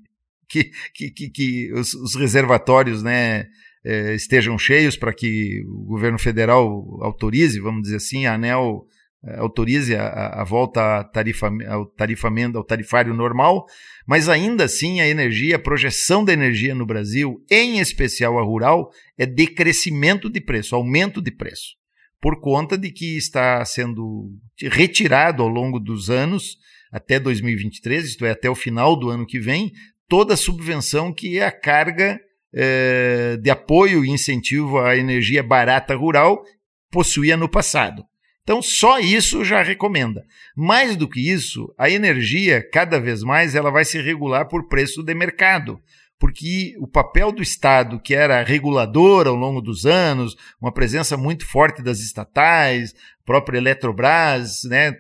que, 0.49 0.71
que, 0.95 1.11
que, 1.11 1.31
que 1.31 1.73
os, 1.73 1.93
os, 1.95 2.14
reservatórios 2.14 3.03
né, 3.03 3.49
eh, 3.85 4.14
estejam 4.14 4.59
cheios 4.59 4.97
para 4.97 5.12
que 5.12 5.62
o 5.66 5.85
governo 5.85 6.19
federal 6.19 6.62
autorize, 7.03 7.61
vamos 7.61 7.83
dizer 7.83 7.97
assim, 7.97 8.27
a 8.27 8.35
ANEL 8.35 8.87
eh, 9.25 9.37
autorize 9.38 9.95
a, 9.95 10.40
a 10.40 10.45
volta 10.45 11.03
tarifa, 11.05 11.51
ao 11.69 11.87
tarifamento, 11.87 12.59
ao 12.59 12.64
tarifário 12.64 13.14
normal, 13.14 13.66
mas 14.07 14.29
ainda 14.29 14.64
assim 14.64 15.01
a 15.01 15.09
energia, 15.09 15.57
a 15.57 15.59
projeção 15.59 16.25
da 16.25 16.33
energia 16.33 16.75
no 16.75 16.87
Brasil, 16.87 17.43
em 17.51 17.79
especial 17.79 18.38
a 18.38 18.43
rural, 18.43 18.90
é 19.16 19.25
decrescimento 19.25 20.29
de 20.29 20.40
preço, 20.40 20.75
aumento 20.75 21.23
de 21.23 21.31
preço, 21.31 21.77
por 22.21 22.40
conta 22.40 22.77
de 22.77 22.90
que 22.90 23.16
está 23.16 23.64
sendo 23.64 24.31
retirado 24.61 25.43
ao 25.43 25.49
longo 25.49 25.81
dos 25.81 26.11
anos, 26.11 26.59
até 26.93 27.19
2023, 27.21 28.05
isto 28.05 28.27
é, 28.27 28.33
até 28.33 28.51
o 28.51 28.55
final 28.55 28.95
do 28.99 29.09
ano 29.09 29.25
que 29.25 29.38
vem, 29.38 29.73
toda 30.09 30.35
a 30.35 30.37
subvenção 30.37 31.14
que 31.14 31.38
é 31.38 31.47
a 31.47 31.53
carga 31.53 32.21
eh, 32.55 33.37
de 33.41 33.51
apoio 33.51 34.05
e 34.05 34.11
incentivo 34.11 34.79
à 34.79 34.97
energia 34.97 35.43
barata 35.43 35.95
rural 35.95 36.43
possuía 36.91 37.37
no 37.37 37.49
passado. 37.49 38.05
Então, 38.43 38.61
só 38.61 38.99
isso 38.99 39.45
já 39.45 39.63
recomenda. 39.63 40.25
Mais 40.57 40.97
do 40.97 41.09
que 41.09 41.21
isso, 41.21 41.73
a 41.79 41.89
energia, 41.89 42.67
cada 42.69 42.99
vez 42.99 43.23
mais, 43.23 43.55
ela 43.55 43.71
vai 43.71 43.85
se 43.85 44.01
regular 44.01 44.49
por 44.49 44.67
preço 44.67 45.03
de 45.03 45.15
mercado. 45.15 45.81
Porque 46.21 46.77
o 46.79 46.87
papel 46.87 47.33
do 47.33 47.43
Estado, 47.43 47.99
que 47.99 48.15
era 48.15 48.45
regulador 48.45 49.27
ao 49.27 49.35
longo 49.35 49.63
dos 49.63 49.87
anos, 49.87 50.37
uma 50.61 50.71
presença 50.71 51.17
muito 51.17 51.47
forte 51.47 51.81
das 51.83 51.99
estatais, 52.01 52.95
própria 53.25 53.57
Eletrobras, 53.57 54.65
né, 54.65 54.99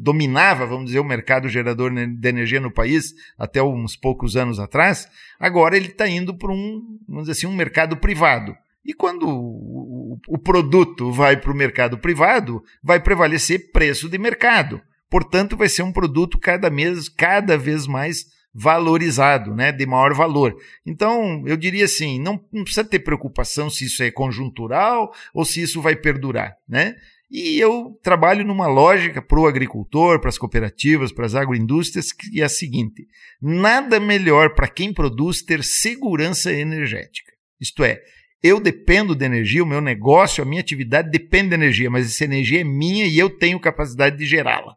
dominava, 0.00 0.64
vamos 0.64 0.86
dizer, 0.86 0.98
o 0.98 1.04
mercado 1.04 1.46
gerador 1.46 1.92
de 1.92 2.26
energia 2.28 2.58
no 2.58 2.72
país 2.72 3.12
até 3.38 3.62
uns 3.62 3.96
poucos 3.96 4.34
anos 4.34 4.58
atrás, 4.58 5.06
agora 5.38 5.76
ele 5.76 5.88
está 5.88 6.08
indo 6.08 6.34
para 6.34 6.50
um, 6.50 6.98
vamos 7.06 7.24
dizer 7.24 7.32
assim, 7.32 7.46
um 7.46 7.54
mercado 7.54 7.98
privado. 7.98 8.56
E 8.82 8.94
quando 8.94 9.28
o, 9.28 10.18
o 10.26 10.38
produto 10.38 11.12
vai 11.12 11.36
para 11.36 11.52
o 11.52 11.56
mercado 11.56 11.98
privado, 11.98 12.62
vai 12.82 12.98
prevalecer 12.98 13.72
preço 13.72 14.08
de 14.08 14.16
mercado. 14.16 14.80
Portanto, 15.10 15.54
vai 15.54 15.68
ser 15.68 15.82
um 15.82 15.92
produto 15.92 16.38
cada, 16.38 16.70
mês, 16.70 17.10
cada 17.10 17.58
vez 17.58 17.86
mais 17.86 18.34
valorizado, 18.58 19.54
né, 19.54 19.70
de 19.70 19.84
maior 19.84 20.14
valor. 20.14 20.56
Então, 20.84 21.42
eu 21.46 21.58
diria 21.58 21.84
assim, 21.84 22.18
não, 22.18 22.42
não, 22.50 22.64
precisa 22.64 22.82
ter 22.82 23.00
preocupação 23.00 23.68
se 23.68 23.84
isso 23.84 24.02
é 24.02 24.10
conjuntural 24.10 25.12
ou 25.34 25.44
se 25.44 25.60
isso 25.60 25.82
vai 25.82 25.94
perdurar, 25.94 26.56
né? 26.66 26.96
E 27.30 27.58
eu 27.58 27.98
trabalho 28.02 28.44
numa 28.46 28.68
lógica 28.68 29.20
para 29.20 29.38
o 29.38 29.46
agricultor, 29.46 30.20
para 30.20 30.30
as 30.30 30.38
cooperativas, 30.38 31.12
para 31.12 31.26
as 31.26 31.34
agroindústrias, 31.34 32.12
que 32.12 32.40
é 32.40 32.44
a 32.44 32.48
seguinte: 32.48 33.06
nada 33.42 33.98
melhor 33.98 34.54
para 34.54 34.68
quem 34.68 34.92
produz 34.92 35.42
ter 35.42 35.62
segurança 35.62 36.52
energética. 36.52 37.32
Isto 37.60 37.82
é, 37.82 38.00
eu 38.42 38.60
dependo 38.60 39.14
de 39.14 39.24
energia, 39.24 39.64
o 39.64 39.66
meu 39.66 39.80
negócio, 39.80 40.42
a 40.42 40.46
minha 40.46 40.60
atividade 40.60 41.10
depende 41.10 41.48
de 41.48 41.54
energia, 41.56 41.90
mas 41.90 42.06
essa 42.06 42.24
energia 42.24 42.60
é 42.60 42.64
minha 42.64 43.04
e 43.06 43.18
eu 43.18 43.28
tenho 43.28 43.58
capacidade 43.58 44.16
de 44.16 44.24
gerá-la. 44.24 44.76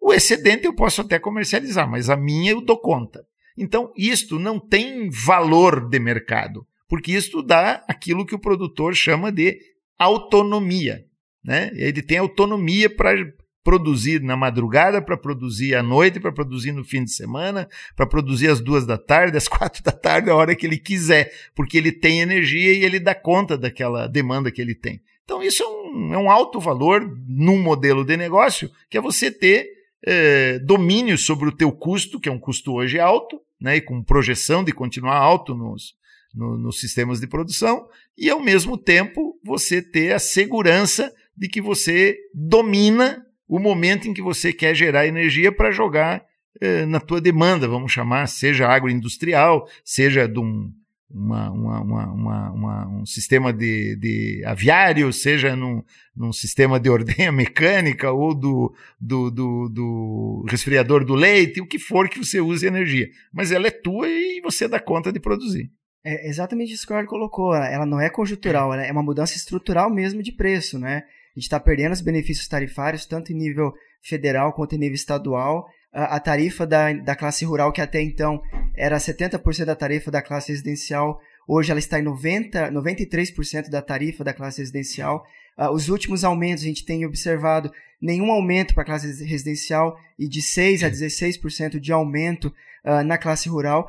O 0.00 0.12
excedente 0.12 0.64
eu 0.64 0.74
posso 0.74 1.02
até 1.02 1.18
comercializar, 1.18 1.88
mas 1.88 2.08
a 2.08 2.16
minha 2.16 2.52
eu 2.52 2.60
dou 2.60 2.78
conta. 2.78 3.24
Então, 3.56 3.92
isto 3.96 4.38
não 4.38 4.58
tem 4.58 5.10
valor 5.10 5.88
de 5.88 5.98
mercado, 5.98 6.66
porque 6.88 7.12
isto 7.12 7.42
dá 7.42 7.84
aquilo 7.86 8.24
que 8.24 8.34
o 8.34 8.38
produtor 8.38 8.94
chama 8.94 9.30
de 9.30 9.60
autonomia. 9.98 11.04
Né? 11.44 11.70
Ele 11.74 12.00
tem 12.00 12.18
autonomia 12.18 12.88
para 12.88 13.14
produzir 13.62 14.22
na 14.22 14.36
madrugada, 14.36 15.02
para 15.02 15.16
produzir 15.16 15.74
à 15.74 15.82
noite, 15.82 16.18
para 16.18 16.32
produzir 16.32 16.72
no 16.72 16.82
fim 16.82 17.04
de 17.04 17.12
semana, 17.12 17.68
para 17.94 18.06
produzir 18.06 18.48
às 18.48 18.60
duas 18.60 18.86
da 18.86 18.96
tarde, 18.96 19.36
às 19.36 19.46
quatro 19.48 19.82
da 19.82 19.92
tarde, 19.92 20.30
a 20.30 20.34
hora 20.34 20.56
que 20.56 20.66
ele 20.66 20.78
quiser, 20.78 21.30
porque 21.54 21.76
ele 21.76 21.92
tem 21.92 22.20
energia 22.20 22.72
e 22.72 22.84
ele 22.84 22.98
dá 22.98 23.14
conta 23.14 23.58
daquela 23.58 24.06
demanda 24.06 24.50
que 24.50 24.62
ele 24.62 24.74
tem. 24.74 25.02
Então, 25.24 25.42
isso 25.42 25.62
é 25.62 25.66
um, 25.68 26.14
é 26.14 26.18
um 26.18 26.30
alto 26.30 26.58
valor 26.58 27.06
num 27.28 27.62
modelo 27.62 28.04
de 28.04 28.16
negócio, 28.16 28.70
que 28.88 28.98
é 28.98 29.00
você 29.00 29.30
ter 29.30 29.79
é, 30.06 30.58
domínio 30.58 31.16
sobre 31.18 31.48
o 31.48 31.52
teu 31.52 31.70
custo, 31.72 32.18
que 32.18 32.28
é 32.28 32.32
um 32.32 32.38
custo 32.38 32.72
hoje 32.72 32.98
alto, 32.98 33.40
né, 33.60 33.76
e 33.76 33.80
com 33.80 34.02
projeção 34.02 34.64
de 34.64 34.72
continuar 34.72 35.16
alto 35.16 35.54
nos, 35.54 35.94
no, 36.34 36.56
nos 36.56 36.80
sistemas 36.80 37.20
de 37.20 37.26
produção, 37.26 37.86
e 38.16 38.30
ao 38.30 38.40
mesmo 38.40 38.76
tempo 38.76 39.38
você 39.44 39.82
ter 39.82 40.12
a 40.12 40.18
segurança 40.18 41.12
de 41.36 41.48
que 41.48 41.60
você 41.60 42.16
domina 42.34 43.24
o 43.48 43.58
momento 43.58 44.08
em 44.08 44.14
que 44.14 44.22
você 44.22 44.52
quer 44.52 44.74
gerar 44.74 45.06
energia 45.06 45.50
para 45.50 45.70
jogar 45.70 46.24
eh, 46.60 46.86
na 46.86 47.00
tua 47.00 47.20
demanda, 47.20 47.66
vamos 47.66 47.90
chamar, 47.90 48.26
seja 48.26 48.68
agroindustrial, 48.68 49.68
seja 49.84 50.28
de 50.28 50.38
um, 50.38 50.70
uma, 51.10 51.50
uma, 51.50 52.52
uma, 52.52 52.88
um 52.88 53.04
sistema 53.04 53.52
de, 53.52 53.96
de, 53.96 54.42
aviário, 54.46 55.12
seja 55.12 55.56
num, 55.56 55.82
num, 56.16 56.32
sistema 56.32 56.78
de 56.78 56.88
ordenha 56.88 57.32
mecânica 57.32 58.12
ou 58.12 58.32
do, 58.32 58.72
do, 59.00 59.30
do, 59.30 59.68
do, 59.68 60.46
resfriador 60.48 61.04
do 61.04 61.14
leite, 61.14 61.60
o 61.60 61.66
que 61.66 61.78
for 61.78 62.08
que 62.08 62.18
você 62.18 62.40
use 62.40 62.66
energia. 62.66 63.08
Mas 63.32 63.50
ela 63.50 63.66
é 63.66 63.70
tua 63.70 64.08
e 64.08 64.40
você 64.40 64.68
dá 64.68 64.78
conta 64.78 65.12
de 65.12 65.18
produzir. 65.18 65.70
É 66.04 66.28
exatamente 66.28 66.72
isso 66.72 66.86
que 66.86 66.92
o 66.92 66.96
Arthur 66.96 67.10
colocou. 67.10 67.54
Ela 67.54 67.84
não 67.84 68.00
é 68.00 68.08
conjuntural, 68.08 68.72
ela 68.72 68.86
é 68.86 68.92
uma 68.92 69.02
mudança 69.02 69.36
estrutural 69.36 69.90
mesmo 69.90 70.22
de 70.22 70.32
preço, 70.32 70.78
né? 70.78 71.02
A 71.36 71.38
gente 71.38 71.44
está 71.44 71.60
perdendo 71.60 71.92
os 71.92 72.00
benefícios 72.00 72.48
tarifários, 72.48 73.04
tanto 73.04 73.32
em 73.32 73.36
nível 73.36 73.72
federal 74.02 74.52
quanto 74.52 74.74
em 74.74 74.78
nível 74.78 74.94
estadual. 74.94 75.66
A, 75.92 76.20
tarifa 76.20 76.66
da, 76.66 76.92
da 76.92 77.16
classe 77.16 77.44
rural, 77.44 77.72
que 77.72 77.80
até 77.80 78.00
então 78.00 78.40
era 78.76 78.96
70% 78.96 79.64
da 79.64 79.74
tarifa 79.74 80.10
da 80.10 80.22
classe 80.22 80.52
residencial, 80.52 81.20
hoje 81.48 81.70
ela 81.70 81.80
está 81.80 81.98
em 81.98 82.02
90, 82.02 82.70
93% 82.70 83.68
da 83.68 83.82
tarifa 83.82 84.22
da 84.22 84.32
classe 84.32 84.60
residencial. 84.60 85.24
Uh, 85.58 85.70
os 85.70 85.88
últimos 85.88 86.22
aumentos, 86.22 86.62
a 86.62 86.66
gente 86.66 86.84
tem 86.84 87.04
observado 87.04 87.72
nenhum 88.00 88.30
aumento 88.30 88.72
para 88.72 88.84
a 88.84 88.86
classe 88.86 89.24
residencial 89.24 89.96
e 90.18 90.28
de 90.28 90.40
6% 90.40 90.86
a 90.86 90.90
16% 90.90 91.80
de 91.80 91.92
aumento 91.92 92.54
uh, 92.84 93.02
na 93.04 93.18
classe 93.18 93.48
rural. 93.48 93.88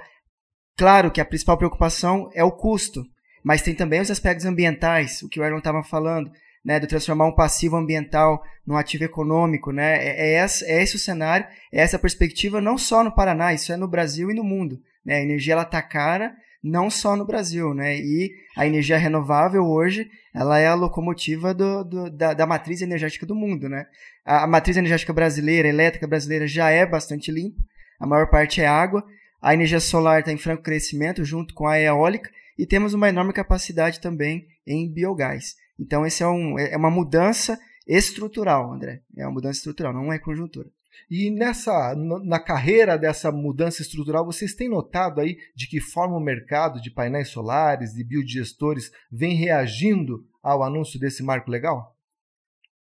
Claro 0.76 1.12
que 1.12 1.22
a 1.22 1.26
principal 1.26 1.58
preocupação 1.58 2.32
é 2.34 2.44
o 2.44 2.52
custo, 2.52 3.06
mas 3.44 3.62
tem 3.62 3.76
também 3.76 4.02
os 4.02 4.10
aspectos 4.10 4.46
ambientais, 4.46 5.22
o 5.22 5.30
que 5.30 5.40
o 5.40 5.44
Erlon 5.44 5.60
estava 5.60 5.84
falando 5.84 6.32
né, 6.64 6.80
de 6.80 6.88
transformar 6.88 7.26
um 7.26 7.36
passivo 7.36 7.76
ambiental 7.76 8.42
num 8.66 8.78
ativo 8.78 9.04
econômico, 9.04 9.72
né? 9.72 9.98
É, 9.98 10.36
é, 10.36 10.46
esse, 10.46 10.66
é 10.66 10.82
esse 10.82 10.96
o 10.96 11.00
cenário, 11.00 11.48
é 11.72 11.82
essa 11.82 11.98
perspectiva 11.98 12.62
não 12.62 12.78
só 12.78 13.04
no 13.04 13.14
Paraná, 13.14 13.54
isso 13.54 13.74
é 13.74 13.78
no 13.78 13.88
Brasil 13.88 14.30
e 14.30 14.36
no 14.36 14.44
mundo. 14.44 14.80
Né? 15.06 15.16
A 15.16 15.22
energia 15.22 15.54
ela 15.54 15.66
tá 15.66 15.82
cara, 15.82 16.36
não 16.64 16.90
só 16.90 17.16
no 17.16 17.26
Brasil, 17.26 17.74
né? 17.74 17.98
E 17.98 18.32
a 18.56 18.68
energia 18.68 18.98
renovável 18.98 19.64
hoje, 19.64 20.08
ela 20.34 20.60
é 20.60 20.68
a 20.68 20.76
locomotiva 20.76 21.54
do, 21.54 21.84
do 21.84 22.10
da, 22.12 22.34
da, 22.34 22.46
matriz 22.46 22.82
energética 22.82 23.26
do 23.26 23.36
mundo, 23.36 23.68
né? 23.68 23.88
A, 24.24 24.44
a, 24.44 24.48
matriz 24.48 24.78
energética 24.78 25.12
brasileira, 25.12 25.68
elétrica 25.68 26.08
brasileira, 26.08 26.46
já 26.46 26.70
é 26.70 26.86
bastante 26.86 27.32
limpa, 27.32 27.58
a 28.00 28.06
maior 28.06 28.30
parte 28.30 28.62
é 28.62 28.68
água. 28.68 29.04
A 29.42 29.56
energia 29.56 29.80
solar 29.80 30.20
está 30.20 30.32
em 30.32 30.38
franco 30.38 30.62
crescimento 30.62 31.26
junto 31.26 31.56
com 31.56 31.68
a 31.68 31.80
eólica 31.80 32.30
e 32.60 32.68
temos 32.68 32.94
uma 32.94 33.10
enorme 33.10 33.34
capacidade 33.34 34.00
também 34.00 34.46
em 34.68 34.88
biogás. 34.92 35.56
Então, 35.80 36.06
esse 36.06 36.24
é, 36.24 36.28
um, 36.28 36.58
é 36.60 36.78
uma 36.78 36.92
mudança 36.92 37.60
estrutural, 37.88 38.74
André. 38.74 39.02
É 39.18 39.26
uma 39.26 39.34
mudança 39.34 39.58
estrutural, 39.58 39.94
não 39.94 40.12
é 40.12 40.20
conjuntura. 40.20 40.70
E 41.10 41.30
nessa 41.30 41.96
na 41.96 42.40
carreira 42.40 42.98
dessa 42.98 43.32
mudança 43.32 43.82
estrutural, 43.82 44.26
vocês 44.26 44.54
têm 44.54 44.70
notado 44.70 45.20
aí 45.20 45.38
de 45.56 45.68
que 45.68 45.82
forma 45.82 46.16
o 46.16 46.24
mercado 46.24 46.82
de 46.82 46.92
painéis 46.92 47.30
solares, 47.30 47.94
de 47.94 48.04
biodigestores, 48.04 48.92
vem 49.12 49.36
reagindo 49.36 50.26
ao 50.42 50.64
anúncio 50.64 51.00
desse 51.00 51.24
marco 51.24 51.52
legal? 51.52 51.96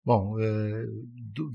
Bom, 0.05 0.39
é, 0.41 0.85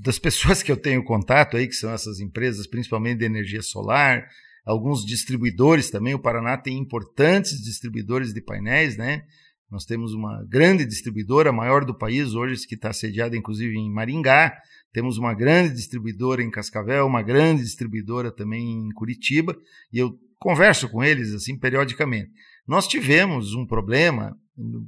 das 0.00 0.18
pessoas 0.20 0.62
que 0.62 0.70
eu 0.70 0.76
tenho 0.76 1.04
contato 1.04 1.56
aí, 1.56 1.66
que 1.66 1.74
são 1.74 1.92
essas 1.92 2.20
empresas, 2.20 2.66
principalmente 2.66 3.18
de 3.18 3.24
energia 3.24 3.62
solar, 3.62 4.28
alguns 4.64 5.04
distribuidores 5.04 5.90
também. 5.90 6.14
O 6.14 6.18
Paraná 6.18 6.56
tem 6.56 6.78
importantes 6.78 7.62
distribuidores 7.62 8.32
de 8.32 8.40
painéis, 8.40 8.96
né? 8.96 9.24
Nós 9.74 9.84
temos 9.84 10.14
uma 10.14 10.40
grande 10.44 10.84
distribuidora, 10.84 11.50
a 11.50 11.52
maior 11.52 11.84
do 11.84 11.92
país 11.92 12.32
hoje, 12.32 12.64
que 12.64 12.76
está 12.76 12.92
sediada 12.92 13.36
inclusive 13.36 13.76
em 13.76 13.90
Maringá. 13.90 14.56
Temos 14.92 15.18
uma 15.18 15.34
grande 15.34 15.74
distribuidora 15.74 16.40
em 16.40 16.48
Cascavel, 16.48 17.04
uma 17.04 17.22
grande 17.22 17.64
distribuidora 17.64 18.30
também 18.30 18.86
em 18.86 18.90
Curitiba, 18.92 19.56
e 19.92 19.98
eu 19.98 20.16
converso 20.38 20.88
com 20.88 21.02
eles 21.02 21.34
assim 21.34 21.58
periodicamente. 21.58 22.30
Nós 22.64 22.86
tivemos 22.86 23.52
um 23.54 23.66
problema, 23.66 24.38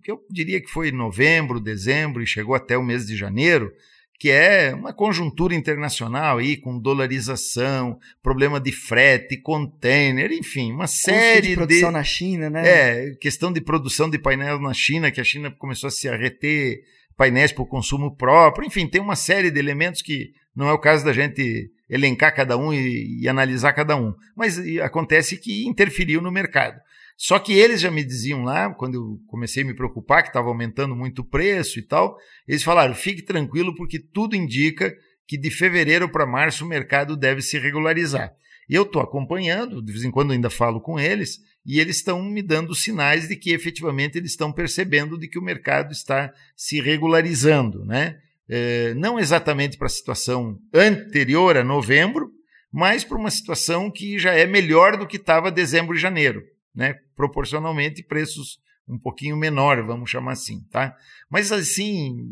que 0.05 0.13
eu 0.13 0.21
diria 0.31 0.61
que 0.61 0.71
foi 0.71 0.91
em 0.91 0.97
novembro, 0.97 1.59
dezembro 1.59 2.23
e 2.23 2.27
chegou 2.27 2.55
até 2.55 2.79
o 2.79 2.85
mês 2.85 3.09
de 3.09 3.17
janeiro, 3.17 3.73
que 4.19 4.31
é 4.31 4.75
uma 4.75 4.93
conjuntura 4.93 5.55
internacional 5.55 6.39
aí, 6.39 6.57
com 6.57 6.79
dolarização, 6.79 7.99
problema 8.23 8.59
de 8.59 8.73
frete, 8.73 9.37
container, 9.37 10.33
enfim, 10.33 10.73
uma 10.73 10.87
série 10.87 11.49
de 11.49 11.55
produção 11.55 11.89
de, 11.89 11.95
na 11.95 12.05
China, 12.05 12.51
né? 12.51 12.69
É, 12.69 13.15
questão 13.21 13.53
de 13.53 13.61
produção 13.61 14.09
de 14.09 14.19
painel 14.19 14.59
na 14.61 14.73
China, 14.73 15.11
que 15.11 15.21
a 15.21 15.25
China 15.25 15.51
começou 15.51 15.89
a 15.89 15.91
se 15.91 16.09
arreter 16.09 16.81
painéis 17.17 17.53
para 17.53 17.63
o 17.63 17.67
consumo 17.67 18.15
próprio, 18.15 18.67
enfim, 18.67 18.87
tem 18.87 19.01
uma 19.01 19.17
série 19.17 19.51
de 19.51 19.59
elementos 19.59 20.03
que 20.03 20.33
não 20.55 20.69
é 20.69 20.73
o 20.73 20.79
caso 20.79 21.05
da 21.05 21.13
gente 21.13 21.71
elencar 21.89 22.35
cada 22.35 22.57
um 22.57 22.73
e, 22.73 23.23
e 23.23 23.29
analisar 23.29 23.73
cada 23.73 23.97
um, 23.97 24.15
mas 24.37 24.59
acontece 24.83 25.37
que 25.37 25.67
interferiu 25.67 26.21
no 26.21 26.33
mercado. 26.33 26.81
Só 27.17 27.39
que 27.39 27.55
eles 27.55 27.81
já 27.81 27.91
me 27.91 28.05
diziam 28.05 28.45
lá, 28.45 28.73
quando 28.75 28.95
eu 28.95 29.21
comecei 29.27 29.63
a 29.63 29.67
me 29.67 29.75
preocupar, 29.75 30.23
que 30.23 30.29
estava 30.29 30.49
aumentando 30.49 30.95
muito 30.95 31.21
o 31.21 31.25
preço 31.25 31.79
e 31.79 31.83
tal, 31.83 32.17
eles 32.47 32.63
falaram: 32.63 32.95
fique 32.95 33.23
tranquilo, 33.23 33.75
porque 33.75 33.99
tudo 33.99 34.37
indica 34.37 34.95
que 35.27 35.39
de 35.39 35.51
fevereiro 35.51 36.09
para 36.11 36.27
março 36.27 36.65
o 36.65 36.69
mercado 36.69 37.17
deve 37.17 37.41
se 37.41 37.59
regularizar. 37.59 38.33
E 38.69 38.75
eu 38.75 38.83
estou 38.83 39.01
acompanhando, 39.01 39.83
de 39.83 39.93
vez 39.93 40.05
em 40.05 40.11
quando 40.11 40.33
ainda 40.33 40.51
falo 40.51 40.81
com 40.81 41.01
eles, 41.01 41.39
e 41.65 41.81
eles 41.81 41.97
estão 41.97 42.23
me 42.23 42.43
dando 42.43 42.75
sinais 42.75 43.29
de 43.29 43.35
que 43.35 43.51
efetivamente 43.51 44.19
eles 44.19 44.33
estão 44.33 44.53
percebendo 44.53 45.19
de 45.19 45.27
que 45.27 45.39
o 45.39 45.43
mercado 45.43 45.93
está 45.93 46.33
se 46.55 46.81
regularizando. 46.81 47.85
Né? 47.85 48.19
É, 48.49 48.93
não 48.95 49.19
exatamente 49.19 49.77
para 49.77 49.87
a 49.87 49.91
situação 49.91 50.59
anterior 50.73 51.57
a 51.57 51.65
novembro, 51.65 52.31
mas 52.73 53.05
para 53.05 53.19
uma 53.19 53.31
situação 53.31 53.91
que 53.91 54.19
já 54.19 54.35
é 54.35 54.47
melhor 54.47 54.97
do 54.97 55.07
que 55.07 55.17
estava 55.17 55.51
dezembro 55.51 55.97
e 55.97 56.01
janeiro 56.01 56.43
né, 56.77 56.95
proporcionalmente 57.17 58.03
preços 58.03 58.59
um 58.89 58.99
pouquinho 58.99 59.37
menor, 59.37 59.85
vamos 59.85 60.09
chamar 60.09 60.33
assim, 60.33 60.61
tá? 60.71 60.95
Mas 61.29 61.51
assim, 61.51 62.25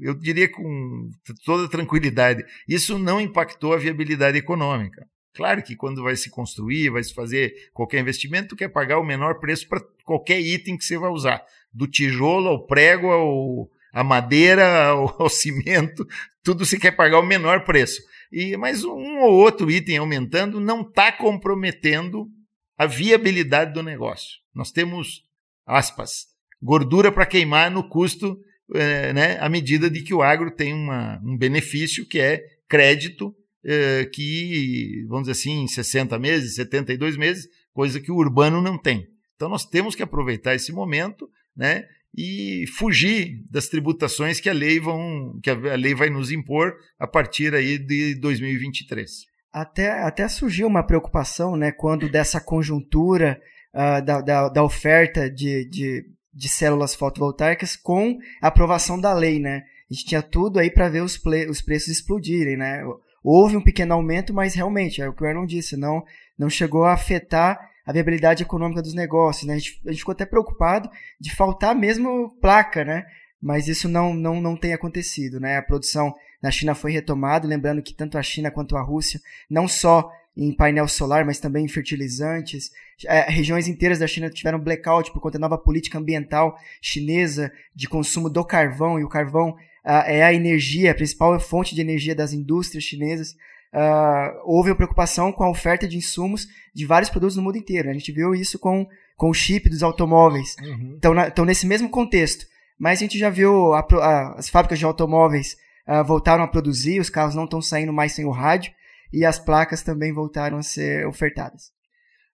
eu 0.00 0.14
diria 0.14 0.50
com 0.50 1.08
toda 1.44 1.68
tranquilidade, 1.68 2.44
isso 2.66 2.98
não 2.98 3.20
impactou 3.20 3.72
a 3.72 3.78
viabilidade 3.78 4.36
econômica. 4.36 5.06
Claro 5.32 5.62
que 5.62 5.76
quando 5.76 6.02
vai 6.02 6.16
se 6.16 6.30
construir, 6.30 6.90
vai 6.90 7.04
se 7.04 7.14
fazer 7.14 7.52
qualquer 7.72 8.00
investimento, 8.00 8.48
tu 8.48 8.56
quer 8.56 8.68
pagar 8.68 8.98
o 8.98 9.04
menor 9.04 9.38
preço 9.38 9.68
para 9.68 9.80
qualquer 10.04 10.40
item 10.40 10.76
que 10.76 10.84
você 10.84 10.98
vai 10.98 11.10
usar, 11.10 11.42
do 11.72 11.86
tijolo 11.86 12.48
ao 12.48 12.66
prego 12.66 13.12
ao 13.12 13.70
a 13.92 14.04
madeira 14.04 14.88
ao, 14.88 15.14
ao 15.22 15.28
cimento, 15.28 16.06
tudo 16.42 16.66
se 16.66 16.78
quer 16.78 16.92
pagar 16.92 17.20
o 17.20 17.26
menor 17.26 17.64
preço. 17.64 18.02
E 18.32 18.56
mas 18.56 18.82
um 18.82 19.20
ou 19.20 19.34
outro 19.34 19.70
item 19.70 19.98
aumentando 19.98 20.58
não 20.58 20.80
está 20.80 21.12
comprometendo 21.12 22.28
a 22.76 22.86
viabilidade 22.86 23.72
do 23.72 23.82
negócio. 23.82 24.38
Nós 24.54 24.70
temos, 24.70 25.24
aspas, 25.66 26.26
gordura 26.60 27.10
para 27.10 27.26
queimar 27.26 27.70
no 27.70 27.88
custo, 27.88 28.38
é, 28.74 29.12
né, 29.12 29.38
à 29.40 29.48
medida 29.48 29.88
de 29.88 30.02
que 30.02 30.12
o 30.12 30.22
agro 30.22 30.50
tem 30.50 30.74
uma, 30.74 31.20
um 31.24 31.36
benefício 31.36 32.06
que 32.06 32.18
é 32.18 32.42
crédito, 32.68 33.34
é, 33.64 34.04
que, 34.06 35.04
vamos 35.08 35.28
dizer 35.28 35.40
assim, 35.40 35.62
em 35.62 35.68
60 35.68 36.18
meses, 36.18 36.56
72 36.56 37.16
meses, 37.16 37.48
coisa 37.72 38.00
que 38.00 38.10
o 38.10 38.16
urbano 38.16 38.60
não 38.60 38.78
tem. 38.78 39.06
Então 39.34 39.48
nós 39.48 39.64
temos 39.64 39.94
que 39.94 40.02
aproveitar 40.02 40.54
esse 40.54 40.72
momento 40.72 41.28
né, 41.56 41.84
e 42.16 42.64
fugir 42.76 43.44
das 43.50 43.68
tributações 43.68 44.40
que 44.40 44.48
a 44.48 44.52
lei, 44.52 44.80
vão, 44.80 45.38
que 45.42 45.50
a 45.50 45.76
lei 45.76 45.94
vai 45.94 46.10
nos 46.10 46.30
impor 46.30 46.74
a 46.98 47.06
partir 47.06 47.54
aí 47.54 47.78
de 47.78 48.14
2023 48.16 49.35
até, 49.56 50.02
até 50.02 50.28
surgiu 50.28 50.66
uma 50.66 50.82
preocupação, 50.82 51.56
né, 51.56 51.72
quando 51.72 52.10
dessa 52.10 52.38
conjuntura 52.38 53.40
uh, 53.72 54.04
da, 54.04 54.20
da, 54.20 54.48
da, 54.50 54.62
oferta 54.62 55.30
de, 55.30 55.64
de, 55.64 56.04
de, 56.34 56.46
células 56.46 56.94
fotovoltaicas 56.94 57.74
com 57.74 58.18
a 58.42 58.48
aprovação 58.48 59.00
da 59.00 59.14
lei, 59.14 59.40
né? 59.40 59.64
A 59.90 59.94
gente 59.94 60.04
tinha 60.04 60.20
tudo 60.20 60.58
aí 60.58 60.70
para 60.70 60.90
ver 60.90 61.00
os, 61.00 61.16
play, 61.16 61.48
os 61.48 61.62
preços 61.62 61.88
explodirem, 61.88 62.54
né? 62.54 62.82
Houve 63.24 63.56
um 63.56 63.64
pequeno 63.64 63.94
aumento, 63.94 64.34
mas 64.34 64.54
realmente, 64.54 65.00
é 65.00 65.08
o 65.08 65.14
que 65.14 65.24
o 65.24 65.26
Erlon 65.26 65.46
disse, 65.46 65.74
não, 65.74 66.04
não 66.38 66.50
chegou 66.50 66.84
a 66.84 66.92
afetar 66.92 67.58
a 67.86 67.92
viabilidade 67.92 68.42
econômica 68.42 68.82
dos 68.82 68.92
negócios, 68.92 69.46
né? 69.46 69.54
A 69.54 69.58
gente, 69.58 69.80
a 69.86 69.90
gente 69.90 70.00
ficou 70.00 70.12
até 70.12 70.26
preocupado 70.26 70.90
de 71.18 71.34
faltar 71.34 71.74
mesmo 71.74 72.28
placa, 72.42 72.84
né? 72.84 73.06
Mas 73.40 73.68
isso 73.68 73.88
não, 73.88 74.12
não, 74.12 74.38
não 74.38 74.54
tem 74.54 74.74
acontecido, 74.74 75.40
né? 75.40 75.56
A 75.56 75.62
produção 75.62 76.14
na 76.46 76.50
China 76.52 76.76
foi 76.76 76.92
retomado, 76.92 77.48
lembrando 77.48 77.82
que 77.82 77.92
tanto 77.92 78.16
a 78.16 78.22
China 78.22 78.52
quanto 78.52 78.76
a 78.76 78.80
Rússia, 78.80 79.20
não 79.50 79.66
só 79.66 80.08
em 80.36 80.54
painel 80.54 80.86
solar, 80.86 81.24
mas 81.24 81.40
também 81.40 81.64
em 81.64 81.68
fertilizantes. 81.68 82.70
É, 83.04 83.28
regiões 83.28 83.66
inteiras 83.66 83.98
da 83.98 84.06
China 84.06 84.30
tiveram 84.30 84.60
blackout 84.60 85.10
por 85.10 85.20
conta 85.20 85.40
da 85.40 85.48
nova 85.48 85.58
política 85.58 85.98
ambiental 85.98 86.56
chinesa 86.80 87.50
de 87.74 87.88
consumo 87.88 88.30
do 88.30 88.44
carvão, 88.44 89.00
e 89.00 89.02
o 89.02 89.08
carvão 89.08 89.56
ah, 89.84 90.04
é 90.06 90.22
a 90.22 90.32
energia, 90.32 90.92
a 90.92 90.94
principal 90.94 91.38
fonte 91.40 91.74
de 91.74 91.80
energia 91.80 92.14
das 92.14 92.32
indústrias 92.32 92.84
chinesas. 92.84 93.32
Uh, 93.74 94.38
houve 94.44 94.70
uma 94.70 94.76
preocupação 94.76 95.32
com 95.32 95.42
a 95.42 95.50
oferta 95.50 95.88
de 95.88 95.96
insumos 95.96 96.46
de 96.72 96.86
vários 96.86 97.10
produtos 97.10 97.36
no 97.36 97.42
mundo 97.42 97.58
inteiro. 97.58 97.90
A 97.90 97.92
gente 97.92 98.12
viu 98.12 98.34
isso 98.34 98.56
com, 98.56 98.86
com 99.16 99.30
o 99.30 99.34
chip 99.34 99.68
dos 99.68 99.82
automóveis. 99.82 100.54
Uhum. 100.62 100.94
Então, 100.96 101.12
na, 101.12 101.26
então, 101.26 101.44
nesse 101.44 101.66
mesmo 101.66 101.90
contexto. 101.90 102.46
Mas 102.78 103.00
a 103.00 103.02
gente 103.02 103.18
já 103.18 103.30
viu 103.30 103.74
a, 103.74 103.80
a, 103.80 104.38
as 104.38 104.48
fábricas 104.48 104.78
de 104.78 104.84
automóveis 104.84 105.56
uh, 105.88 106.04
voltaram 106.04 106.44
a 106.44 106.48
produzir, 106.48 107.00
os 107.00 107.10
carros 107.10 107.34
não 107.34 107.44
estão 107.44 107.60
saindo 107.60 107.92
mais 107.92 108.12
sem 108.12 108.24
o 108.24 108.30
rádio 108.30 108.72
e 109.12 109.24
as 109.24 109.38
placas 109.38 109.82
também 109.82 110.12
voltaram 110.12 110.58
a 110.58 110.62
ser 110.62 111.06
ofertadas. 111.06 111.76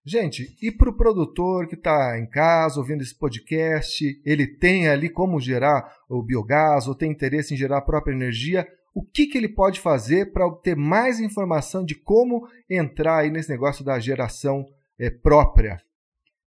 Gente, 0.05 0.57
e 0.61 0.69
para 0.69 0.89
o 0.89 0.97
produtor 0.97 1.65
que 1.65 1.75
está 1.75 2.19
em 2.19 2.25
casa 2.25 2.77
ouvindo 2.77 3.01
esse 3.01 3.17
podcast, 3.17 4.03
ele 4.25 4.45
tem 4.45 4.89
ali 4.89 5.09
como 5.09 5.39
gerar 5.39 5.95
o 6.09 6.21
biogás 6.21 6.87
ou 6.87 6.95
tem 6.95 7.09
interesse 7.09 7.53
em 7.53 7.57
gerar 7.57 7.77
a 7.77 7.81
própria 7.81 8.13
energia, 8.13 8.67
o 8.93 9.01
que, 9.01 9.25
que 9.25 9.37
ele 9.37 9.47
pode 9.47 9.79
fazer 9.79 10.33
para 10.33 10.45
obter 10.45 10.75
mais 10.75 11.21
informação 11.21 11.85
de 11.85 11.95
como 11.95 12.47
entrar 12.69 13.19
aí 13.19 13.31
nesse 13.31 13.49
negócio 13.49 13.83
da 13.83 13.97
geração 13.97 14.65
é, 14.99 15.09
própria? 15.09 15.81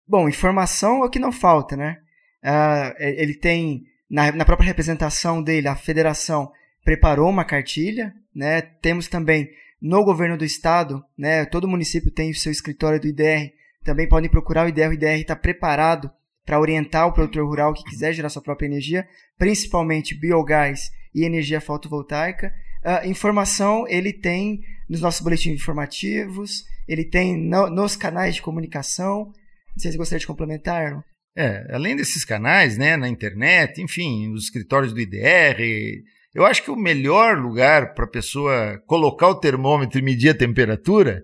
Bom, 0.05 0.27
informação 0.27 1.01
é 1.01 1.05
o 1.05 1.09
que 1.09 1.17
não 1.17 1.31
falta, 1.31 1.77
né? 1.77 1.97
Uh, 2.43 2.93
ele 2.99 3.33
tem, 3.33 3.85
na, 4.09 4.33
na 4.33 4.45
própria 4.45 4.67
representação 4.67 5.41
dele, 5.41 5.69
a 5.69 5.75
federação 5.75 6.51
preparou 6.85 7.29
uma 7.29 7.43
cartilha, 7.43 8.13
né? 8.33 8.61
Temos 8.61 9.07
também 9.07 9.49
no 9.81 10.05
governo 10.05 10.37
do 10.37 10.45
estado, 10.45 11.03
né? 11.17 11.43
Todo 11.43 11.67
município 11.67 12.11
tem 12.11 12.29
o 12.29 12.35
seu 12.35 12.51
escritório 12.51 13.01
do 13.01 13.07
IDR. 13.07 13.51
Também 13.83 14.07
podem 14.07 14.29
procurar 14.29 14.65
o 14.65 14.69
IDR. 14.69 14.89
O 14.89 14.93
IDR 14.93 15.19
está 15.19 15.35
preparado 15.35 16.09
para 16.45 16.59
orientar 16.59 17.07
o 17.07 17.11
produtor 17.11 17.45
rural 17.45 17.73
que 17.73 17.83
quiser 17.83 18.13
gerar 18.13 18.29
sua 18.29 18.41
própria 18.41 18.67
energia, 18.67 19.07
principalmente 19.37 20.17
biogás 20.17 20.91
e 21.13 21.25
energia 21.25 21.59
fotovoltaica. 21.59 22.53
Uh, 22.85 23.09
informação 23.09 23.87
ele 23.87 24.13
tem 24.13 24.61
nos 24.87 25.01
nossos 25.01 25.21
boletins 25.21 25.59
informativos, 25.59 26.63
ele 26.87 27.03
tem 27.03 27.35
no, 27.35 27.67
nos 27.67 27.95
canais 27.95 28.35
de 28.35 28.43
comunicação. 28.43 29.31
Não 29.71 29.79
sei 29.79 29.91
se 29.91 30.19
de 30.19 30.27
complementar. 30.27 31.03
É, 31.35 31.67
além 31.73 31.95
desses 31.95 32.23
canais, 32.23 32.77
né, 32.77 32.95
na 32.95 33.09
internet, 33.09 33.81
enfim, 33.81 34.27
nos 34.29 34.45
escritórios 34.45 34.93
do 34.93 35.01
IDR, 35.01 35.59
eu 36.35 36.45
acho 36.45 36.61
que 36.61 36.69
o 36.69 36.75
melhor 36.75 37.37
lugar 37.37 37.93
para 37.93 38.03
a 38.03 38.09
pessoa 38.09 38.77
colocar 38.85 39.29
o 39.29 39.39
termômetro 39.39 39.97
e 39.97 40.01
medir 40.01 40.29
a 40.29 40.37
temperatura 40.37 41.23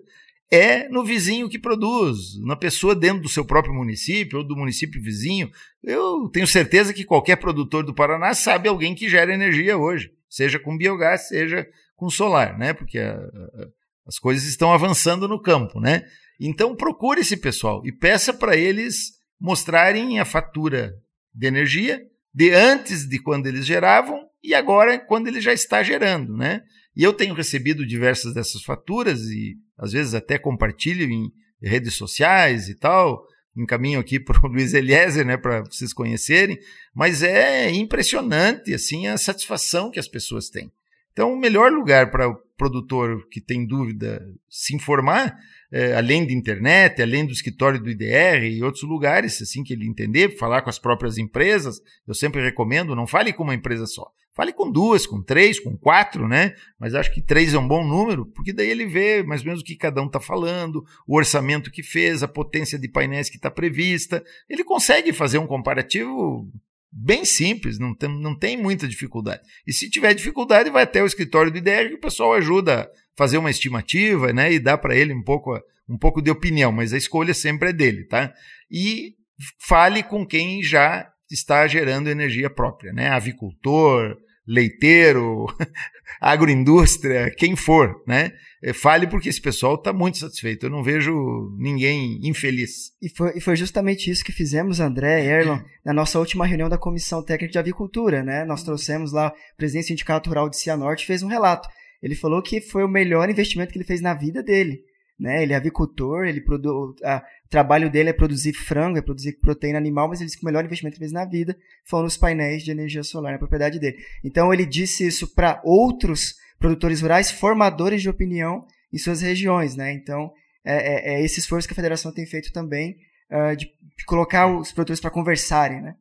é 0.50 0.88
no 0.88 1.04
vizinho 1.04 1.50
que 1.50 1.58
produz, 1.58 2.42
na 2.42 2.56
pessoa 2.56 2.94
dentro 2.94 3.22
do 3.22 3.28
seu 3.28 3.44
próprio 3.44 3.74
município 3.74 4.38
ou 4.38 4.44
do 4.44 4.56
município 4.56 5.02
vizinho. 5.02 5.50
Eu 5.84 6.30
tenho 6.30 6.46
certeza 6.46 6.94
que 6.94 7.04
qualquer 7.04 7.36
produtor 7.36 7.84
do 7.84 7.94
Paraná 7.94 8.32
sabe 8.32 8.70
alguém 8.70 8.94
que 8.94 9.08
gera 9.08 9.34
energia 9.34 9.76
hoje, 9.76 10.10
seja 10.30 10.58
com 10.58 10.78
biogás, 10.78 11.28
seja 11.28 11.68
com 11.94 12.08
solar, 12.08 12.58
né? 12.58 12.72
Porque 12.72 12.98
a, 12.98 13.12
a, 13.14 13.66
as 14.06 14.18
coisas 14.18 14.44
estão 14.44 14.72
avançando 14.72 15.28
no 15.28 15.40
campo, 15.40 15.78
né? 15.78 16.06
Então 16.40 16.74
procure 16.74 17.20
esse 17.20 17.36
pessoal 17.36 17.82
e 17.84 17.92
peça 17.92 18.32
para 18.32 18.56
eles 18.56 19.12
mostrarem 19.38 20.18
a 20.18 20.24
fatura 20.24 20.94
de 21.34 21.46
energia 21.46 22.00
de 22.34 22.50
antes 22.50 23.06
de 23.06 23.18
quando 23.18 23.46
eles 23.46 23.66
geravam 23.66 24.31
e 24.42 24.54
agora 24.54 24.98
quando 24.98 25.28
ele 25.28 25.40
já 25.40 25.52
está 25.52 25.82
gerando, 25.82 26.36
né? 26.36 26.62
E 26.94 27.02
eu 27.02 27.12
tenho 27.12 27.34
recebido 27.34 27.86
diversas 27.86 28.34
dessas 28.34 28.62
faturas 28.62 29.22
e 29.22 29.56
às 29.78 29.92
vezes 29.92 30.14
até 30.14 30.38
compartilho 30.38 31.10
em 31.10 31.32
redes 31.62 31.94
sociais 31.94 32.68
e 32.68 32.74
tal, 32.74 33.24
encaminho 33.56 34.00
aqui 34.00 34.18
para 34.18 34.44
o 34.44 34.48
Luiz 34.52 34.74
Eliezer, 34.74 35.24
né, 35.24 35.36
para 35.36 35.62
vocês 35.62 35.92
conhecerem, 35.92 36.58
mas 36.94 37.22
é 37.22 37.70
impressionante 37.70 38.74
assim 38.74 39.06
a 39.06 39.16
satisfação 39.16 39.90
que 39.90 39.98
as 39.98 40.08
pessoas 40.08 40.48
têm. 40.48 40.72
Então, 41.12 41.32
o 41.32 41.38
melhor 41.38 41.70
lugar 41.70 42.10
para 42.10 42.28
o 42.28 42.36
produtor 42.56 43.28
que 43.28 43.40
tem 43.40 43.66
dúvida 43.66 44.26
se 44.48 44.74
informar, 44.74 45.36
é, 45.72 45.94
além 45.94 46.26
de 46.26 46.34
internet, 46.34 47.00
além 47.00 47.24
do 47.24 47.32
escritório 47.32 47.80
do 47.80 47.88
IDR 47.88 48.44
e 48.44 48.62
outros 48.62 48.82
lugares, 48.82 49.40
assim 49.40 49.64
que 49.64 49.72
ele 49.72 49.88
entender, 49.88 50.36
falar 50.36 50.60
com 50.60 50.68
as 50.68 50.78
próprias 50.78 51.16
empresas, 51.16 51.80
eu 52.06 52.12
sempre 52.12 52.42
recomendo, 52.42 52.94
não 52.94 53.06
fale 53.06 53.32
com 53.32 53.42
uma 53.42 53.54
empresa 53.54 53.86
só. 53.86 54.12
Fale 54.34 54.52
com 54.52 54.70
duas, 54.70 55.06
com 55.06 55.22
três, 55.22 55.60
com 55.60 55.76
quatro, 55.76 56.26
né? 56.26 56.54
Mas 56.78 56.94
acho 56.94 57.12
que 57.12 57.20
três 57.20 57.52
é 57.52 57.58
um 57.58 57.68
bom 57.68 57.86
número, 57.86 58.24
porque 58.26 58.52
daí 58.52 58.68
ele 58.68 58.86
vê 58.86 59.22
mais 59.22 59.42
ou 59.42 59.48
menos 59.48 59.60
o 59.60 59.64
que 59.64 59.76
cada 59.76 60.00
um 60.02 60.06
está 60.06 60.20
falando, 60.20 60.84
o 61.06 61.16
orçamento 61.16 61.70
que 61.70 61.82
fez, 61.82 62.22
a 62.22 62.28
potência 62.28 62.78
de 62.78 62.88
painéis 62.88 63.28
que 63.28 63.36
está 63.36 63.50
prevista. 63.50 64.24
Ele 64.48 64.64
consegue 64.64 65.12
fazer 65.12 65.36
um 65.36 65.46
comparativo 65.46 66.50
bem 66.90 67.24
simples, 67.24 67.78
não 67.78 67.94
tem, 67.94 68.08
não 68.08 68.34
tem 68.34 68.56
muita 68.56 68.88
dificuldade. 68.88 69.42
E 69.66 69.72
se 69.72 69.88
tiver 69.90 70.14
dificuldade, 70.14 70.70
vai 70.70 70.82
até 70.82 71.02
o 71.02 71.06
escritório 71.06 71.50
do 71.50 71.58
IDR 71.58 71.88
que 71.88 71.94
o 71.94 72.00
pessoal 72.00 72.34
ajuda 72.34 72.90
fazer 73.16 73.38
uma 73.38 73.50
estimativa, 73.50 74.32
né? 74.32 74.52
E 74.52 74.58
dá 74.58 74.76
para 74.76 74.96
ele 74.96 75.12
um 75.12 75.22
pouco, 75.22 75.58
um 75.88 75.98
pouco 75.98 76.22
de 76.22 76.30
opinião, 76.30 76.72
mas 76.72 76.92
a 76.92 76.98
escolha 76.98 77.34
sempre 77.34 77.70
é 77.70 77.72
dele, 77.72 78.04
tá? 78.04 78.32
E 78.70 79.14
fale 79.60 80.02
com 80.02 80.26
quem 80.26 80.62
já 80.62 81.08
está 81.30 81.66
gerando 81.66 82.10
energia 82.10 82.50
própria, 82.50 82.92
né? 82.92 83.08
Avicultor, 83.08 84.16
leiteiro, 84.46 85.46
agroindústria, 86.20 87.30
quem 87.36 87.56
for, 87.56 88.02
né? 88.06 88.32
É, 88.62 88.72
fale 88.72 89.08
porque 89.08 89.28
esse 89.28 89.40
pessoal 89.40 89.74
está 89.74 89.92
muito 89.92 90.18
satisfeito. 90.18 90.66
Eu 90.66 90.70
não 90.70 90.82
vejo 90.82 91.12
ninguém 91.58 92.20
infeliz. 92.22 92.92
E 93.00 93.08
foi, 93.08 93.32
e 93.36 93.40
foi 93.40 93.56
justamente 93.56 94.10
isso 94.10 94.24
que 94.24 94.30
fizemos, 94.30 94.78
André 94.78 95.24
e 95.24 95.28
Erlon, 95.28 95.58
na 95.84 95.92
nossa 95.92 96.18
última 96.18 96.46
reunião 96.46 96.68
da 96.68 96.78
Comissão 96.78 97.24
Técnica 97.24 97.52
de 97.52 97.58
Avicultura, 97.58 98.22
né? 98.22 98.44
Nós 98.44 98.62
trouxemos 98.62 99.12
lá 99.12 99.28
o 99.28 99.56
presidente 99.56 99.86
do 99.86 99.88
Sindicato 99.88 100.28
Rural 100.28 100.48
de 100.48 100.56
Cianorte 100.56 101.06
fez 101.06 101.22
um 101.22 101.28
relato. 101.28 101.68
Ele 102.02 102.14
falou 102.14 102.42
que 102.42 102.60
foi 102.60 102.82
o 102.84 102.88
melhor 102.88 103.30
investimento 103.30 103.72
que 103.72 103.78
ele 103.78 103.84
fez 103.84 104.00
na 104.00 104.14
vida 104.14 104.42
dele. 104.42 104.82
Né? 105.18 105.42
Ele 105.42 105.52
é 105.52 105.56
avicultor, 105.56 106.24
ele 106.24 106.40
produ... 106.40 106.96
a... 107.04 107.22
o 107.46 107.48
trabalho 107.48 107.88
dele 107.88 108.10
é 108.10 108.12
produzir 108.12 108.52
frango, 108.52 108.98
é 108.98 109.02
produzir 109.02 109.38
proteína 109.40 109.78
animal, 109.78 110.08
mas 110.08 110.20
ele 110.20 110.26
disse 110.26 110.38
que 110.38 110.44
o 110.44 110.46
melhor 110.46 110.64
investimento 110.64 110.94
que 110.94 110.98
fez 110.98 111.12
na 111.12 111.24
vida 111.24 111.56
foram 111.84 112.06
os 112.06 112.16
painéis 112.16 112.64
de 112.64 112.70
energia 112.70 113.04
solar 113.04 113.32
na 113.32 113.38
propriedade 113.38 113.78
dele. 113.78 113.98
Então 114.24 114.52
ele 114.52 114.66
disse 114.66 115.06
isso 115.06 115.32
para 115.32 115.60
outros 115.64 116.34
produtores 116.58 117.00
rurais, 117.00 117.30
formadores 117.30 118.02
de 118.02 118.08
opinião 118.08 118.66
em 118.92 118.98
suas 118.98 119.20
regiões, 119.20 119.74
né? 119.74 119.92
Então, 119.92 120.32
é, 120.64 121.14
é, 121.14 121.14
é 121.14 121.24
esse 121.24 121.40
esforço 121.40 121.66
que 121.66 121.72
a 121.72 121.76
federação 121.76 122.12
tem 122.12 122.26
feito 122.26 122.52
também 122.52 122.96
uh, 123.30 123.56
de, 123.56 123.66
de, 123.66 124.04
colocar 124.04 124.46
os 124.46 124.70
produtores 124.70 125.00
para 125.00 125.10
conversarem, 125.10 125.80
né? 125.80 125.96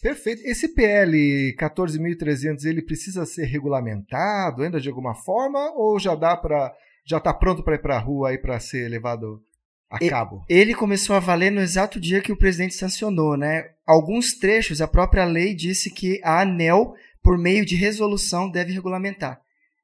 Perfeito. 0.00 0.42
Esse 0.44 0.68
PL 0.68 1.54
14.300 1.58 2.64
ele 2.64 2.82
precisa 2.82 3.26
ser 3.26 3.44
regulamentado 3.44 4.62
ainda 4.62 4.80
de 4.80 4.88
alguma 4.88 5.14
forma 5.14 5.72
ou 5.76 5.98
já 5.98 6.14
dá 6.14 6.36
para 6.36 6.74
já 7.04 7.18
está 7.18 7.34
pronto 7.34 7.62
para 7.62 7.74
ir 7.74 7.82
para 7.82 7.96
a 7.96 8.00
rua 8.00 8.30
aí 8.30 8.38
para 8.38 8.60
ser 8.60 8.88
levado 8.88 9.42
a 9.90 9.98
cabo? 9.98 10.44
Ele 10.48 10.74
começou 10.74 11.16
a 11.16 11.20
valer 11.20 11.50
no 11.50 11.60
exato 11.60 11.98
dia 11.98 12.20
que 12.20 12.30
o 12.30 12.36
presidente 12.36 12.74
sancionou, 12.74 13.36
né? 13.36 13.70
Alguns 13.84 14.38
trechos 14.38 14.80
a 14.80 14.86
própria 14.86 15.24
lei 15.24 15.54
disse 15.54 15.90
que 15.90 16.20
a 16.22 16.42
ANEL 16.42 16.94
por 17.22 17.36
meio 17.36 17.66
de 17.66 17.74
resolução 17.74 18.48
deve 18.48 18.72
regulamentar. 18.72 19.40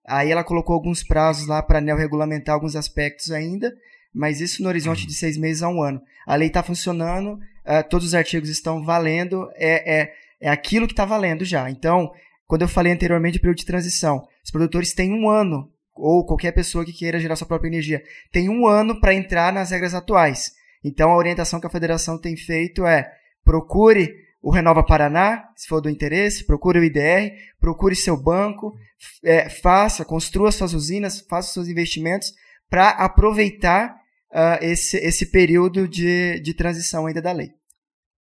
Aí 0.07 0.31
ela 0.31 0.45
colocou 0.45 0.75
alguns 0.75 1.03
prazos 1.03 1.49
lá 1.49 1.61
para 1.61 1.79
a 1.79 1.81
ANEL 1.81 1.97
regulamentar 1.97 2.55
alguns 2.55 2.77
aspectos 2.77 3.33
ainda, 3.33 3.75
mas 4.15 4.41
isso 4.41 4.63
no 4.63 4.69
horizonte 4.69 5.03
uhum. 5.03 5.07
de 5.09 5.15
seis 5.15 5.37
meses 5.37 5.63
a 5.63 5.69
um 5.69 5.83
ano. 5.83 6.01
A 6.27 6.35
lei 6.35 6.49
está 6.49 6.63
funcionando, 6.63 7.35
uh, 7.35 7.89
todos 7.89 8.09
os 8.09 8.15
artigos 8.15 8.49
estão 8.49 8.85
valendo, 8.85 9.49
é, 9.55 10.01
é, 10.01 10.13
é 10.41 10.49
aquilo 10.49 10.87
que 10.87 10.93
está 10.93 11.05
valendo 11.05 11.45
já. 11.45 11.71
Então, 11.71 12.11
quando 12.47 12.63
eu 12.63 12.69
falei 12.69 12.93
anteriormente 12.93 13.35
de 13.35 13.41
período 13.41 13.59
de 13.59 13.67
transição, 13.67 14.27
os 14.45 14.51
produtores 14.51 14.93
têm 14.93 15.13
um 15.13 15.29
ano, 15.29 15.71
ou 15.95 16.25
qualquer 16.25 16.53
pessoa 16.53 16.85
que 16.85 16.93
queira 16.93 17.19
gerar 17.19 17.37
sua 17.37 17.47
própria 17.47 17.69
energia, 17.69 18.03
tem 18.31 18.49
um 18.49 18.67
ano 18.67 19.01
para 19.01 19.15
entrar 19.15 19.53
nas 19.53 19.71
regras 19.71 19.95
atuais. 19.95 20.53
Então, 20.85 21.11
a 21.11 21.17
orientação 21.17 21.61
que 21.61 21.67
a 21.67 21.71
federação 21.71 22.19
tem 22.19 22.37
feito 22.37 22.87
é 22.87 23.11
procure 23.45 24.27
o 24.43 24.51
Renova 24.51 24.85
Paraná, 24.85 25.49
se 25.57 25.67
for 25.67 25.81
do 25.81 25.91
interesse, 25.91 26.45
procure 26.45 26.79
o 26.79 26.85
IDR, 26.85 27.33
procure 27.59 27.97
seu 27.97 28.17
banco, 28.17 28.77
é, 29.25 29.49
faça, 29.49 30.05
construa 30.05 30.53
suas 30.53 30.73
usinas, 30.73 31.21
faça 31.21 31.53
seus 31.53 31.67
investimentos 31.67 32.33
para 32.69 32.91
aproveitar 32.91 33.95
uh, 34.33 34.63
esse, 34.63 34.97
esse 34.99 35.31
período 35.31 35.87
de, 35.87 36.41
de 36.41 36.55
transição 36.55 37.07
ainda 37.07 37.23
da 37.23 37.33
lei. 37.33 37.51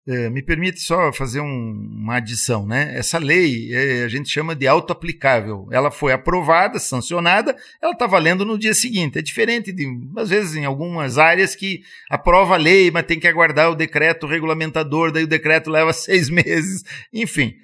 É, 0.08 0.30
me 0.30 0.44
permite 0.44 0.82
só 0.82 1.12
fazer 1.12 1.40
um, 1.40 1.72
uma 1.72 2.18
adição, 2.18 2.64
né? 2.64 2.96
Essa 2.96 3.18
lei 3.18 3.74
é, 3.74 4.04
a 4.04 4.08
gente 4.08 4.30
chama 4.30 4.56
de 4.56 4.68
auto-aplicável. 4.68 5.68
Ela 5.72 5.90
foi 5.90 6.14
aprovada, 6.14 6.78
sancionada, 6.78 7.56
ela 7.82 7.94
está 7.94 8.06
valendo 8.06 8.46
no 8.46 8.56
dia 8.56 8.76
seguinte. 8.76 9.18
É 9.18 9.22
diferente 9.24 9.72
de, 9.72 9.88
às 10.16 10.30
vezes, 10.30 10.56
em 10.56 10.64
algumas 10.64 11.18
áreas 11.18 11.56
que 11.56 11.82
aprova 12.08 12.54
a 12.54 12.58
lei, 12.58 12.92
mas 12.92 13.08
tem 13.08 13.20
que 13.20 13.28
aguardar 13.28 13.72
o 13.72 13.76
decreto 13.76 14.28
regulamentador, 14.28 15.12
daí 15.12 15.24
o 15.24 15.28
decreto 15.28 15.72
leva 15.72 15.92
seis 15.94 16.30
meses. 16.30 16.84
Enfim, 17.12 17.56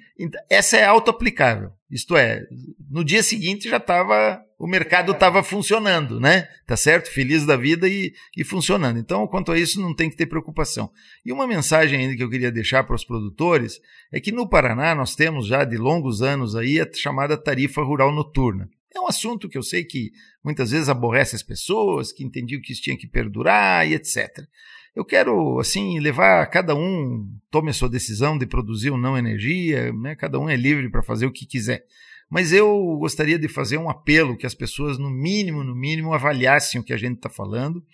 essa 0.50 0.76
é 0.76 0.84
auto-aplicável. 0.84 1.70
Isto 1.88 2.16
é, 2.16 2.42
no 2.90 3.04
dia 3.04 3.22
seguinte 3.22 3.68
já 3.68 3.76
estava, 3.76 4.42
o 4.62 4.66
mercado 4.68 5.10
estava 5.10 5.42
funcionando, 5.42 6.20
né? 6.20 6.46
Tá 6.64 6.76
certo? 6.76 7.10
Feliz 7.10 7.44
da 7.44 7.56
vida 7.56 7.88
e, 7.88 8.14
e 8.36 8.44
funcionando. 8.44 8.96
Então, 8.96 9.26
quanto 9.26 9.50
a 9.50 9.58
isso, 9.58 9.80
não 9.80 9.92
tem 9.92 10.08
que 10.08 10.14
ter 10.14 10.26
preocupação. 10.26 10.88
E 11.26 11.32
uma 11.32 11.48
mensagem 11.48 11.98
ainda 11.98 12.14
que 12.14 12.22
eu 12.22 12.30
queria 12.30 12.52
deixar 12.52 12.84
para 12.84 12.94
os 12.94 13.04
produtores 13.04 13.80
é 14.12 14.20
que 14.20 14.30
no 14.30 14.48
Paraná 14.48 14.94
nós 14.94 15.16
temos 15.16 15.48
já 15.48 15.64
de 15.64 15.76
longos 15.76 16.22
anos 16.22 16.54
aí 16.54 16.80
a 16.80 16.88
chamada 16.94 17.36
tarifa 17.36 17.82
rural 17.82 18.12
noturna. 18.12 18.70
É 18.94 19.00
um 19.00 19.08
assunto 19.08 19.48
que 19.48 19.58
eu 19.58 19.64
sei 19.64 19.82
que 19.82 20.12
muitas 20.44 20.70
vezes 20.70 20.88
aborrece 20.88 21.34
as 21.34 21.42
pessoas, 21.42 22.12
que 22.12 22.22
entendiam 22.22 22.62
que 22.62 22.72
isso 22.72 22.82
tinha 22.82 22.96
que 22.96 23.08
perdurar 23.08 23.84
e 23.88 23.94
etc. 23.94 24.46
Eu 24.94 25.04
quero, 25.04 25.58
assim, 25.58 25.98
levar 25.98 26.46
cada 26.46 26.72
um, 26.72 27.28
tome 27.50 27.70
a 27.70 27.74
sua 27.74 27.88
decisão 27.88 28.38
de 28.38 28.46
produzir 28.46 28.90
ou 28.90 28.96
não 28.98 29.18
energia, 29.18 29.92
né? 29.92 30.14
cada 30.14 30.38
um 30.38 30.48
é 30.48 30.54
livre 30.54 30.88
para 30.88 31.02
fazer 31.02 31.26
o 31.26 31.32
que 31.32 31.46
quiser. 31.46 31.84
Mas 32.32 32.50
eu 32.50 32.96
gostaria 32.98 33.38
de 33.38 33.46
fazer 33.46 33.76
um 33.76 33.90
apelo 33.90 34.38
que 34.38 34.46
as 34.46 34.54
pessoas, 34.54 34.96
no 34.96 35.10
mínimo, 35.10 35.62
no 35.62 35.76
mínimo, 35.76 36.14
avaliassem 36.14 36.80
o 36.80 36.82
que 36.82 36.94
a 36.94 36.96
gente 36.96 37.16
está 37.16 37.28
falando 37.28 37.84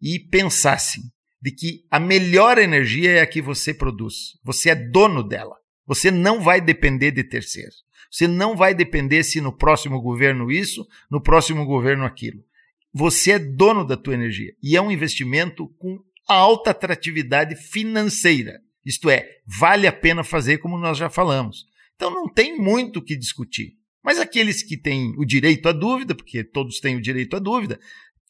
e 0.00 0.16
pensassem 0.16 1.02
de 1.42 1.50
que 1.50 1.84
a 1.90 1.98
melhor 1.98 2.56
energia 2.56 3.10
é 3.10 3.20
a 3.20 3.26
que 3.26 3.42
você 3.42 3.74
produz. 3.74 4.38
Você 4.44 4.70
é 4.70 4.76
dono 4.76 5.24
dela. 5.24 5.56
Você 5.88 6.08
não 6.08 6.40
vai 6.40 6.60
depender 6.60 7.10
de 7.10 7.24
terceiros. 7.24 7.82
Você 8.08 8.28
não 8.28 8.56
vai 8.56 8.76
depender 8.76 9.24
se 9.24 9.40
no 9.40 9.52
próximo 9.52 10.00
governo 10.00 10.52
isso, 10.52 10.86
no 11.10 11.20
próximo 11.20 11.66
governo 11.66 12.04
aquilo. 12.04 12.44
Você 12.94 13.32
é 13.32 13.38
dono 13.40 13.84
da 13.84 13.96
tua 13.96 14.14
energia 14.14 14.52
e 14.62 14.76
é 14.76 14.80
um 14.80 14.92
investimento 14.92 15.66
com 15.80 15.98
alta 16.28 16.70
atratividade 16.70 17.56
financeira. 17.56 18.60
Isto 18.86 19.10
é, 19.10 19.26
vale 19.44 19.88
a 19.88 19.92
pena 19.92 20.22
fazer 20.22 20.58
como 20.58 20.78
nós 20.78 20.96
já 20.96 21.10
falamos. 21.10 21.66
Então 21.96 22.08
não 22.08 22.28
tem 22.32 22.56
muito 22.56 23.00
o 23.00 23.02
que 23.02 23.16
discutir. 23.16 23.79
Mas 24.02 24.18
aqueles 24.18 24.62
que 24.62 24.76
têm 24.76 25.14
o 25.18 25.24
direito 25.24 25.68
à 25.68 25.72
dúvida, 25.72 26.14
porque 26.14 26.42
todos 26.42 26.80
têm 26.80 26.96
o 26.96 27.02
direito 27.02 27.36
à 27.36 27.38
dúvida, 27.38 27.78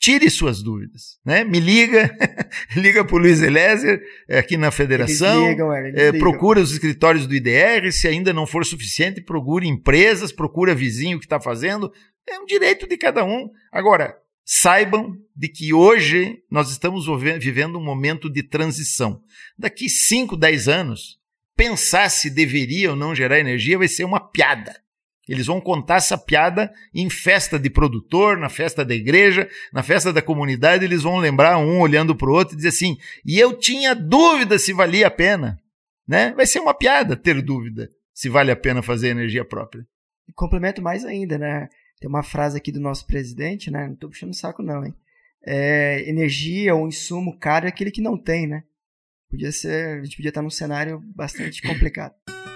tire 0.00 0.28
suas 0.30 0.62
dúvidas, 0.62 1.18
né? 1.24 1.44
Me 1.44 1.60
liga, 1.60 2.16
liga 2.74 3.04
para 3.04 3.14
o 3.14 3.18
Luiz 3.18 3.42
Eliezer 3.42 4.02
é, 4.28 4.38
aqui 4.38 4.56
na 4.56 4.70
federação, 4.70 5.48
ligam, 5.48 5.72
é, 5.72 6.10
procura 6.12 6.60
os 6.60 6.72
escritórios 6.72 7.26
do 7.26 7.34
IDR, 7.34 7.92
se 7.92 8.08
ainda 8.08 8.32
não 8.32 8.46
for 8.46 8.64
suficiente, 8.64 9.20
procure 9.20 9.68
empresas, 9.68 10.32
procura 10.32 10.74
vizinho 10.74 11.18
que 11.18 11.26
está 11.26 11.38
fazendo, 11.38 11.92
é 12.28 12.38
um 12.38 12.46
direito 12.46 12.88
de 12.88 12.96
cada 12.96 13.24
um. 13.24 13.50
Agora, 13.70 14.16
saibam 14.44 15.16
de 15.36 15.48
que 15.48 15.72
hoje 15.72 16.42
nós 16.50 16.70
estamos 16.70 17.04
vivendo 17.38 17.78
um 17.78 17.84
momento 17.84 18.30
de 18.30 18.42
transição. 18.42 19.22
Daqui 19.58 19.88
5, 19.88 20.36
10 20.36 20.66
anos, 20.66 21.18
pensar 21.54 22.08
se 22.08 22.30
deveria 22.30 22.90
ou 22.90 22.96
não 22.96 23.14
gerar 23.14 23.38
energia 23.38 23.78
vai 23.78 23.86
ser 23.86 24.04
uma 24.04 24.18
piada. 24.18 24.74
Eles 25.30 25.46
vão 25.46 25.60
contar 25.60 25.98
essa 25.98 26.18
piada 26.18 26.72
em 26.92 27.08
festa 27.08 27.56
de 27.56 27.70
produtor, 27.70 28.36
na 28.36 28.48
festa 28.48 28.84
da 28.84 28.92
igreja, 28.92 29.48
na 29.72 29.80
festa 29.80 30.12
da 30.12 30.20
comunidade, 30.20 30.84
eles 30.84 31.04
vão 31.04 31.18
lembrar 31.18 31.56
um 31.56 31.78
olhando 31.78 32.16
para 32.16 32.28
o 32.28 32.32
outro 32.32 32.54
e 32.54 32.56
dizer 32.56 32.70
assim: 32.70 32.98
e 33.24 33.38
eu 33.38 33.56
tinha 33.56 33.94
dúvida 33.94 34.58
se 34.58 34.72
valia 34.72 35.06
a 35.06 35.10
pena. 35.10 35.56
Né? 36.06 36.32
Vai 36.32 36.46
ser 36.46 36.58
uma 36.58 36.74
piada 36.74 37.14
ter 37.14 37.40
dúvida 37.40 37.88
se 38.12 38.28
vale 38.28 38.50
a 38.50 38.56
pena 38.56 38.82
fazer 38.82 39.10
energia 39.10 39.44
própria. 39.44 39.86
E 40.28 40.32
complemento 40.32 40.82
mais 40.82 41.04
ainda, 41.04 41.38
né? 41.38 41.68
Tem 42.00 42.10
uma 42.10 42.24
frase 42.24 42.58
aqui 42.58 42.72
do 42.72 42.80
nosso 42.80 43.06
presidente, 43.06 43.70
né? 43.70 43.86
Não 43.86 43.94
estou 43.94 44.10
puxando 44.10 44.32
o 44.32 44.36
saco, 44.36 44.64
não, 44.64 44.84
hein? 44.84 44.92
É, 45.46 46.08
energia 46.08 46.74
ou 46.74 46.88
insumo 46.88 47.38
caro 47.38 47.66
é 47.66 47.68
aquele 47.68 47.92
que 47.92 48.02
não 48.02 48.18
tem, 48.18 48.48
né? 48.48 48.64
Podia 49.30 49.52
ser, 49.52 50.00
a 50.00 50.02
gente 50.02 50.16
podia 50.16 50.30
estar 50.30 50.42
num 50.42 50.50
cenário 50.50 51.00
bastante 51.14 51.62
complicado. 51.62 52.14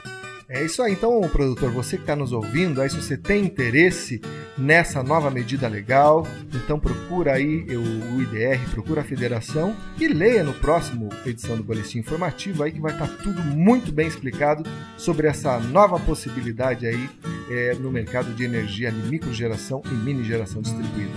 É 0.49 0.63
isso 0.63 0.83
aí, 0.83 0.93
então, 0.93 1.21
produtor, 1.31 1.71
você 1.71 1.97
que 1.97 2.03
está 2.03 2.15
nos 2.15 2.33
ouvindo, 2.33 2.83
aí 2.83 2.91
se 2.91 2.97
você 2.97 3.17
tem 3.17 3.45
interesse 3.45 4.21
nessa 4.59 5.03
nova 5.03 5.31
medida 5.31 5.67
legal, 5.67 6.27
então 6.53 6.79
procura 6.79 7.33
aí 7.33 7.65
o 7.75 8.21
IDR, 8.21 8.61
procura 8.71 9.01
a 9.01 9.05
federação 9.05 9.75
e 9.99 10.07
leia 10.07 10.45
no 10.45 10.53
próximo 10.53 11.09
edição 11.25 11.57
do 11.57 11.65
Boletim 11.65 11.99
Informativo 11.99 12.63
aí 12.63 12.73
que 12.73 12.81
vai 12.81 12.93
estar 12.93 13.07
tá 13.07 13.17
tudo 13.23 13.43
muito 13.43 13.91
bem 13.91 14.07
explicado 14.07 14.63
sobre 14.99 15.29
essa 15.29 15.59
nova 15.59 15.99
possibilidade 15.99 16.87
aí 16.87 17.09
é, 17.51 17.75
no 17.75 17.91
mercado 17.91 18.33
de 18.35 18.45
energia 18.45 18.93
microgeração 18.93 19.83
e 19.87 19.95
mini 19.95 20.23
geração 20.25 20.61
distribuída. 20.61 21.13